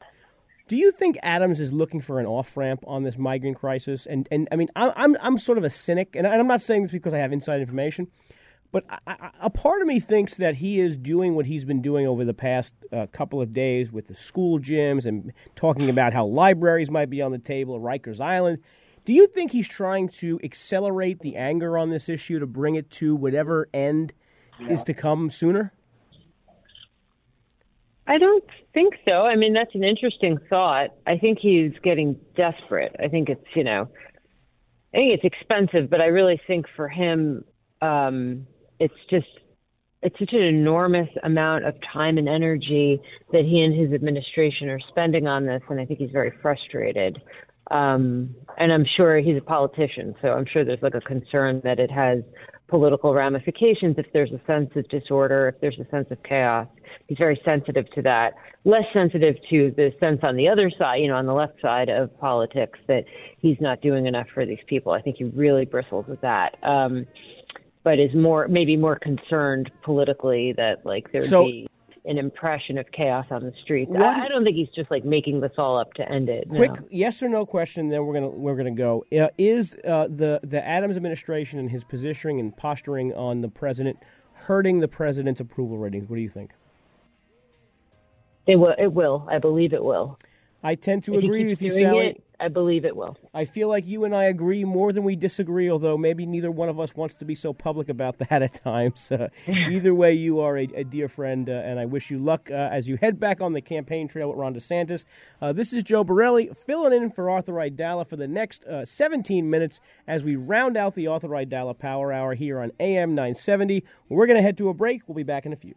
do 0.69 0.77
you 0.77 0.91
think 0.91 1.17
Adams 1.23 1.61
is 1.61 1.73
looking 1.73 2.01
for 2.01 2.19
an 2.19 2.27
off 2.27 2.57
ramp 2.57 2.83
on 2.87 3.05
this 3.05 3.17
migrant 3.17 3.57
crisis? 3.59 4.07
And 4.07 4.27
and 4.33 4.49
I 4.51 4.57
mean, 4.57 4.69
I'm 4.75 4.93
I'm, 4.97 5.17
I'm 5.21 5.39
sort 5.39 5.59
of 5.59 5.65
a 5.65 5.71
cynic, 5.71 6.17
and 6.17 6.27
I'm 6.27 6.49
not 6.49 6.63
saying 6.63 6.83
this 6.83 6.93
because 6.93 7.15
I 7.15 7.19
have 7.19 7.33
inside 7.33 7.61
information. 7.61 8.09
But 8.73 8.85
I, 8.91 8.99
I, 9.07 9.31
a 9.43 9.51
part 9.51 9.81
of 9.81 9.87
me 9.87 10.01
thinks 10.01 10.35
that 10.39 10.57
he 10.57 10.81
is 10.81 10.97
doing 10.97 11.37
what 11.37 11.47
he's 11.47 11.65
been 11.65 11.81
doing 11.83 12.07
over 12.07 12.25
the 12.25 12.35
past 12.35 12.75
uh, 12.93 13.07
couple 13.13 13.41
of 13.41 13.53
days 13.53 13.93
with 13.93 14.09
the 14.09 14.15
school 14.17 14.59
gyms 14.59 15.07
and 15.07 15.33
talking 15.55 15.89
about 15.89 16.13
how 16.13 16.27
libraries 16.27 16.91
might 16.91 17.09
be 17.09 17.23
on 17.23 17.31
the 17.31 17.39
table, 17.39 17.81
Rikers 17.81 18.21
Island. 18.21 18.59
Do 19.07 19.13
you 19.13 19.29
think 19.29 19.53
he's 19.53 19.69
trying 19.69 20.09
to 20.21 20.41
accelerate 20.43 21.21
the 21.21 21.37
anger 21.37 21.79
on 21.79 21.91
this 21.91 22.09
issue 22.09 22.41
to 22.41 22.47
bring 22.47 22.75
it 22.75 22.91
to 22.91 23.15
whatever 23.15 23.69
end 23.73 24.13
is 24.69 24.83
to 24.85 24.95
come 24.95 25.31
sooner? 25.31 25.73
I 28.09 28.19
don't 28.19 28.45
think 28.75 28.95
so. 29.05 29.23
I 29.23 29.37
mean, 29.37 29.53
that's 29.53 29.75
an 29.75 29.85
interesting 29.85 30.39
thought. 30.51 30.91
I 31.07 31.19
think 31.19 31.39
he's 31.41 31.73
getting 31.85 32.19
desperate. 32.35 32.97
I 32.99 33.07
think 33.07 33.29
it's, 33.29 33.47
you 33.55 33.63
know, 33.63 33.89
I 34.93 34.97
think 34.97 35.21
it's 35.21 35.25
expensive, 35.25 35.89
but 35.89 36.01
I 36.01 36.07
really 36.07 36.41
think 36.45 36.67
for 36.75 36.89
him, 36.89 37.45
um, 37.83 38.47
it's 38.81 38.95
just, 39.09 39.27
it's 40.03 40.19
such 40.19 40.33
an 40.33 40.43
enormous 40.43 41.09
amount 41.23 41.65
of 41.65 41.75
time 41.93 42.19
and 42.19 42.29
energy 42.29 43.01
that 43.31 43.45
he 43.45 43.63
and 43.63 43.73
his 43.73 43.93
administration 43.93 44.69
are 44.69 44.81
spending 44.89 45.29
on 45.29 45.47
this. 45.47 45.63
And 45.69 45.81
I 45.81 45.85
think 45.85 46.01
he's 46.01 46.11
very 46.11 46.33
frustrated. 46.43 47.21
Um, 47.71 48.35
and 48.59 48.73
I'm 48.73 48.85
sure 48.97 49.19
he's 49.19 49.37
a 49.37 49.41
politician, 49.45 50.15
so 50.23 50.29
I'm 50.29 50.47
sure 50.51 50.65
there's 50.65 50.83
like 50.83 50.95
a 50.95 51.01
concern 51.01 51.61
that 51.65 51.79
it 51.79 51.91
has 51.91 52.23
political 52.69 53.15
ramifications 53.15 53.97
if 53.99 54.07
there's 54.13 54.31
a 54.33 54.41
sense 54.47 54.71
of 54.77 54.89
disorder, 54.89 55.49
if 55.49 55.61
there's 55.61 55.79
a 55.79 55.89
sense 55.91 56.09
of 56.11 56.21
chaos. 56.23 56.67
he's 57.07 57.19
very 57.19 57.41
sensitive 57.45 57.87
to 57.95 58.03
that. 58.03 58.35
Less 58.65 58.85
sensitive 58.93 59.37
to 59.51 59.73
the 59.77 59.93
sense 60.01 60.21
on 60.23 60.37
the 60.37 60.49
other 60.49 60.71
side, 60.77 60.97
you 60.97 61.09
know, 61.09 61.15
on 61.17 61.27
the 61.27 61.35
left 61.35 61.61
side 61.61 61.89
of 61.89 62.17
politics 62.19 62.79
that 62.89 63.05
he's 63.39 63.57
not 63.61 63.81
doing 63.83 64.07
enough 64.07 64.27
for 64.35 64.45
these 64.45 64.59
people. 64.67 64.93
I 64.93 65.01
think 65.01 65.17
he 65.19 65.25
really 65.25 65.65
bristles 65.65 66.07
with 66.09 66.21
that. 66.23 66.57
Um, 66.65 67.07
but 67.85 68.01
is 68.01 68.13
more 68.17 68.49
maybe 68.49 68.77
more 68.77 68.99
concerned 68.99 69.71
politically 69.85 70.53
that 70.57 70.85
like 70.85 71.13
there'd 71.13 71.29
So- 71.29 71.45
be 71.45 71.69
an 72.07 72.19
impression 72.19 72.79
of 72.79 72.87
chaos 72.93 73.27
on 73.31 73.43
the 73.43 73.53
streets. 73.63 73.91
What- 73.91 74.03
I, 74.03 74.27
I 74.27 74.29
don't 74.29 74.45
think 74.45 74.57
he's 74.57 74.69
just 74.75 74.91
like 74.91 75.05
making 75.05 75.41
this 75.41 75.53
all 75.59 75.79
up 75.79 75.93
to 75.95 76.11
end 76.11 76.29
it. 76.29 76.51
no. 76.51 76.57
Quick 76.57 76.81
yes 76.91 77.23
or 77.23 77.29
no 77.29 77.45
question, 77.45 77.89
then 77.89 78.05
we're 78.07 78.15
gonna 78.15 78.29
we're 78.29 78.57
gonna 78.57 78.71
go. 78.71 79.05
Uh, 79.13 79.29
is 79.39 79.75
uh, 79.85 80.07
the 80.09 80.41
the 80.43 80.65
Adams 80.67 80.97
administration 80.97 81.59
and 81.59 81.71
his 81.71 81.85
positioning 81.85 82.41
and 82.41 82.57
posturing 82.57 83.13
on 83.15 83.41
the 83.41 83.49
president 83.49 83.99
hurting 84.33 84.81
the 84.81 84.89
president's 84.89 85.41
approval 85.41 85.79
ratings? 85.79 86.09
What 86.09 86.17
do 86.17 86.23
you 86.23 86.29
think? 86.31 86.53
It 88.47 88.57
will. 88.57 88.75
It 88.79 88.93
will. 88.93 89.27
I 89.31 89.39
believe 89.39 89.73
it 89.73 89.83
will. 89.83 90.19
I 90.63 90.75
tend 90.75 91.05
to 91.05 91.15
If 91.15 91.25
agree 91.25 91.47
with 91.47 91.63
you, 91.63 91.71
Sally. 91.73 92.07
it, 92.09 92.25
I 92.39 92.49
believe 92.49 92.85
it 92.85 92.95
will. 92.95 93.17
I 93.33 93.47
feel 93.47 93.69
like 93.69 93.87
you 93.87 94.05
and 94.05 94.15
I 94.15 94.25
agree 94.25 94.65
more 94.65 94.93
than 94.93 95.05
we 95.05 95.17
disagree, 95.17 95.71
although 95.71 95.97
maybe 95.97 96.27
neither 96.27 96.51
one 96.51 96.69
of 96.69 96.79
us 96.79 96.95
wants 96.95 97.15
to 97.17 97.25
be 97.25 97.35
so 97.35 97.55
public 97.55 97.89
about 97.89 98.19
that 98.31 98.43
at 98.43 98.63
times. 98.63 99.11
Uh, 99.11 99.29
either 99.47 99.95
way, 99.95 100.13
you 100.13 100.41
are 100.41 100.59
a, 100.59 100.65
a 100.75 100.85
dear 100.85 101.09
friend, 101.09 101.49
uh, 101.49 101.53
and 101.53 101.81
I 101.81 101.87
wish 101.87 102.11
you 102.11 102.19
luck 102.19 102.51
uh, 102.51 102.55
as 102.55 102.87
you 102.87 102.99
head 103.01 103.19
back 103.19 103.41
on 103.41 103.55
the 103.55 103.63
campaign 103.63 104.07
trail 104.07 104.29
with 104.29 104.37
Ron 104.37 104.55
DeSantis. 104.55 105.05
Uh, 105.41 105.53
this 105.53 105.73
is 105.73 105.83
Joe 105.83 106.05
Borelli 106.05 106.51
filling 106.67 106.93
in 106.93 107.11
for 107.11 107.31
Arthur 107.31 107.55
Aidala 107.55 108.07
for 108.07 108.17
the 108.17 108.29
next 108.29 108.65
uh, 108.67 108.85
17 108.85 109.49
minutes 109.49 109.81
as 110.07 110.23
we 110.23 110.37
round 110.37 110.77
out 110.77 110.95
the 110.95 111.07
Arthur 111.07 111.29
Aidala 111.29 111.79
Power 111.79 112.13
Hour 112.13 112.35
here 112.35 112.61
on 112.61 112.71
AM 112.81 113.15
970. 113.15 113.83
We're 114.11 114.27
going 114.27 114.37
to 114.37 114.43
head 114.43 114.59
to 114.59 114.69
a 114.69 114.75
break. 114.75 115.03
We'll 115.07 115.15
be 115.15 115.23
back 115.23 115.47
in 115.47 115.55
a 115.55 115.57
few. 115.57 115.75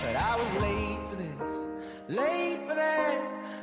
But 0.00 0.16
I 0.16 0.36
was 0.36 0.52
late 0.62 0.98
for 1.10 1.16
this, 1.16 1.64
late 2.08 2.18
for 2.18 2.26
that, 2.28 2.43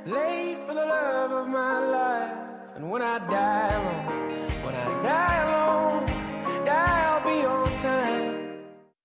late 0.06 0.58
for 0.68 0.74
the 0.74 0.86
love 0.86 1.32
of 1.32 1.47
my 1.47 1.80
life. 1.80 2.38
And 2.76 2.89
when 2.89 3.02
I 3.02 3.20
die 3.30 3.74
alone, 3.74 4.64
when 4.64 4.76
I 4.76 5.04
die 5.04 5.38
alone, 5.43 5.61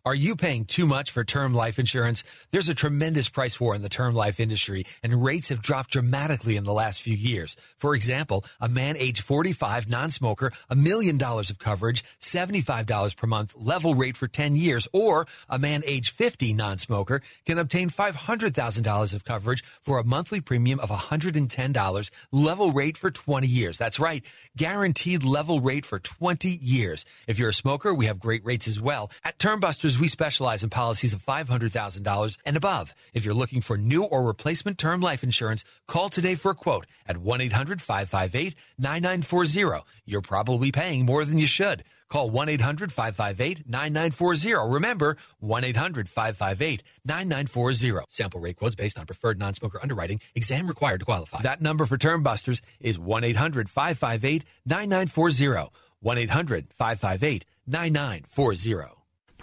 Are 0.07 0.15
you 0.15 0.37
paying 0.37 0.67
too 0.67 0.87
much 0.87 1.11
for 1.11 1.25
term 1.25 1.53
life 1.53 1.81
insurance? 1.81 2.23
There's 2.53 2.69
a 2.69 2.77
tremendous 2.77 3.29
price 3.29 3.59
war 3.59 3.75
in 3.75 3.83
the 3.83 3.89
term 3.89 4.15
life 4.15 4.39
industry, 4.39 4.87
and 5.03 5.25
rates 5.25 5.49
have 5.49 5.61
dropped 5.61 5.91
dramatically 5.91 6.57
in 6.57 6.63
the 6.63 6.73
last 6.73 7.03
few 7.03 7.17
years. 7.17 7.57
For 7.79 7.93
example, 7.93 8.45
a 8.61 8.69
man 8.69 8.97
age 8.97 9.21
45, 9.21 9.89
non-smoker, 9.89 10.53
a 10.71 10.77
million 10.77 11.19
dollars 11.19 11.51
of 11.51 11.59
coverage, 11.59 12.05
$75 12.21 13.17
per 13.17 13.27
month, 13.27 13.57
level 13.59 13.97
rate 13.97 14.17
for 14.17 14.29
10 14.29 14.55
years, 14.55 14.87
or 14.93 15.27
a 15.49 15.59
man 15.59 15.83
age 15.85 16.13
50, 16.13 16.53
non-smoker, 16.53 17.21
can 17.45 17.59
obtain 17.59 17.91
$500,000 17.91 19.13
of 19.13 19.25
coverage 19.25 19.65
for 19.83 19.99
a 19.99 20.05
monthly 20.05 20.41
premium 20.41 20.79
of 20.79 20.89
$110, 20.89 22.11
level 22.31 22.71
rate 22.71 22.97
for 22.97 23.11
20 23.11 23.49
years. 23.49 23.77
That's 23.77 23.99
right, 23.99 24.25
guaranteed 24.57 25.25
level 25.25 25.59
rate 25.59 25.85
for 25.85 25.99
20 25.99 26.49
years. 26.63 27.05
If 27.27 27.41
you're 27.41 27.49
a 27.49 27.53
smoker, 27.53 27.93
we 27.93 28.07
have 28.07 28.21
great 28.21 28.45
rates 28.45 28.69
as 28.69 28.81
well. 28.81 29.11
At 29.25 29.41
Termbusters, 29.41 29.96
we 29.99 30.09
specialize 30.09 30.65
in 30.65 30.71
policies 30.71 31.13
of 31.13 31.23
$500,000 31.25 32.39
and 32.45 32.57
above. 32.57 32.95
If 33.15 33.25
you're 33.25 33.35
looking 33.35 33.61
for 33.61 33.77
new 33.77 34.05
or 34.05 34.23
replacement 34.23 34.79
term 34.79 35.01
life 35.01 35.23
insurance, 35.23 35.65
call 35.87 36.09
today 36.09 36.35
for 36.35 36.51
a 36.51 36.55
quote 36.55 36.87
at 37.07 37.17
1-800-558-9940. 37.17 39.83
You're 40.05 40.23
probably 40.23 40.73
paying 40.73 41.07
more 41.07 41.25
than 41.25 41.39
you 41.39 41.47
should. 41.47 41.85
Call 42.09 42.31
1-800-558-9940. 42.31 44.73
Remember, 44.73 45.17
1-800-558-9940. 45.43 48.05
Sample 48.09 48.41
rate 48.41 48.57
quotes 48.57 48.75
based 48.75 48.99
on 48.99 49.07
preferred 49.07 49.39
non-smoker 49.39 49.79
underwriting. 49.83 50.19
Exam 50.35 50.67
required 50.69 51.01
to 51.01 51.07
qualify. 51.07 51.43
That 51.43 51.61
number 51.61 51.85
for 51.85 51.99
Term 51.99 52.23
Busters 52.23 52.63
is 52.81 52.97
1-800-558-9940. 52.99 55.71
1-800-558-9940. 56.05 58.96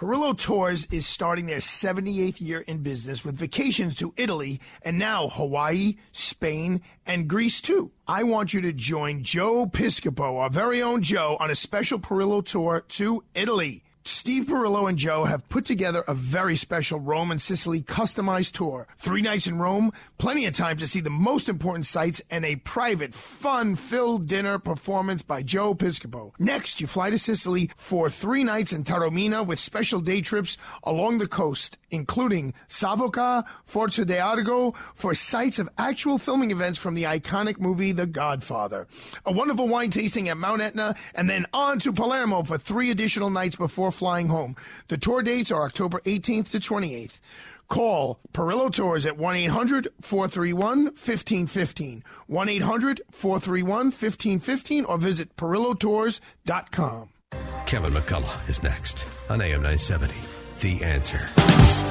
Perillo 0.04 0.38
Tours 0.38 0.84
is 0.92 1.06
starting 1.06 1.46
their 1.46 1.60
78th 1.60 2.38
year 2.38 2.60
in 2.60 2.82
business 2.82 3.24
with 3.24 3.38
vacations 3.38 3.94
to 3.94 4.12
Italy 4.18 4.60
and 4.82 4.98
now 4.98 5.28
Hawaii, 5.28 5.94
Spain, 6.12 6.82
and 7.06 7.26
Greece 7.26 7.62
too. 7.62 7.90
I 8.06 8.22
want 8.24 8.52
you 8.52 8.60
to 8.60 8.72
join 8.74 9.22
Joe 9.24 9.64
Piscopo, 9.64 10.40
our 10.40 10.50
very 10.50 10.82
own 10.82 11.00
Joe, 11.00 11.38
on 11.40 11.50
a 11.50 11.54
special 11.54 11.98
Perillo 11.98 12.44
tour 12.44 12.84
to 12.86 13.24
Italy. 13.34 13.82
Steve 14.06 14.44
Perillo 14.44 14.86
and 14.86 14.98
Joe 14.98 15.24
have 15.24 15.48
put 15.48 15.64
together 15.64 16.04
a 16.06 16.12
very 16.12 16.56
special 16.56 17.00
Rome 17.00 17.30
and 17.30 17.40
Sicily 17.40 17.80
customized 17.80 18.52
tour. 18.52 18.86
Three 18.98 19.22
nights 19.22 19.46
in 19.46 19.58
Rome, 19.58 19.92
plenty 20.18 20.44
of 20.44 20.54
time 20.54 20.76
to 20.76 20.86
see 20.86 21.00
the 21.00 21.08
most 21.08 21.48
important 21.48 21.86
sights, 21.86 22.20
and 22.30 22.44
a 22.44 22.56
private, 22.56 23.14
fun 23.14 23.76
filled 23.76 24.26
dinner 24.26 24.58
performance 24.58 25.22
by 25.22 25.42
Joe 25.42 25.74
Piscopo. 25.74 26.32
Next, 26.38 26.82
you 26.82 26.86
fly 26.86 27.08
to 27.08 27.18
Sicily 27.18 27.70
for 27.76 28.10
three 28.10 28.44
nights 28.44 28.74
in 28.74 28.84
Taormina 28.84 29.46
with 29.46 29.58
special 29.58 30.00
day 30.00 30.20
trips 30.20 30.58
along 30.82 31.16
the 31.16 31.26
coast, 31.26 31.78
including 31.90 32.52
Savoca, 32.68 33.46
Forza 33.64 34.04
d'Agrò, 34.04 34.76
for 34.94 35.14
sites 35.14 35.58
of 35.58 35.70
actual 35.78 36.18
filming 36.18 36.50
events 36.50 36.78
from 36.78 36.92
the 36.92 37.04
iconic 37.04 37.58
movie 37.58 37.92
The 37.92 38.06
Godfather. 38.06 38.86
A 39.24 39.32
wonderful 39.32 39.66
wine 39.66 39.88
tasting 39.88 40.28
at 40.28 40.36
Mount 40.36 40.60
Etna, 40.60 40.94
and 41.14 41.30
then 41.30 41.46
on 41.54 41.78
to 41.78 41.92
Palermo 41.92 42.42
for 42.42 42.58
three 42.58 42.90
additional 42.90 43.30
nights 43.30 43.56
before 43.56 43.93
flying 43.94 44.28
home. 44.28 44.56
The 44.88 44.98
tour 44.98 45.22
dates 45.22 45.50
are 45.50 45.64
October 45.64 46.00
18th 46.00 46.50
to 46.50 46.58
28th. 46.58 47.20
Call 47.68 48.20
Perillo 48.32 48.72
Tours 48.72 49.06
at 49.06 49.16
1 49.16 49.36
800 49.36 49.88
431 50.00 50.84
1515. 50.84 52.04
1 52.26 52.48
800 52.48 53.02
431 53.10 53.86
1515 53.86 54.84
or 54.84 54.98
visit 54.98 55.34
perillotours.com. 55.36 57.08
Kevin 57.66 57.92
McCullough 57.92 58.48
is 58.48 58.62
next 58.62 59.06
on 59.30 59.40
AM 59.40 59.62
970. 59.62 60.14
The 60.60 60.84
answer. 60.84 61.83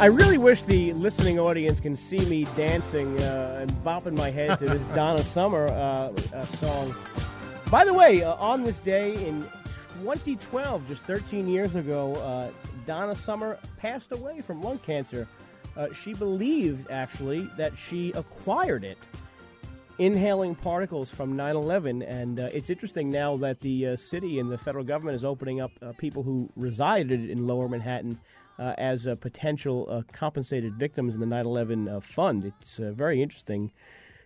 I 0.00 0.06
really 0.06 0.38
wish 0.38 0.62
the 0.62 0.94
listening 0.94 1.38
audience 1.38 1.78
can 1.78 1.94
see 1.94 2.24
me 2.24 2.44
dancing 2.56 3.20
uh, 3.20 3.58
and 3.60 3.70
bopping 3.84 4.16
my 4.16 4.30
head 4.30 4.58
to 4.60 4.64
this 4.64 4.82
Donna 4.94 5.22
Summer 5.22 5.66
uh, 5.66 6.10
uh, 6.34 6.44
song. 6.46 6.94
By 7.70 7.84
the 7.84 7.92
way, 7.92 8.22
uh, 8.22 8.32
on 8.36 8.64
this 8.64 8.80
day 8.80 9.12
in 9.26 9.42
2012, 10.00 10.88
just 10.88 11.02
13 11.02 11.46
years 11.48 11.74
ago, 11.74 12.14
uh, 12.14 12.50
Donna 12.86 13.14
Summer 13.14 13.58
passed 13.76 14.12
away 14.12 14.40
from 14.40 14.62
lung 14.62 14.78
cancer. 14.78 15.28
Uh, 15.76 15.92
she 15.92 16.14
believed, 16.14 16.90
actually, 16.90 17.50
that 17.58 17.76
she 17.76 18.12
acquired 18.12 18.84
it 18.84 18.96
inhaling 19.98 20.54
particles 20.54 21.10
from 21.10 21.36
9/11, 21.36 22.02
and 22.08 22.40
uh, 22.40 22.48
it's 22.54 22.70
interesting 22.70 23.10
now 23.10 23.36
that 23.36 23.60
the 23.60 23.88
uh, 23.88 23.96
city 23.96 24.38
and 24.38 24.50
the 24.50 24.56
federal 24.56 24.82
government 24.82 25.14
is 25.14 25.24
opening 25.24 25.60
up 25.60 25.72
uh, 25.82 25.92
people 25.98 26.22
who 26.22 26.48
resided 26.56 27.28
in 27.28 27.46
Lower 27.46 27.68
Manhattan 27.68 28.18
uh, 28.60 28.74
as 28.76 29.06
uh, 29.06 29.14
potential 29.14 29.86
uh, 29.90 30.02
compensated 30.12 30.74
victims 30.74 31.14
in 31.14 31.20
the 31.20 31.26
9/11 31.26 31.88
uh, 31.88 32.00
fund. 32.00 32.44
It's 32.44 32.78
uh, 32.78 32.92
very 32.92 33.22
interesting 33.22 33.72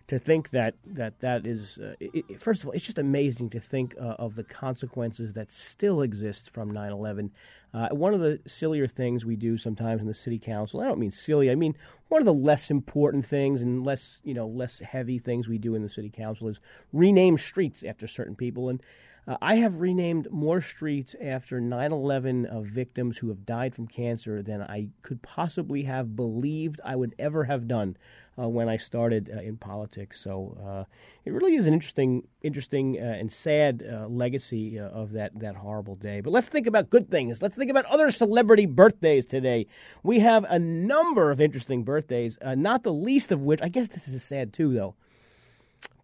to 0.07 0.19
think 0.19 0.51
that 0.51 0.75
that 0.85 1.19
that 1.21 1.47
is 1.47 1.79
uh, 1.79 1.95
it, 1.99 2.39
first 2.39 2.61
of 2.61 2.67
all, 2.67 2.73
it's 2.73 2.85
just 2.85 2.97
amazing 2.97 3.49
to 3.51 3.59
think 3.59 3.95
of 3.97 4.35
the 4.35 4.43
consequences 4.43 5.33
that 5.33 5.51
still 5.51 6.01
exist 6.01 6.53
from 6.53 6.71
9/11. 6.71 7.31
Uh, 7.73 7.87
one 7.91 8.13
of 8.13 8.19
the 8.19 8.39
sillier 8.45 8.87
things 8.87 9.25
we 9.25 9.37
do 9.37 9.57
sometimes 9.57 10.01
in 10.01 10.07
the 10.07 10.13
city 10.13 10.37
council. 10.37 10.81
I 10.81 10.85
don't 10.85 10.99
mean 10.99 11.11
silly. 11.11 11.49
I 11.49 11.55
mean 11.55 11.75
one 12.09 12.21
of 12.21 12.25
the 12.25 12.33
less 12.33 12.69
important 12.69 13.25
things 13.25 13.61
and 13.61 13.85
less 13.85 14.19
you 14.25 14.33
know 14.33 14.47
less 14.47 14.79
heavy 14.79 15.17
things 15.17 15.47
we 15.47 15.57
do 15.57 15.75
in 15.75 15.81
the 15.81 15.89
city 15.89 16.09
council 16.09 16.49
is 16.49 16.59
rename 16.91 17.37
streets 17.37 17.83
after 17.83 18.05
certain 18.05 18.35
people 18.35 18.67
and. 18.67 18.83
Uh, 19.27 19.37
I 19.41 19.55
have 19.55 19.81
renamed 19.81 20.31
more 20.31 20.61
streets 20.61 21.15
after 21.19 21.59
9 21.59 21.91
11 21.91 22.45
of 22.45 22.65
victims 22.65 23.17
who 23.17 23.29
have 23.29 23.45
died 23.45 23.73
from 23.73 23.87
cancer 23.87 24.43
than 24.43 24.61
I 24.61 24.89
could 25.01 25.21
possibly 25.21 25.83
have 25.83 26.15
believed 26.15 26.79
I 26.85 26.95
would 26.95 27.15
ever 27.17 27.43
have 27.45 27.67
done 27.67 27.97
uh, 28.37 28.47
when 28.47 28.69
I 28.69 28.77
started 28.77 29.31
uh, 29.33 29.39
in 29.39 29.57
politics. 29.57 30.19
So 30.21 30.57
uh, 30.63 30.83
it 31.23 31.31
really 31.31 31.55
is 31.55 31.65
an 31.65 31.73
interesting, 31.73 32.27
interesting 32.43 32.97
uh, 32.99 33.01
and 33.01 33.31
sad 33.31 33.83
uh, 33.89 34.07
legacy 34.07 34.79
uh, 34.79 34.89
of 34.89 35.11
that, 35.13 35.37
that 35.39 35.55
horrible 35.55 35.95
day. 35.95 36.21
But 36.21 36.31
let's 36.31 36.47
think 36.47 36.67
about 36.67 36.89
good 36.89 37.09
things. 37.09 37.41
Let's 37.41 37.55
think 37.55 37.71
about 37.71 37.85
other 37.85 38.11
celebrity 38.11 38.67
birthdays 38.67 39.25
today. 39.25 39.65
We 40.03 40.19
have 40.19 40.43
a 40.43 40.59
number 40.59 41.31
of 41.31 41.41
interesting 41.41 41.83
birthdays, 41.83 42.37
uh, 42.41 42.55
not 42.55 42.83
the 42.83 42.93
least 42.93 43.31
of 43.31 43.41
which, 43.41 43.61
I 43.61 43.69
guess 43.69 43.87
this 43.87 44.07
is 44.07 44.13
a 44.13 44.19
sad 44.19 44.53
too, 44.53 44.73
though. 44.73 44.95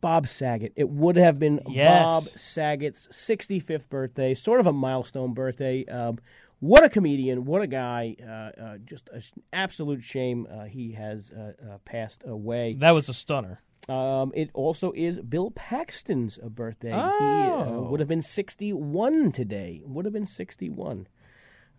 Bob 0.01 0.27
Saget. 0.27 0.73
It 0.75 0.89
would 0.89 1.15
have 1.15 1.37
been 1.39 1.59
Yes. 1.69 2.03
Bob 2.03 2.23
Saget's 2.39 3.07
65th 3.11 3.87
birthday, 3.89 4.33
sort 4.33 4.59
of 4.59 4.67
a 4.67 4.73
milestone 4.73 5.33
birthday. 5.33 5.85
Um, 5.85 6.19
What 6.59 6.83
a 6.83 6.89
comedian! 6.89 7.45
What 7.45 7.63
a 7.63 7.67
guy! 7.67 8.15
Uh, 8.21 8.61
uh, 8.61 8.77
just 8.85 9.09
an 9.09 9.23
absolute 9.51 10.03
shame 10.03 10.47
uh, 10.51 10.65
he 10.65 10.91
has 10.91 11.31
uh, 11.31 11.53
uh, 11.63 11.77
passed 11.85 12.23
away. 12.25 12.75
That 12.79 12.91
was 12.91 13.09
a 13.09 13.15
stunner. 13.15 13.61
Um, 13.89 14.31
it 14.35 14.51
also 14.53 14.91
is 14.95 15.19
Bill 15.21 15.49
Paxton's 15.51 16.37
uh, 16.37 16.49
birthday. 16.49 16.91
He 16.91 16.95
Oh. 16.95 17.85
uh, 17.85 17.89
would 17.89 17.99
have 17.99 18.07
been 18.09 18.21
61 18.21 19.31
today. 19.31 19.81
Would 19.85 20.05
have 20.05 20.13
been 20.13 20.27
61. 20.27 21.07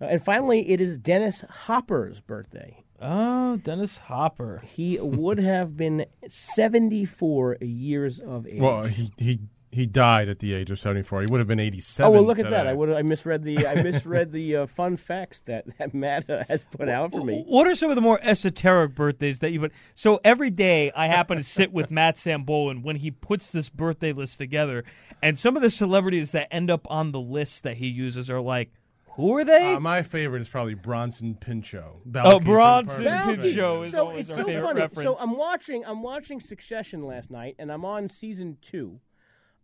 Uh, 0.01 0.07
and 0.07 0.25
finally, 0.25 0.69
it 0.69 0.81
is 0.81 0.99
Dennis 0.99 1.45
Hopper's 1.49 2.21
birthday. 2.21 2.83
Oh, 3.03 3.57
Dennis 3.57 3.99
Hopper. 3.99 4.63
He 4.65 4.99
would 5.01 5.39
have 5.39 5.77
been 5.77 6.07
74 6.29 7.59
years 7.61 8.21
of 8.21 8.47
age. 8.47 8.61
Well, 8.61 8.83
he 8.85 9.11
he 9.19 9.41
he 9.73 9.87
died 9.87 10.29
at 10.29 10.39
the 10.39 10.53
age 10.53 10.71
of 10.71 10.79
seventy 10.79 11.03
four. 11.03 11.23
He 11.23 11.27
would 11.31 11.39
have 11.41 11.49
been 11.49 11.59
eighty 11.59 11.79
Oh 11.79 11.81
seven. 11.81 12.13
well, 12.13 12.23
look 12.25 12.39
at 12.39 12.51
that! 12.51 12.67
I 12.67 12.75
would 12.75 12.91
I 12.93 13.01
misread 13.01 13.43
the 13.43 13.67
I 13.67 13.83
misread 13.83 14.31
the 14.31 14.57
uh, 14.57 14.67
fun 14.67 14.99
facts 14.99 15.41
that, 15.47 15.65
that 15.79 15.95
Matt 15.95 16.29
uh, 16.29 16.45
has 16.49 16.63
put 16.77 16.91
out 16.91 17.11
for 17.13 17.25
me. 17.25 17.43
What 17.47 17.67
are 17.67 17.75
some 17.75 17.89
of 17.89 17.97
the 17.97 18.03
more 18.03 18.21
esoteric 18.23 18.95
birthdays 18.95 19.39
that 19.39 19.51
you 19.51 19.63
would? 19.63 19.73
So 19.95 20.21
every 20.25 20.51
day 20.51 20.93
I 20.95 21.07
happen 21.07 21.39
to 21.39 21.43
sit 21.43 21.73
with 21.73 21.91
Matt 21.91 22.17
Sambolin 22.17 22.83
when 22.83 22.97
he 22.97 23.11
puts 23.11 23.51
this 23.51 23.71
birthday 23.71 24.13
list 24.13 24.37
together, 24.37 24.85
and 25.23 25.39
some 25.39 25.57
of 25.57 25.63
the 25.63 25.71
celebrities 25.71 26.33
that 26.33 26.53
end 26.53 26.71
up 26.71 26.87
on 26.91 27.13
the 27.13 27.21
list 27.21 27.63
that 27.63 27.79
he 27.79 27.87
uses 27.87 28.29
are 28.29 28.41
like, 28.43 28.71
who 29.17 29.37
are 29.37 29.45
they? 29.45 29.75
Uh, 29.75 29.81
my 29.81 30.03
favorite 30.03 30.41
is 30.43 30.49
probably 30.49 30.75
Bronson 30.75 31.35
Pinchot. 31.35 31.97
Oh, 32.17 32.41
Bronson 32.41 33.05
Pinchot 33.05 33.87
is 33.87 33.93
so 33.93 34.07
always 34.07 34.29
it's 34.29 34.31
our 34.31 34.39
so 34.39 34.45
favorite 34.45 34.63
funny. 34.63 34.81
reference. 34.81 35.03
So 35.03 35.17
I'm 35.23 35.37
watching 35.37 35.85
I'm 35.85 36.03
watching 36.03 36.41
Succession 36.41 37.07
last 37.07 37.31
night, 37.31 37.57
and 37.59 37.71
I'm 37.71 37.85
on 37.85 38.09
season 38.09 38.57
two. 38.63 39.01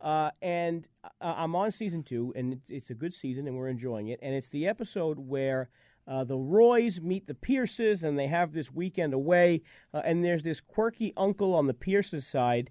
Uh, 0.01 0.30
and 0.42 0.86
uh, 1.03 1.34
I'm 1.36 1.57
on 1.57 1.72
season 1.72 2.03
two, 2.05 2.32
and 2.36 2.53
it's, 2.53 2.70
it's 2.70 2.90
a 2.90 2.94
good 2.94 3.12
season, 3.12 3.49
and 3.49 3.57
we're 3.57 3.68
enjoying 3.68 4.09
it. 4.09 4.20
And 4.22 4.34
it's 4.34 4.49
the 4.49 4.66
episode 4.66 5.18
where 5.18 5.70
uh, 6.07 6.24
the 6.24 6.36
Roys 6.36 7.01
meet 7.01 7.26
the 7.26 7.34
Pierces, 7.34 8.05
and 8.05 8.18
they 8.18 8.28
have 8.28 8.53
this 8.53 8.72
weekend 8.72 9.12
away. 9.12 9.62
Uh, 9.92 10.03
and 10.05 10.24
there's 10.24 10.44
this 10.44 10.61
quirky 10.61 11.12
uncle 11.16 11.55
on 11.55 11.66
the 11.66 11.74
Pierces 11.74 12.26
side, 12.26 12.70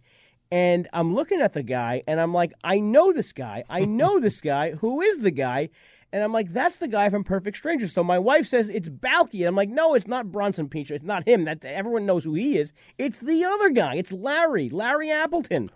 and 0.52 0.88
I'm 0.94 1.14
looking 1.14 1.42
at 1.42 1.54
the 1.54 1.64
guy, 1.64 2.04
and 2.08 2.22
I'm 2.22 2.34
like, 2.34 2.54
I 2.64 2.80
know 2.80 3.12
this 3.12 3.34
guy. 3.34 3.64
I 3.70 3.86
know 3.86 4.20
this 4.20 4.40
guy. 4.40 4.72
Who 4.72 5.02
is 5.02 5.20
the 5.20 5.32
guy? 5.32 5.70
And 6.14 6.24
I'm 6.24 6.32
like, 6.32 6.54
that's 6.54 6.78
the 6.78 6.88
guy 6.88 7.10
from 7.10 7.26
Perfect 7.26 7.58
Strangers. 7.58 7.92
So 7.94 8.02
my 8.04 8.18
wife 8.18 8.48
says 8.48 8.70
it's 8.70 8.88
Balki. 8.88 9.46
I'm 9.46 9.56
like, 9.56 9.68
no, 9.70 9.94
it's 9.94 10.08
not 10.08 10.32
Bronson 10.32 10.70
Pinchot. 10.70 10.96
It's 10.96 11.06
not 11.06 11.28
him. 11.28 11.44
That 11.44 11.66
everyone 11.66 12.06
knows 12.06 12.24
who 12.24 12.34
he 12.34 12.58
is. 12.58 12.72
It's 12.98 13.18
the 13.18 13.44
other 13.44 13.70
guy. 13.72 13.96
It's 13.96 14.14
Larry, 14.14 14.70
Larry 14.70 15.12
Appleton. 15.12 15.70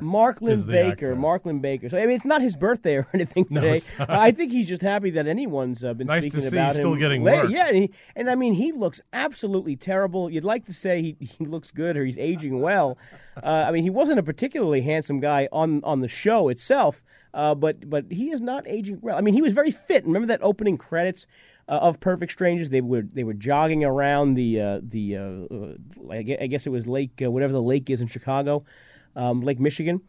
Mark 0.00 0.40
Linn-Baker. 0.40 0.66
The 0.66 0.72
Baker, 0.72 0.88
actor. 1.08 1.16
Mark 1.16 1.44
Linn-Baker. 1.44 1.90
So 1.90 1.98
I 1.98 2.06
mean, 2.06 2.16
it's 2.16 2.24
not 2.24 2.40
his 2.40 2.56
birthday 2.56 2.96
or 2.96 3.06
anything 3.14 3.46
No, 3.50 3.60
today. 3.60 3.84
I 3.98 4.30
think 4.30 4.50
he's 4.50 4.66
just 4.68 4.80
happy 4.82 5.10
that 5.10 5.26
anyone's 5.26 5.84
uh, 5.84 5.92
been 5.92 6.06
Nice 6.06 6.24
to 6.24 6.30
speaking 6.30 6.48
see 6.50 6.56
about 6.56 6.68
he's 6.68 6.76
him. 6.78 6.82
still 6.82 6.96
getting 6.96 7.22
late. 7.22 7.42
work. 7.42 7.50
Yeah, 7.50 7.66
and, 7.68 7.76
he, 7.76 7.90
and 8.16 8.30
I 8.30 8.34
mean, 8.34 8.54
he 8.54 8.72
looks 8.72 9.00
absolutely 9.12 9.76
terrible. 9.76 10.30
You'd 10.30 10.44
like 10.44 10.64
to 10.66 10.72
say 10.72 11.02
he, 11.02 11.16
he 11.38 11.44
looks 11.44 11.70
good 11.70 11.98
or 11.98 12.04
he's 12.06 12.18
aging 12.18 12.60
well. 12.62 12.96
Uh, 13.42 13.64
I 13.68 13.70
mean, 13.72 13.82
he 13.82 13.90
wasn't 13.90 14.18
a 14.18 14.22
particularly 14.22 14.82
handsome 14.82 15.20
guy 15.20 15.48
on 15.52 15.82
on 15.84 16.00
the 16.00 16.08
show 16.08 16.48
itself. 16.48 17.02
Uh, 17.34 17.54
but 17.54 17.88
but 17.88 18.06
he 18.10 18.30
is 18.30 18.40
not 18.40 18.66
aging 18.66 18.98
well. 19.02 19.16
I 19.16 19.20
mean, 19.20 19.34
he 19.34 19.42
was 19.42 19.52
very 19.52 19.70
fit. 19.70 20.04
Remember 20.06 20.26
that 20.28 20.40
opening 20.42 20.78
credits 20.78 21.26
uh, 21.68 21.72
of 21.72 22.00
Perfect 22.00 22.32
Strangers? 22.32 22.70
They 22.70 22.80
were 22.80 23.02
they 23.02 23.24
were 23.24 23.34
jogging 23.34 23.84
around 23.84 24.34
the 24.34 24.60
uh, 24.60 24.80
the 24.82 25.16
uh, 25.16 25.20
uh, 25.54 26.12
I 26.12 26.22
guess 26.22 26.66
it 26.66 26.70
was 26.70 26.86
Lake 26.86 27.20
uh, 27.22 27.30
whatever 27.30 27.52
the 27.52 27.62
lake 27.62 27.90
is 27.90 28.00
in 28.00 28.06
Chicago, 28.06 28.64
um, 29.14 29.42
Lake 29.42 29.60
Michigan. 29.60 30.00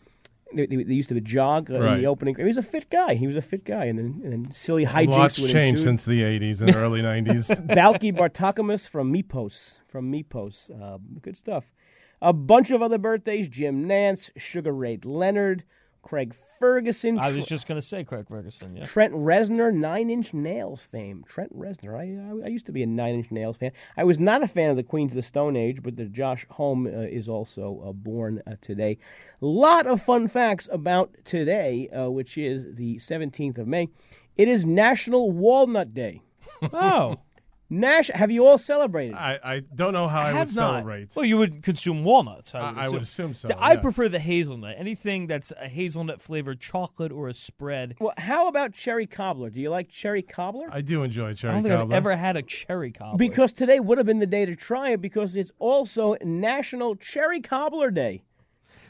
They, 0.51 0.65
they, 0.65 0.77
they 0.77 0.93
used 0.95 1.09
to 1.09 1.21
jog 1.21 1.69
uh, 1.69 1.75
in 1.75 1.99
the 1.99 2.07
opening. 2.07 2.35
He 2.35 2.43
was 2.43 2.57
a 2.57 2.63
fit 2.63 2.89
guy. 2.89 3.13
He 3.13 3.27
was 3.27 3.35
a 3.35 3.41
fit 3.41 3.63
guy, 3.63 3.85
and 3.85 3.99
then, 3.99 4.21
and 4.23 4.31
then 4.33 4.51
silly 4.51 4.83
hijinks 4.83 5.09
Lots 5.09 5.35
changed 5.35 5.83
since 5.83 6.05
the 6.05 6.21
80s 6.21 6.61
and 6.61 6.75
early 6.75 7.01
90s. 7.01 7.67
Balki 7.67 8.11
Bartokomous 8.11 8.89
from 8.89 9.13
Mypos. 9.13 9.73
From 9.87 10.11
Mypos. 10.11 10.71
Uh, 10.71 10.97
good 11.21 11.37
stuff. 11.37 11.65
A 12.21 12.33
bunch 12.33 12.71
of 12.71 12.81
other 12.81 12.97
birthdays 12.97 13.47
Jim 13.47 13.87
Nantz, 13.87 14.29
Sugar 14.37 14.73
Ray 14.73 14.99
Leonard, 15.03 15.63
Craig 16.01 16.35
Ferguson. 16.59 17.17
I 17.17 17.31
was 17.31 17.45
just 17.45 17.67
going 17.67 17.79
to 17.79 17.85
say 17.85 18.03
Craig 18.03 18.27
Ferguson. 18.27 18.75
Yeah. 18.75 18.85
Trent 18.85 19.13
Reznor, 19.13 19.73
Nine 19.73 20.09
Inch 20.09 20.33
Nails 20.33 20.81
fame. 20.81 21.23
Trent 21.27 21.57
Reznor. 21.57 21.95
I, 21.95 22.43
I, 22.43 22.45
I 22.45 22.49
used 22.49 22.65
to 22.65 22.71
be 22.71 22.83
a 22.83 22.87
Nine 22.87 23.15
Inch 23.15 23.31
Nails 23.31 23.57
fan. 23.57 23.71
I 23.95 24.03
was 24.03 24.19
not 24.19 24.43
a 24.43 24.47
fan 24.47 24.69
of 24.69 24.75
the 24.75 24.83
Queens 24.83 25.11
of 25.11 25.15
the 25.15 25.23
Stone 25.23 25.55
Age, 25.55 25.81
but 25.81 25.95
the 25.95 26.05
Josh 26.05 26.45
Homme 26.51 26.87
uh, 26.87 26.89
is 26.89 27.29
also 27.29 27.83
uh, 27.87 27.93
born 27.93 28.41
uh, 28.45 28.55
today. 28.61 28.97
lot 29.39 29.87
of 29.87 30.01
fun 30.01 30.27
facts 30.27 30.67
about 30.71 31.15
today, 31.23 31.87
uh, 31.89 32.09
which 32.09 32.37
is 32.37 32.75
the 32.75 32.97
17th 32.97 33.57
of 33.57 33.67
May. 33.67 33.87
It 34.35 34.47
is 34.47 34.65
National 34.65 35.31
Walnut 35.31 35.93
Day. 35.93 36.21
Oh. 36.73 37.15
Nash, 37.71 38.09
have 38.13 38.31
you 38.31 38.47
all 38.47 38.57
celebrated? 38.57 39.13
I, 39.15 39.39
I 39.43 39.59
don't 39.59 39.93
know 39.93 40.07
how 40.07 40.21
I, 40.21 40.31
would 40.31 40.37
have 40.37 40.55
not. 40.55 40.71
celebrate. 40.71 41.09
Well, 41.15 41.25
you 41.25 41.37
would 41.37 41.61
consume 41.61 42.03
walnuts. 42.03 42.55
I 42.55 42.61
would, 42.71 42.79
I- 42.79 42.85
I 42.85 42.89
would 42.89 43.01
assume 43.03 43.33
so, 43.35 43.47
See, 43.49 43.53
I 43.53 43.73
yeah. 43.73 43.79
prefer 43.79 44.09
the 44.09 44.17
hazelnut. 44.19 44.75
Anything 44.77 45.27
that's 45.27 45.51
a 45.59 45.69
hazelnut 45.69 46.19
flavored 46.21 46.59
chocolate 46.59 47.11
or 47.11 47.27
a 47.27 47.33
spread. 47.33 47.95
Well, 47.99 48.13
how 48.17 48.47
about 48.47 48.73
cherry 48.73 49.05
cobbler? 49.05 49.49
Do 49.51 49.59
you 49.59 49.69
like 49.69 49.89
cherry 49.89 50.23
cobbler? 50.23 50.67
I 50.71 50.81
do 50.81 51.03
enjoy 51.03 51.33
cherry 51.35 51.35
cobbler. 51.35 51.49
I 51.51 51.53
don't 51.53 51.63
think 51.63 51.73
cobbler. 51.73 51.95
I've 51.95 51.97
ever 51.97 52.15
had 52.15 52.37
a 52.37 52.41
cherry 52.41 52.91
cobbler. 52.91 53.17
Because 53.17 53.51
today 53.51 53.79
would 53.79 53.97
have 53.99 54.07
been 54.07 54.19
the 54.19 54.25
day 54.25 54.45
to 54.45 54.55
try 54.55 54.89
it 54.91 55.01
because 55.01 55.35
it's 55.35 55.51
also 55.59 56.15
National 56.23 56.95
Cherry 56.95 57.39
Cobbler 57.39 57.91
Day. 57.91 58.23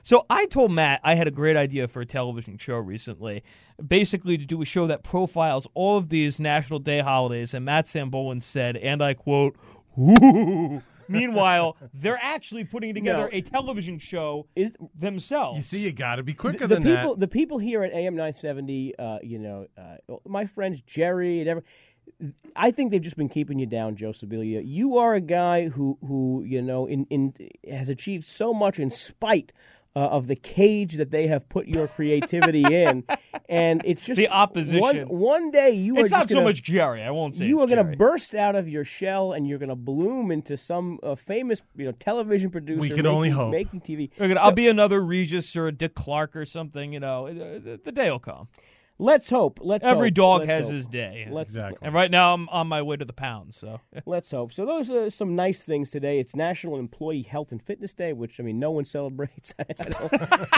So 0.09 0.25
I 0.27 0.47
told 0.47 0.71
Matt 0.71 1.01
I 1.03 1.13
had 1.13 1.27
a 1.27 1.31
great 1.31 1.55
idea 1.55 1.87
for 1.87 2.01
a 2.01 2.05
television 2.05 2.57
show 2.57 2.77
recently, 2.77 3.43
basically 3.87 4.39
to 4.39 4.43
do 4.43 4.59
a 4.59 4.65
show 4.65 4.87
that 4.87 5.03
profiles 5.03 5.67
all 5.75 5.99
of 5.99 6.09
these 6.09 6.39
National 6.39 6.79
Day 6.79 7.01
holidays. 7.01 7.53
And 7.53 7.63
Matt 7.63 7.85
Sambolin 7.85 8.41
said, 8.41 8.75
and 8.75 9.03
I 9.03 9.13
quote, 9.13 9.55
"Ooh." 9.99 10.81
Meanwhile, 11.07 11.77
they're 11.93 12.17
actually 12.19 12.63
putting 12.63 12.95
together 12.95 13.29
No. 13.31 13.37
a 13.37 13.41
television 13.41 13.99
show 13.99 14.47
themselves. 14.99 15.57
You 15.57 15.63
see, 15.63 15.79
you 15.83 15.91
got 15.91 16.15
to 16.15 16.23
be 16.23 16.33
quicker 16.33 16.65
the 16.65 16.73
than 16.73 16.83
people, 16.83 17.13
that. 17.13 17.19
the 17.19 17.27
people 17.27 17.59
here 17.59 17.83
at 17.83 17.93
AM 17.93 18.15
970, 18.15 18.97
uh, 18.97 19.19
you 19.21 19.37
know, 19.37 19.67
uh, 19.77 20.15
my 20.25 20.47
friends 20.47 20.81
Jerry 20.81 21.39
and 21.41 21.49
every, 21.49 21.63
I 22.55 22.71
think 22.71 22.89
they've 22.89 23.01
just 23.01 23.17
been 23.17 23.29
keeping 23.29 23.59
you 23.59 23.67
down, 23.67 23.95
Joe 23.95 24.09
Sibilia. 24.09 24.63
You 24.65 24.97
are 24.97 25.13
a 25.13 25.21
guy 25.21 25.69
who, 25.69 25.99
who 26.07 26.43
you 26.47 26.63
know, 26.63 26.87
in, 26.87 27.05
in 27.11 27.33
has 27.69 27.89
achieved 27.89 28.25
so 28.25 28.53
much 28.55 28.79
in 28.79 28.89
spite 28.89 29.51
uh, 29.95 29.99
of 29.99 30.27
the 30.27 30.35
cage 30.35 30.95
that 30.95 31.11
they 31.11 31.27
have 31.27 31.47
put 31.49 31.67
your 31.67 31.87
creativity 31.87 32.61
in, 32.83 33.03
and 33.49 33.81
it's 33.85 34.05
just 34.05 34.17
The 34.17 34.29
opposition. 34.29 34.79
One, 34.79 34.97
one 35.07 35.51
day 35.51 35.71
you 35.71 35.97
are 35.97 36.01
it's 36.01 36.11
not 36.11 36.21
just 36.21 36.29
so 36.29 36.35
gonna- 36.35 36.47
much 36.47 36.61
Jerry. 36.63 37.01
I 37.01 37.11
won't 37.11 37.35
say 37.35 37.45
you 37.45 37.61
it's 37.61 37.71
are 37.71 37.75
going 37.75 37.91
to 37.91 37.97
burst 37.97 38.35
out 38.35 38.55
of 38.55 38.69
your 38.69 38.83
shell 38.83 39.33
and 39.33 39.47
you're 39.47 39.57
going 39.59 39.69
to 39.69 39.75
bloom 39.75 40.31
into 40.31 40.57
some 40.57 40.99
uh, 41.03 41.15
famous, 41.15 41.61
you 41.75 41.85
know, 41.85 41.91
television 41.93 42.49
producer. 42.49 42.79
We 42.81 42.89
can 42.91 43.07
only 43.07 43.29
hope. 43.29 43.51
Making 43.51 43.81
TV. 43.81 44.11
Look 44.19 44.31
at- 44.31 44.37
I'll 44.37 44.51
be 44.51 44.67
another 44.67 45.01
Regis 45.01 45.55
or 45.55 45.67
a 45.67 45.71
Dick 45.71 45.95
Clark 45.95 46.35
or 46.35 46.45
something. 46.45 46.93
You 46.93 46.99
know, 46.99 47.33
the, 47.33 47.79
the 47.83 47.91
day 47.91 48.11
will 48.11 48.19
come. 48.19 48.47
Let's 49.01 49.29
hope. 49.29 49.59
Let's 49.61 49.85
Every 49.85 50.09
hope. 50.09 50.13
dog 50.15 50.39
Let's 50.41 50.51
has 50.51 50.65
hope. 50.65 50.73
his 50.73 50.87
day. 50.87 51.25
Let's 51.31 51.55
And 51.55 51.93
right 51.93 52.11
now 52.11 52.33
I'm 52.33 52.49
on 52.49 52.67
my 52.67 52.81
way 52.81 52.97
to 52.97 53.05
the 53.05 53.13
pound. 53.13 53.53
So 53.53 53.79
Let's 54.05 54.29
hope. 54.29 54.51
So 54.51 54.65
those 54.65 54.91
are 54.91 55.09
some 55.09 55.37
nice 55.37 55.61
things 55.61 55.89
today. 55.89 56.19
It's 56.19 56.35
National 56.35 56.77
Employee 56.77 57.21
Health 57.21 57.53
and 57.53 57.61
Fitness 57.61 57.93
Day, 57.93 58.11
which 58.11 58.41
I 58.41 58.43
mean, 58.43 58.59
no 58.59 58.71
one 58.71 58.83
celebrates. 58.83 59.53
I 59.59 59.63
don't, 59.73 60.11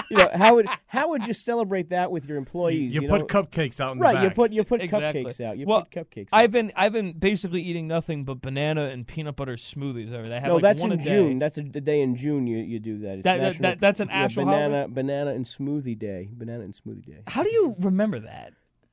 you 0.10 0.18
know, 0.18 0.30
how 0.34 0.56
would 0.56 0.68
how 0.88 1.10
would 1.10 1.28
you 1.28 1.34
celebrate 1.34 1.90
that 1.92 2.10
with 2.12 2.28
your 2.28 2.40
employees? 2.40 2.96
You 2.96 3.02
know? 3.02 3.20
put 3.20 3.28
cupcakes 3.28 3.80
out 3.80 3.92
in 3.92 4.00
the 4.00 4.04
right. 4.04 4.24
You 4.24 4.32
put 4.32 4.52
you 4.52 4.64
put 4.64 4.82
Exactly. 4.82 5.24
cupcakes 5.24 5.40
out. 5.40 5.58
You 5.60 5.68
well, 5.68 5.84
put 5.84 6.10
cupcakes. 6.10 6.30
I've 6.34 6.52
been 6.52 6.72
I've 6.76 6.94
been 6.94 7.14
basically 7.14 7.62
eating 7.62 7.88
nothing 7.88 8.24
but 8.24 8.42
banana 8.42 8.86
and 8.86 9.06
peanut 9.06 9.36
butter 9.36 9.56
smoothies 9.56 10.12
over 10.12 10.26
there. 10.26 10.38
I 10.38 10.40
have 10.40 10.48
no, 10.48 10.54
like 10.56 10.64
that's 10.64 10.82
one 10.82 10.94
in 10.94 11.00
a 11.00 11.04
day. 11.04 11.10
June. 11.12 11.38
That's 11.38 11.60
a, 11.60 11.62
the 11.62 11.82
day 11.82 12.02
in 12.02 12.16
June 12.16 12.48
you, 12.48 12.58
you 12.58 12.80
do 12.80 13.00
that. 13.02 13.20
It's 13.20 13.24
That- 13.24 13.38
that- 13.38 13.42
National- 13.44 13.70
that- 13.70 13.80
that's 13.80 14.00
an 14.00 14.08
yeah, 14.08 14.16
actual 14.24 14.46
banana 14.46 14.76
holiday? 14.76 14.94
banana 14.94 15.32
and 15.32 15.46
smoothie 15.46 16.00
day. 16.00 16.28
Banana 16.34 16.64
and 16.64 16.74
smoothie 16.74 17.06
day. 17.06 17.22
How 17.28 17.44
do 17.44 17.52
you 17.52 17.76
remember 17.80 18.20
that? 18.20 18.31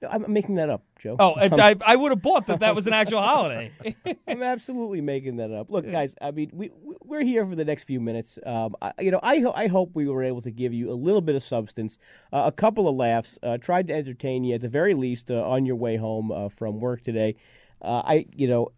I'm 0.09 0.33
making 0.33 0.55
that 0.57 0.71
up, 0.71 0.85
Joe. 1.01 1.17
Oh, 1.19 1.35
I, 1.61 1.75
I 1.85 1.97
would 1.97 2.13
have 2.13 2.23
bought 2.23 2.47
that 2.47 2.61
that 2.61 2.75
was 2.77 2.87
an 2.87 2.93
actual 2.93 3.21
holiday. 3.21 3.73
I'm 4.29 4.45
absolutely 4.45 5.01
making 5.01 5.37
that 5.39 5.51
up. 5.51 5.71
Look, 5.71 5.87
guys, 5.91 6.15
I 6.21 6.31
mean, 6.31 6.51
we 6.53 6.71
we- 6.83 6.95
we're 7.05 7.25
here 7.25 7.45
for 7.47 7.57
the 7.57 7.65
next 7.65 7.85
few 7.85 8.01
minutes. 8.01 8.39
Um, 8.47 8.77
I, 8.83 8.93
you 9.01 9.11
know, 9.11 9.19
I 9.23 9.41
ho- 9.41 9.53
I 9.57 9.67
hope 9.67 9.91
we 9.95 10.07
were 10.07 10.23
able 10.23 10.43
to 10.43 10.51
give 10.53 10.73
you 10.73 10.93
a 10.93 10.95
little 10.95 11.21
bit 11.23 11.35
of 11.35 11.43
substance, 11.43 11.99
uh, 12.33 12.43
a 12.47 12.53
couple 12.53 12.87
of 12.87 12.95
laughs, 12.95 13.39
uh, 13.43 13.57
tried 13.59 13.89
to 13.89 13.95
entertain 13.95 14.45
you 14.45 14.55
at 14.55 14.61
the 14.61 14.69
very 14.69 14.95
least 14.95 15.31
uh, 15.33 15.43
on 15.43 15.65
your 15.67 15.77
way 15.77 15.97
home 15.97 16.31
uh, 16.31 16.49
from 16.51 16.79
work 16.81 17.03
today. 17.03 17.35
Uh, 17.83 18.03
I, 18.05 18.27
you 18.37 18.47
know, 18.47 18.69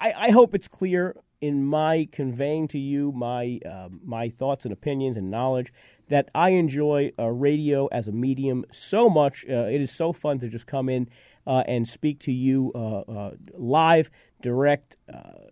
I, 0.00 0.12
I 0.26 0.30
hope 0.30 0.54
it's 0.54 0.68
clear 0.68 1.16
in 1.40 1.64
my 1.64 2.08
conveying 2.12 2.66
to 2.68 2.78
you 2.78 3.12
my 3.12 3.58
um, 3.66 4.00
my 4.04 4.28
thoughts 4.28 4.64
and 4.64 4.72
opinions 4.72 5.16
and 5.16 5.30
knowledge 5.30 5.72
that 6.08 6.30
I 6.34 6.50
enjoy 6.50 7.12
uh, 7.18 7.26
radio 7.26 7.86
as 7.88 8.08
a 8.08 8.12
medium 8.12 8.64
so 8.72 9.08
much. 9.10 9.44
Uh, 9.48 9.66
it 9.66 9.80
is 9.80 9.90
so 9.90 10.12
fun 10.12 10.38
to 10.40 10.48
just 10.48 10.66
come 10.66 10.88
in 10.88 11.08
uh, 11.46 11.62
and 11.66 11.86
speak 11.86 12.20
to 12.20 12.32
you 12.32 12.72
uh, 12.74 13.00
uh, 13.00 13.30
live, 13.54 14.10
direct. 14.40 14.96
Uh, 15.12 15.48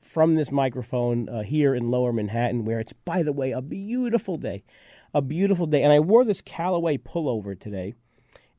from 0.00 0.36
this 0.36 0.52
microphone 0.52 1.28
uh, 1.28 1.42
here 1.42 1.74
in 1.74 1.90
Lower 1.90 2.12
Manhattan, 2.12 2.64
where 2.64 2.78
it's, 2.78 2.92
by 2.92 3.22
the 3.22 3.32
way, 3.32 3.50
a 3.50 3.60
beautiful 3.60 4.38
day, 4.38 4.62
a 5.12 5.20
beautiful 5.20 5.66
day. 5.66 5.82
And 5.82 5.92
I 5.92 5.98
wore 6.00 6.24
this 6.24 6.40
Callaway 6.40 6.96
pullover 6.96 7.58
today, 7.58 7.92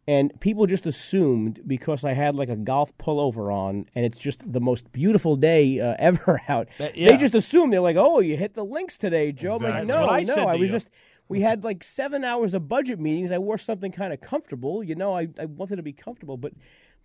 And 0.07 0.39
people 0.39 0.65
just 0.67 0.85
assumed 0.85 1.61
because 1.67 2.05
I 2.05 2.13
had 2.13 2.33
like 2.33 2.47
a 2.47 2.55
golf 2.55 2.97
pullover 2.97 3.53
on, 3.53 3.85
and 3.93 4.05
it's 4.05 4.17
just 4.17 4.49
the 4.51 4.61
most 4.61 4.89
beautiful 4.93 5.35
day 5.35 5.81
uh, 5.81 5.95
ever 5.99 6.41
out. 6.47 6.69
That- 6.77 6.95
yeah. 6.97 7.09
They 7.09 7.17
just 7.17 7.35
assumed 7.35 7.73
they're 7.73 7.81
like, 7.81 7.97
"Oh, 7.97 8.19
you 8.21 8.37
hit 8.37 8.53
the 8.53 8.63
links 8.63 8.97
today, 8.97 9.31
Joe." 9.33 9.55
I'm 9.55 9.61
like, 9.63 9.85
no, 9.85 10.07
I 10.07 10.23
no, 10.23 10.35
I 10.35 10.55
was 10.55 10.69
you. 10.69 10.75
just. 10.75 10.89
We 11.29 11.41
had 11.41 11.65
like 11.65 11.83
seven 11.83 12.23
hours 12.23 12.53
of 12.53 12.69
budget 12.69 13.01
meetings. 13.01 13.33
I 13.33 13.37
wore 13.37 13.57
something 13.57 13.91
kind 13.91 14.13
of 14.13 14.21
comfortable. 14.21 14.81
You 14.81 14.95
know, 14.95 15.13
I, 15.13 15.27
I 15.37 15.43
wanted 15.43 15.75
to 15.75 15.83
be 15.83 15.91
comfortable, 15.91 16.37
but 16.37 16.53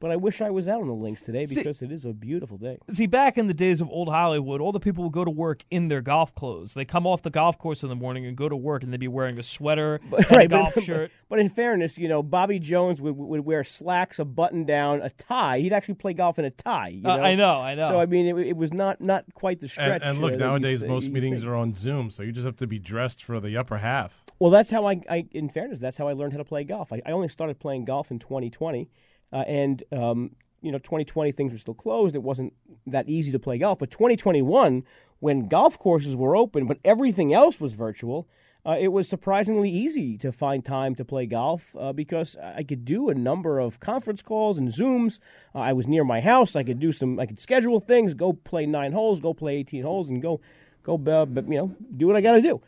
but 0.02 0.10
I 0.10 0.16
wish 0.16 0.40
I 0.40 0.50
was 0.50 0.66
out 0.66 0.80
on 0.80 0.88
the 0.88 0.94
links 0.94 1.22
today 1.22 1.46
See- 1.46 1.54
because 1.54 1.80
it 1.80 1.92
is 1.92 2.04
a 2.04 2.12
beautiful 2.12 2.58
day. 2.58 2.76
See, 2.90 3.06
back 3.06 3.38
in 3.38 3.46
the 3.46 3.54
days 3.54 3.80
of 3.80 3.88
old 3.88 4.08
Hollywood, 4.08 4.60
all 4.60 4.72
the 4.72 4.80
people 4.80 5.04
would 5.04 5.12
go 5.12 5.24
to 5.24 5.30
work 5.30 5.64
in 5.70 5.86
their 5.86 6.00
golf 6.00 6.34
clothes. 6.34 6.74
They 6.74 6.84
come 6.84 7.06
off 7.06 7.22
the 7.22 7.30
golf 7.30 7.56
course 7.56 7.84
in 7.84 7.88
the 7.88 7.94
morning 7.94 8.26
and 8.26 8.36
go 8.36 8.48
to 8.48 8.56
work, 8.56 8.82
and 8.82 8.92
they'd 8.92 8.98
be 8.98 9.06
wearing 9.06 9.38
a 9.38 9.44
sweater, 9.44 10.00
and 10.12 10.36
a 10.36 10.48
golf 10.48 10.74
but, 10.74 10.82
shirt. 10.82 11.12
But 11.28 11.38
in 11.38 11.48
fairness, 11.48 11.98
you 11.98 12.08
know, 12.08 12.20
Bobby 12.20 12.58
Jones 12.58 13.00
would, 13.00 13.16
would 13.16 13.42
wear 13.46 13.62
slacks, 13.62 14.18
a 14.18 14.24
button 14.24 14.64
down, 14.64 15.02
a 15.02 15.10
tie. 15.10 15.60
He'd 15.60 15.72
actually 15.72 15.94
play 15.94 16.14
golf 16.14 16.36
in 16.36 16.46
a 16.46 16.50
tie. 16.50 16.88
You 16.88 17.06
Uh. 17.06 17.18
I 17.18 17.36
know, 17.36 17.60
I 17.60 17.76
know. 17.76 17.88
So 17.88 18.00
I 18.00 18.06
mean, 18.06 18.26
it, 18.26 18.46
it 18.48 18.56
was 18.56 18.72
not 18.72 19.00
not 19.00 19.24
quite 19.34 19.60
the 19.60 19.68
stretch. 19.68 20.02
And, 20.02 20.10
and 20.10 20.18
look, 20.18 20.32
uh, 20.32 20.36
that 20.38 20.44
you 20.44 20.50
nowadays 20.50 20.82
most 20.82 21.04
you 21.04 21.12
meetings 21.12 21.40
think. 21.42 21.50
are 21.52 21.54
on 21.54 21.74
Zoom, 21.74 22.10
so 22.10 22.24
you 22.24 22.32
just 22.32 22.44
have 22.44 22.56
to 22.56 22.66
be 22.66 22.80
dressed 22.80 23.22
for 23.22 23.38
the 23.38 23.56
upper 23.56 23.78
half. 23.78 24.24
Well, 24.40 24.50
that's 24.50 24.68
how 24.68 24.88
I, 24.88 25.00
I. 25.08 25.26
In 25.30 25.48
fairness, 25.48 25.78
that's 25.78 25.96
how 25.96 26.08
I 26.08 26.14
learned 26.14 26.32
how 26.32 26.38
to 26.38 26.44
play 26.44 26.64
golf. 26.64 26.92
I, 26.92 27.00
I 27.06 27.12
only 27.12 27.28
started 27.28 27.60
playing 27.60 27.84
golf 27.84 28.10
in 28.10 28.18
2020, 28.18 28.90
uh, 29.32 29.44
and 29.46 29.82
um, 29.92 30.30
you 30.62 30.70
know, 30.70 30.78
2020 30.78 31.32
things 31.32 31.52
were 31.52 31.58
still 31.58 31.74
closed. 31.74 32.14
It 32.14 32.22
wasn't 32.22 32.54
that 32.86 33.08
easy 33.08 33.32
to 33.32 33.38
play 33.38 33.58
golf. 33.58 33.80
But 33.80 33.90
2021, 33.90 34.84
when 35.18 35.48
golf 35.48 35.78
courses 35.78 36.16
were 36.16 36.36
open, 36.36 36.66
but 36.66 36.78
everything 36.84 37.34
else 37.34 37.60
was 37.60 37.72
virtual, 37.72 38.28
uh, 38.64 38.76
it 38.78 38.88
was 38.88 39.08
surprisingly 39.08 39.68
easy 39.68 40.16
to 40.18 40.30
find 40.30 40.64
time 40.64 40.94
to 40.94 41.04
play 41.04 41.26
golf 41.26 41.74
uh, 41.78 41.92
because 41.92 42.36
I 42.36 42.62
could 42.62 42.84
do 42.84 43.08
a 43.08 43.14
number 43.14 43.58
of 43.58 43.80
conference 43.80 44.22
calls 44.22 44.56
and 44.56 44.68
Zooms. 44.68 45.18
Uh, 45.52 45.58
I 45.58 45.72
was 45.72 45.88
near 45.88 46.04
my 46.04 46.20
house. 46.20 46.54
I 46.54 46.62
could 46.62 46.78
do 46.78 46.92
some. 46.92 47.18
I 47.18 47.26
could 47.26 47.40
schedule 47.40 47.80
things. 47.80 48.14
Go 48.14 48.32
play 48.32 48.66
nine 48.66 48.92
holes. 48.92 49.20
Go 49.20 49.34
play 49.34 49.56
18 49.56 49.82
holes, 49.82 50.08
and 50.08 50.22
go, 50.22 50.40
go, 50.84 50.94
uh, 50.94 51.26
you 51.26 51.56
know, 51.56 51.74
do 51.96 52.06
what 52.06 52.14
I 52.14 52.20
got 52.20 52.34
to 52.34 52.40
do 52.40 52.60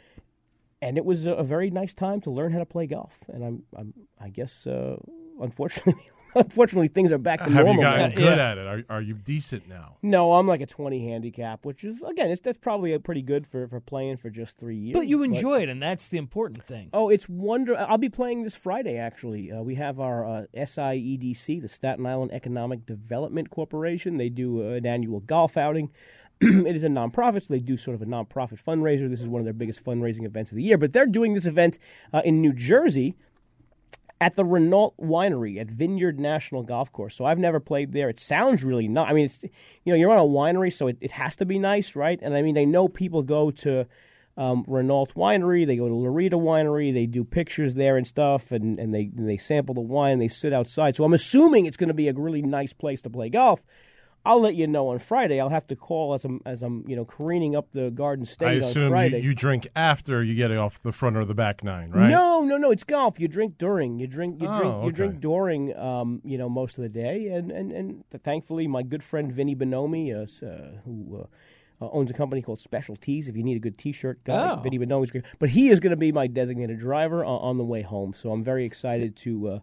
and 0.84 0.98
it 0.98 1.04
was 1.04 1.24
a, 1.24 1.32
a 1.32 1.42
very 1.42 1.70
nice 1.70 1.94
time 1.94 2.20
to 2.20 2.30
learn 2.30 2.52
how 2.52 2.58
to 2.58 2.66
play 2.66 2.86
golf. 2.86 3.16
And 3.28 3.42
I'm, 3.42 3.62
I'm 3.74 3.94
I 4.20 4.28
guess, 4.28 4.66
uh, 4.66 4.96
unfortunately, 5.40 6.10
unfortunately, 6.34 6.88
things 6.88 7.12
are 7.12 7.18
back 7.18 7.40
to 7.44 7.50
Have 7.50 7.66
normal. 7.66 7.74
you 7.76 7.80
gotten 7.80 8.10
now. 8.10 8.16
good 8.16 8.38
at 8.38 8.58
it? 8.58 8.66
Are, 8.66 8.84
are 8.96 9.02
you 9.02 9.14
decent 9.14 9.68
now? 9.68 9.96
No, 10.02 10.32
I'm 10.34 10.46
like 10.46 10.60
a 10.60 10.66
20 10.66 11.08
handicap, 11.08 11.64
which 11.64 11.84
is 11.84 11.96
again, 12.06 12.30
it's 12.30 12.40
that's 12.40 12.58
probably 12.58 12.92
a 12.92 13.00
pretty 13.00 13.22
good 13.22 13.46
for, 13.46 13.68
for 13.68 13.80
playing 13.80 14.16
for 14.16 14.30
just 14.30 14.58
three 14.58 14.76
years. 14.76 14.94
But 14.94 15.06
you 15.06 15.22
enjoy 15.22 15.62
it, 15.62 15.68
and 15.68 15.82
that's 15.82 16.08
the 16.08 16.18
important 16.18 16.64
thing. 16.64 16.90
Oh, 16.92 17.08
it's 17.08 17.28
wonder. 17.28 17.76
I'll 17.76 17.98
be 17.98 18.08
playing 18.08 18.42
this 18.42 18.54
Friday. 18.54 18.96
Actually, 18.98 19.52
uh, 19.52 19.62
we 19.62 19.74
have 19.76 20.00
our 20.00 20.26
uh, 20.26 20.44
SIEDC, 20.56 21.60
the 21.60 21.68
Staten 21.68 22.04
Island 22.06 22.32
Economic 22.32 22.86
Development 22.86 23.50
Corporation. 23.50 24.16
They 24.16 24.28
do 24.28 24.62
uh, 24.62 24.74
an 24.74 24.86
annual 24.86 25.20
golf 25.20 25.56
outing. 25.56 25.90
it 26.40 26.74
is 26.74 26.82
a 26.82 26.88
nonprofit, 26.88 27.42
so 27.46 27.54
they 27.54 27.60
do 27.60 27.76
sort 27.76 27.94
of 27.94 28.02
a 28.02 28.06
nonprofit 28.06 28.60
fundraiser. 28.60 29.08
This 29.08 29.20
is 29.20 29.28
one 29.28 29.40
of 29.40 29.44
their 29.44 29.54
biggest 29.54 29.84
fundraising 29.84 30.24
events 30.24 30.50
of 30.50 30.56
the 30.56 30.64
year. 30.64 30.76
But 30.76 30.92
they're 30.92 31.06
doing 31.06 31.34
this 31.34 31.46
event 31.46 31.78
uh, 32.12 32.22
in 32.24 32.40
New 32.40 32.52
Jersey 32.52 33.16
at 34.20 34.36
the 34.36 34.44
Renault 34.44 34.94
Winery 35.00 35.60
at 35.60 35.68
Vineyard 35.68 36.18
National 36.18 36.62
Golf 36.62 36.92
Course. 36.92 37.16
So 37.16 37.24
I've 37.24 37.38
never 37.38 37.60
played 37.60 37.92
there. 37.92 38.08
It 38.08 38.20
sounds 38.20 38.64
really 38.64 38.88
nice. 38.88 39.10
I 39.10 39.12
mean, 39.12 39.24
it's 39.26 39.42
you 39.42 39.92
know 39.92 39.94
you're 39.94 40.10
on 40.10 40.18
a 40.18 40.22
winery, 40.22 40.72
so 40.72 40.86
it, 40.86 40.96
it 41.00 41.12
has 41.12 41.36
to 41.36 41.44
be 41.44 41.58
nice, 41.58 41.96
right? 41.96 42.18
And 42.22 42.34
I 42.34 42.42
mean, 42.42 42.56
I 42.56 42.64
know 42.64 42.88
people 42.88 43.22
go 43.22 43.50
to 43.50 43.86
um, 44.36 44.64
Renault 44.66 45.08
Winery, 45.16 45.66
they 45.66 45.76
go 45.76 45.88
to 45.88 45.94
Laurita 45.94 46.32
Winery, 46.32 46.92
they 46.92 47.06
do 47.06 47.24
pictures 47.24 47.74
there 47.74 47.96
and 47.96 48.06
stuff, 48.06 48.50
and, 48.50 48.78
and 48.78 48.94
they 48.94 49.10
and 49.16 49.28
they 49.28 49.36
sample 49.36 49.74
the 49.74 49.80
wine, 49.80 50.18
they 50.18 50.28
sit 50.28 50.52
outside. 50.52 50.96
So 50.96 51.04
I'm 51.04 51.14
assuming 51.14 51.66
it's 51.66 51.76
going 51.76 51.88
to 51.88 51.94
be 51.94 52.08
a 52.08 52.12
really 52.12 52.42
nice 52.42 52.72
place 52.72 53.02
to 53.02 53.10
play 53.10 53.28
golf. 53.28 53.62
I'll 54.26 54.40
let 54.40 54.54
you 54.54 54.66
know 54.66 54.88
on 54.88 54.98
Friday. 55.00 55.38
I'll 55.40 55.50
have 55.50 55.66
to 55.66 55.76
call 55.76 56.14
as 56.14 56.24
I'm 56.24 56.40
as 56.46 56.62
I'm 56.62 56.84
you 56.88 56.96
know 56.96 57.04
careening 57.04 57.54
up 57.54 57.70
the 57.72 57.90
Garden 57.90 58.24
State 58.24 58.46
I 58.46 58.52
assume 58.66 58.94
you, 58.96 59.18
you 59.18 59.34
drink 59.34 59.68
after 59.76 60.22
you 60.22 60.34
get 60.34 60.50
off 60.50 60.82
the 60.82 60.92
front 60.92 61.16
or 61.16 61.24
the 61.24 61.34
back 61.34 61.62
nine, 61.62 61.90
right? 61.90 62.08
No, 62.08 62.40
no, 62.42 62.56
no. 62.56 62.70
It's 62.70 62.84
golf. 62.84 63.20
You 63.20 63.28
drink 63.28 63.58
during. 63.58 63.98
You 63.98 64.06
drink. 64.06 64.40
You 64.40 64.48
Oh, 64.48 64.58
drink. 64.60 64.84
You 64.84 64.92
drink 64.92 65.20
during. 65.20 65.76
Um, 65.76 66.22
you 66.24 66.38
know, 66.38 66.48
most 66.48 66.78
of 66.78 66.82
the 66.82 66.88
day, 66.88 67.28
and 67.28 67.50
and 67.50 67.70
and 67.72 68.04
thankfully, 68.24 68.66
my 68.66 68.82
good 68.82 69.02
friend 69.04 69.30
Vinny 69.32 69.54
Bonomi, 69.54 70.12
uh, 70.14 70.46
uh, 70.46 70.70
who. 70.84 71.20
Uh, 71.22 71.26
uh, 71.80 71.88
owns 71.90 72.08
a 72.08 72.14
company 72.14 72.40
called 72.40 72.60
Special 72.60 72.94
Tees. 72.94 73.26
If 73.28 73.36
you 73.36 73.42
need 73.42 73.56
a 73.56 73.60
good 73.60 73.76
T-shirt 73.76 74.22
guy, 74.22 74.52
Oh. 74.52 74.60
Vinny 74.62 74.78
Bonomi's 74.78 75.10
great. 75.10 75.24
But 75.40 75.48
he 75.50 75.70
is 75.70 75.80
going 75.80 75.90
to 75.90 75.96
be 75.96 76.12
my 76.12 76.28
designated 76.28 76.78
driver 76.78 77.24
on, 77.24 77.40
on 77.40 77.58
the 77.58 77.64
way 77.64 77.82
home. 77.82 78.14
So 78.16 78.30
I'm 78.30 78.44
very 78.44 78.64
excited 78.64 79.16
to 79.16 79.48
uh, 79.48 79.58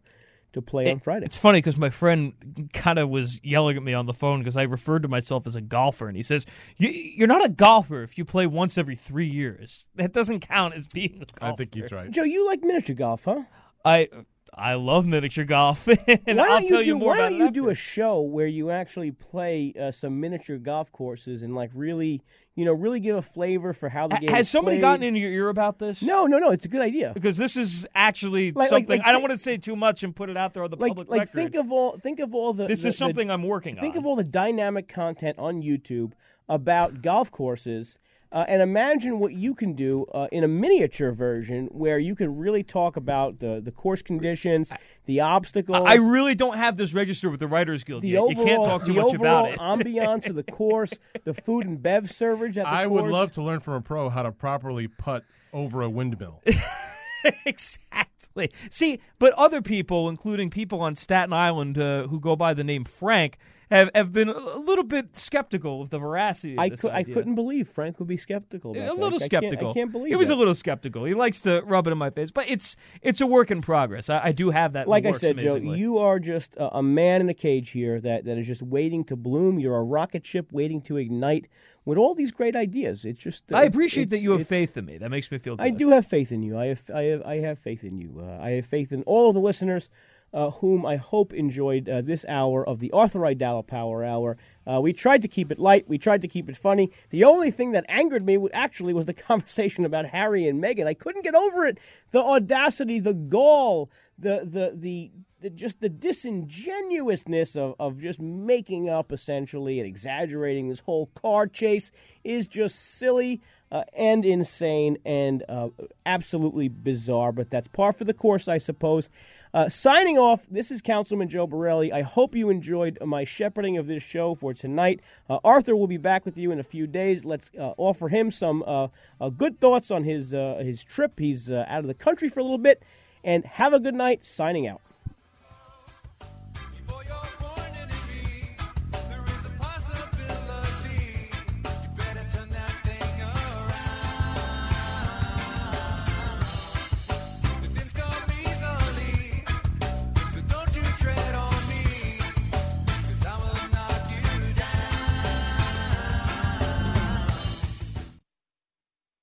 to 0.54 0.62
play 0.62 0.92
on 0.92 1.00
Friday. 1.00 1.26
It's 1.26 1.38
funny 1.38 1.60
because 1.60 1.78
my 1.78 1.90
friend 1.90 2.70
kind 2.74 3.00
of 3.00 3.10
was 3.10 3.40
yelling 3.44 3.78
at 3.78 3.84
me 3.84 3.94
on 3.94 4.06
the 4.06 4.14
phone 4.14 4.40
because 4.40 4.58
I 4.58 4.64
referred 4.64 5.04
to 5.04 5.08
myself 5.08 5.48
as 5.48 5.56
a 5.56 5.62
golfer, 5.62 6.08
and 6.08 6.18
he 6.18 6.24
says, 6.24 6.46
you, 6.78 6.90
"You're 6.90 7.28
not 7.28 7.46
a 7.46 7.50
golfer 7.50 8.04
if 8.04 8.18
you 8.18 8.26
play 8.26 8.48
once 8.48 8.78
every 8.78 8.96
three 8.96 9.28
years. 9.28 9.86
That 9.96 10.14
doesn't 10.14 10.42
count 10.42 10.74
as 10.74 10.88
being 10.88 11.22
a 11.22 11.40
golfer." 11.40 11.54
I 11.54 11.56
think 11.56 11.74
he's 11.74 11.92
right. 11.92 12.12
Joe, 12.12 12.24
you 12.24 12.46
like 12.46 12.62
miniature 12.62 12.96
golf, 12.96 13.24
huh? 13.26 13.44
I 13.84 14.10
I 14.54 14.74
love 14.74 15.06
miniature 15.06 15.46
golf, 15.46 15.88
and 16.28 16.42
I'll 16.42 16.60
tell 16.68 16.82
you, 16.82 16.88
you 16.88 16.94
do, 16.96 17.00
more 17.00 17.08
why 17.10 17.18
about 17.20 17.30
don't 17.30 17.40
you 17.40 17.52
do 17.52 17.70
a 17.70 17.76
show 17.76 18.20
where 18.20 18.48
you 18.48 18.70
actually 18.70 19.12
play 19.12 19.74
uh, 19.80 19.92
some 19.92 20.20
miniature 20.20 20.58
golf 20.58 20.92
courses 20.92 21.42
and 21.42 21.56
like 21.56 21.72
really, 21.74 22.22
you 22.56 22.66
know, 22.66 22.74
really 22.74 23.00
give 23.00 23.16
a 23.16 23.22
flavor 23.22 23.72
for 23.72 23.88
how 23.88 24.10
the 24.10 24.18
game 24.18 24.30
Has 24.30 24.50
somebody 24.50 24.76
played? 24.76 24.82
gotten 24.82 25.04
in 25.04 25.16
your 25.16 25.32
ear 25.32 25.48
about 25.48 25.80
this? 25.80 26.02
No, 26.02 26.26
no, 26.26 26.38
no. 26.38 26.52
It's 26.52 26.66
a 26.66 26.68
good 26.68 26.82
idea 26.82 27.12
because 27.14 27.38
this 27.38 27.56
is 27.56 27.88
actually 27.96 28.52
Like- 28.52 28.56
like- 28.56 28.70
something 28.70 29.00
like 29.00 29.08
I 29.08 29.14
don't 29.14 29.22
want 29.22 29.32
to 29.32 29.38
say 29.38 29.56
too 29.56 29.78
much 29.78 30.04
and 30.04 30.14
put 30.14 30.30
it 30.30 30.36
out 30.36 30.54
there 30.54 30.64
on 30.66 30.70
the 30.70 30.76
like 30.76 30.90
public 30.90 31.10
like 31.10 31.20
record. 31.22 31.34
think 31.34 31.56
of 31.56 31.72
all 31.72 31.98
think 31.98 32.20
of 32.20 32.36
all 32.36 32.54
the 32.54 32.68
This 32.68 32.82
the- 32.82 32.90
is 32.90 32.98
something 32.98 33.28
the- 33.28 33.34
I'm 33.34 33.44
working 33.44 33.76
think 33.76 33.84
on. 33.84 33.92
Think 33.94 33.96
of 33.96 34.06
all 34.06 34.18
the 34.18 34.24
dynamic 34.26 34.90
content 34.90 35.40
on 35.40 35.62
YouTube 35.62 36.12
about 36.50 37.02
golf 37.02 37.32
courses 37.32 37.98
uh, 38.32 38.46
and 38.48 38.62
imagine 38.62 39.20
what 39.20 39.34
you 39.34 39.54
can 39.54 39.74
do 39.74 40.06
uh, 40.14 40.28
in 40.32 40.44
a 40.44 40.48
miniature 40.48 41.12
version 41.12 41.68
where 41.68 42.00
you 42.00 42.16
can 42.16 42.38
really 42.38 42.64
talk 42.64 42.96
about 42.96 43.40
the, 43.40 43.60
the 43.62 43.72
course 43.72 44.02
conditions, 44.02 44.70
the 45.06 45.20
obstacles. 45.20 45.86
I 45.86 45.96
really 45.96 46.36
don't 46.36 46.58
have 46.58 46.78
this 46.78 46.94
registered 46.94 47.32
with 47.32 47.40
the 47.40 47.48
Writers 47.48 47.84
Guild 47.84 48.04
the 48.04 48.10
yet. 48.10 48.20
overall, 48.20 48.40
you 48.40 48.46
can't 48.46 48.64
talk 48.64 48.86
too 48.86 48.94
much 48.94 49.14
about 49.14 49.50
it. 49.50 49.58
The 49.58 49.64
ambiance 49.64 50.30
of 50.30 50.36
the 50.36 50.44
course, 50.52 50.94
the 51.24 51.34
food 51.34 51.66
and 51.66 51.82
bev 51.82 52.10
servage 52.12 52.58
at 52.58 52.64
the 52.64 52.70
I 52.70 52.88
course. 52.88 53.04
would 53.04 53.12
love 53.12 53.32
to 53.34 53.44
learn 53.44 53.60
from 53.60 53.74
a 53.74 53.82
pro 53.82 54.10
how 54.10 54.24
to 54.24 54.32
properly 54.32 54.88
putt 54.88 55.26
over 55.52 55.82
a 55.82 55.90
windmill. 55.90 56.42
exactly. 57.46 58.52
See, 58.70 59.00
but 59.20 59.34
other 59.34 59.62
people, 59.62 60.08
including 60.08 60.50
people 60.50 60.80
on 60.82 60.96
Staten 60.96 61.34
Island 61.34 61.78
uh, 61.78 62.08
who 62.08 62.20
go 62.20 62.38
by 62.38 62.54
the 62.54 62.64
name 62.64 62.86
Frank, 62.86 63.38
have, 63.72 63.90
have 63.96 64.12
been 64.14 64.30
a 64.30 64.58
little 64.60 64.84
bit 64.84 65.16
skeptical 65.18 65.82
of 65.82 65.90
the 65.90 65.98
veracity 65.98 66.54
of 66.54 66.60
I, 66.60 66.70
cou- 66.70 66.90
I 66.90 67.04
couldn't 67.04 67.36
believe 67.36 67.70
Frank 67.70 67.98
would 68.00 68.08
be 68.08 68.18
skeptical. 68.18 68.72
About 68.72 68.84
a 68.84 68.86
that. 68.88 68.98
little 68.98 69.18
I 69.24 69.28
can't- 69.28 69.44
skeptical. 69.46 69.72
I 69.72 69.74
can't 69.74 69.92
believe 69.92 70.10
he 70.10 70.16
was 70.16 70.28
that. 70.28 70.36
a 70.36 70.38
little 70.38 70.54
skeptical. 70.56 71.06
He 71.06 71.14
likes 71.14 71.42
to 71.42 71.62
rub 71.62 71.88
it 71.88 71.92
in 71.92 71.98
my 71.98 72.10
face, 72.10 72.30
but 72.32 72.50
it's 72.50 72.76
it's 73.02 73.22
a 73.22 73.26
work 73.28 73.50
in 73.50 73.62
progress. 73.62 74.10
I, 74.10 74.26
I 74.26 74.32
do 74.32 74.50
have 74.52 74.74
that. 74.74 74.88
like 74.88 75.06
I 75.06 75.14
said, 75.14 75.38
Joe, 75.38 75.56
you 75.56 75.98
are 75.98 76.20
just 76.20 76.54
a, 76.56 76.78
a 76.78 76.84
man 76.84 77.22
in 77.22 77.30
a 77.30 77.34
cage 77.34 77.72
here 77.72 78.00
that, 78.02 78.26
that 78.26 78.38
is 78.38 78.46
just 78.46 78.62
waiting 78.62 79.04
to 79.06 79.16
bloom. 79.16 79.60
You're 79.60 79.78
a 79.78 79.84
rocket 79.84 80.26
ship 80.26 80.52
waiting 80.52 80.82
to 80.84 80.98
ignite 80.98 81.48
with 81.86 81.98
all 81.98 82.14
these 82.14 82.32
great 82.32 82.56
ideas. 82.56 83.06
It's 83.06 83.20
just 83.20 83.52
uh, 83.52 83.56
I 83.58 83.64
appreciate 83.64 84.10
that 84.12 84.20
you 84.20 84.32
have 84.38 84.48
faith 84.48 84.78
in 84.78 84.86
me. 84.86 84.98
That 84.98 85.10
makes 85.10 85.32
me 85.32 85.38
feel 85.40 85.56
good. 85.56 85.64
I 85.64 85.70
do 85.70 85.90
have 85.90 86.06
faith 86.06 86.32
in 86.32 86.44
you. 86.44 86.58
I 86.58 86.68
have 86.68 86.82
I 86.94 87.04
have, 87.04 87.22
I 87.24 87.36
have 87.38 87.58
faith 87.60 87.84
in 87.84 87.98
you. 87.98 88.22
Uh, 88.22 88.44
I 88.44 88.52
have 88.52 88.66
faith 88.66 88.92
in 88.92 89.02
all 89.04 89.30
of 89.30 89.34
the 89.34 89.42
listeners. 89.42 89.90
Uh, 90.34 90.50
whom 90.50 90.86
I 90.86 90.96
hope 90.96 91.34
enjoyed 91.34 91.90
uh, 91.90 92.00
this 92.00 92.24
hour 92.26 92.66
of 92.66 92.80
the 92.80 92.92
Arthur 92.92 93.20
Aidala 93.20 93.68
Power 93.68 94.02
Hour. 94.02 94.38
Uh, 94.66 94.80
we 94.80 94.94
tried 94.94 95.24
to 95.24 95.28
keep 95.28 95.52
it 95.52 95.60
light. 95.60 95.90
We 95.90 95.98
tried 95.98 96.22
to 96.22 96.30
keep 96.30 96.48
it 96.48 96.56
funny. 96.56 96.92
The 97.10 97.26
only 97.26 97.52
thing 97.52 97.74
that 97.74 97.84
angered 97.90 98.26
me 98.26 98.38
actually 98.54 98.94
was 98.94 99.08
the 99.08 99.14
conversation 99.30 99.84
about 99.84 100.06
Harry 100.06 100.48
and 100.48 100.64
Meghan. 100.64 100.88
I 100.88 100.94
couldn't 100.94 101.24
get 101.24 101.36
over 101.36 101.66
it. 101.66 101.80
The 102.12 102.22
audacity, 102.22 103.00
the 103.00 103.14
gall, 103.14 103.90
the 104.22 104.42
the 104.44 104.72
the, 104.76 105.12
the 105.42 105.50
just 105.50 105.82
the 105.82 105.90
disingenuousness 105.90 107.56
of, 107.56 107.76
of 107.80 108.00
just 108.00 108.20
making 108.20 108.90
up 108.90 109.12
essentially 109.12 109.80
and 109.80 109.88
exaggerating 109.88 110.70
this 110.70 110.80
whole 110.80 111.08
car 111.16 111.48
chase 111.48 111.92
is 112.24 112.48
just 112.48 112.98
silly 112.98 113.42
uh, 113.72 113.84
and 113.94 114.26
insane 114.26 114.98
and 115.06 115.44
uh, 115.50 115.70
absolutely 116.06 116.68
bizarre. 116.68 117.32
But 117.32 117.50
that's 117.50 117.68
par 117.68 117.94
for 117.94 118.04
the 118.04 118.14
course, 118.14 118.48
I 118.48 118.58
suppose. 118.58 119.10
Uh, 119.54 119.70
signing 119.70 120.18
off, 120.18 120.42
this 120.50 120.72
is 120.72 120.82
Councilman 120.82 121.30
Joe 121.30 121.48
Borelli. 121.48 121.92
I 121.92 122.02
hope 122.02 122.36
you 122.36 122.50
enjoyed 122.50 122.98
my 123.04 123.24
shepherding 123.24 123.78
of 123.78 123.88
this 123.88 124.04
show 124.04 124.36
for 124.36 124.54
tonight. 124.54 125.02
Uh, 125.30 125.40
Arthur 125.44 125.76
will 125.76 125.88
be 125.88 125.98
back 125.98 126.26
with 126.26 126.38
you 126.38 126.52
in 126.52 126.60
a 126.60 126.64
few 126.64 126.86
days. 126.88 127.26
Let's 127.26 127.50
uh, 127.58 127.74
offer 127.78 128.10
him 128.10 128.32
some 128.32 128.64
uh, 128.66 128.88
good 129.30 129.60
thoughts 129.60 129.90
on 129.92 130.04
his 130.04 130.32
his 130.32 130.84
trip. 130.84 131.18
He's 131.18 131.50
out 131.50 131.80
of 131.80 131.88
the 131.88 131.94
country 131.94 132.30
for 132.30 132.40
a 132.40 132.44
little 132.44 132.58
bit. 132.58 132.84
And 133.24 133.46
have 133.46 133.74
a 133.74 133.80
good 133.80 133.96
night. 133.96 134.26
Signing 134.26 134.68
out. 134.68 134.82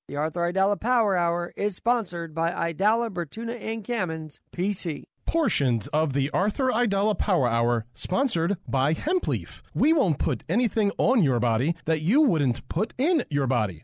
The 0.09 0.15
Arthur 0.15 0.51
Aidala 0.51 0.79
Power 0.79 1.15
Hour 1.15 1.53
is 1.55 1.75
sponsored 1.75 2.33
by 2.33 2.49
Aidala 2.49 3.11
Bertuna 3.11 3.55
and 3.61 3.83
Kamins, 3.83 4.39
PC. 4.51 5.03
Portions 5.27 5.87
of 5.89 6.13
the 6.13 6.31
Arthur 6.31 6.69
Aidala 6.69 7.15
Power 7.15 7.47
Hour 7.47 7.85
sponsored 7.93 8.57
by 8.67 8.95
Hempleaf. 8.95 9.61
We 9.75 9.93
won't 9.93 10.17
put 10.17 10.43
anything 10.49 10.91
on 10.97 11.21
your 11.21 11.39
body 11.39 11.75
that 11.85 12.01
you 12.01 12.23
wouldn't 12.23 12.67
put 12.69 12.95
in 12.97 13.23
your 13.29 13.45
body. 13.45 13.83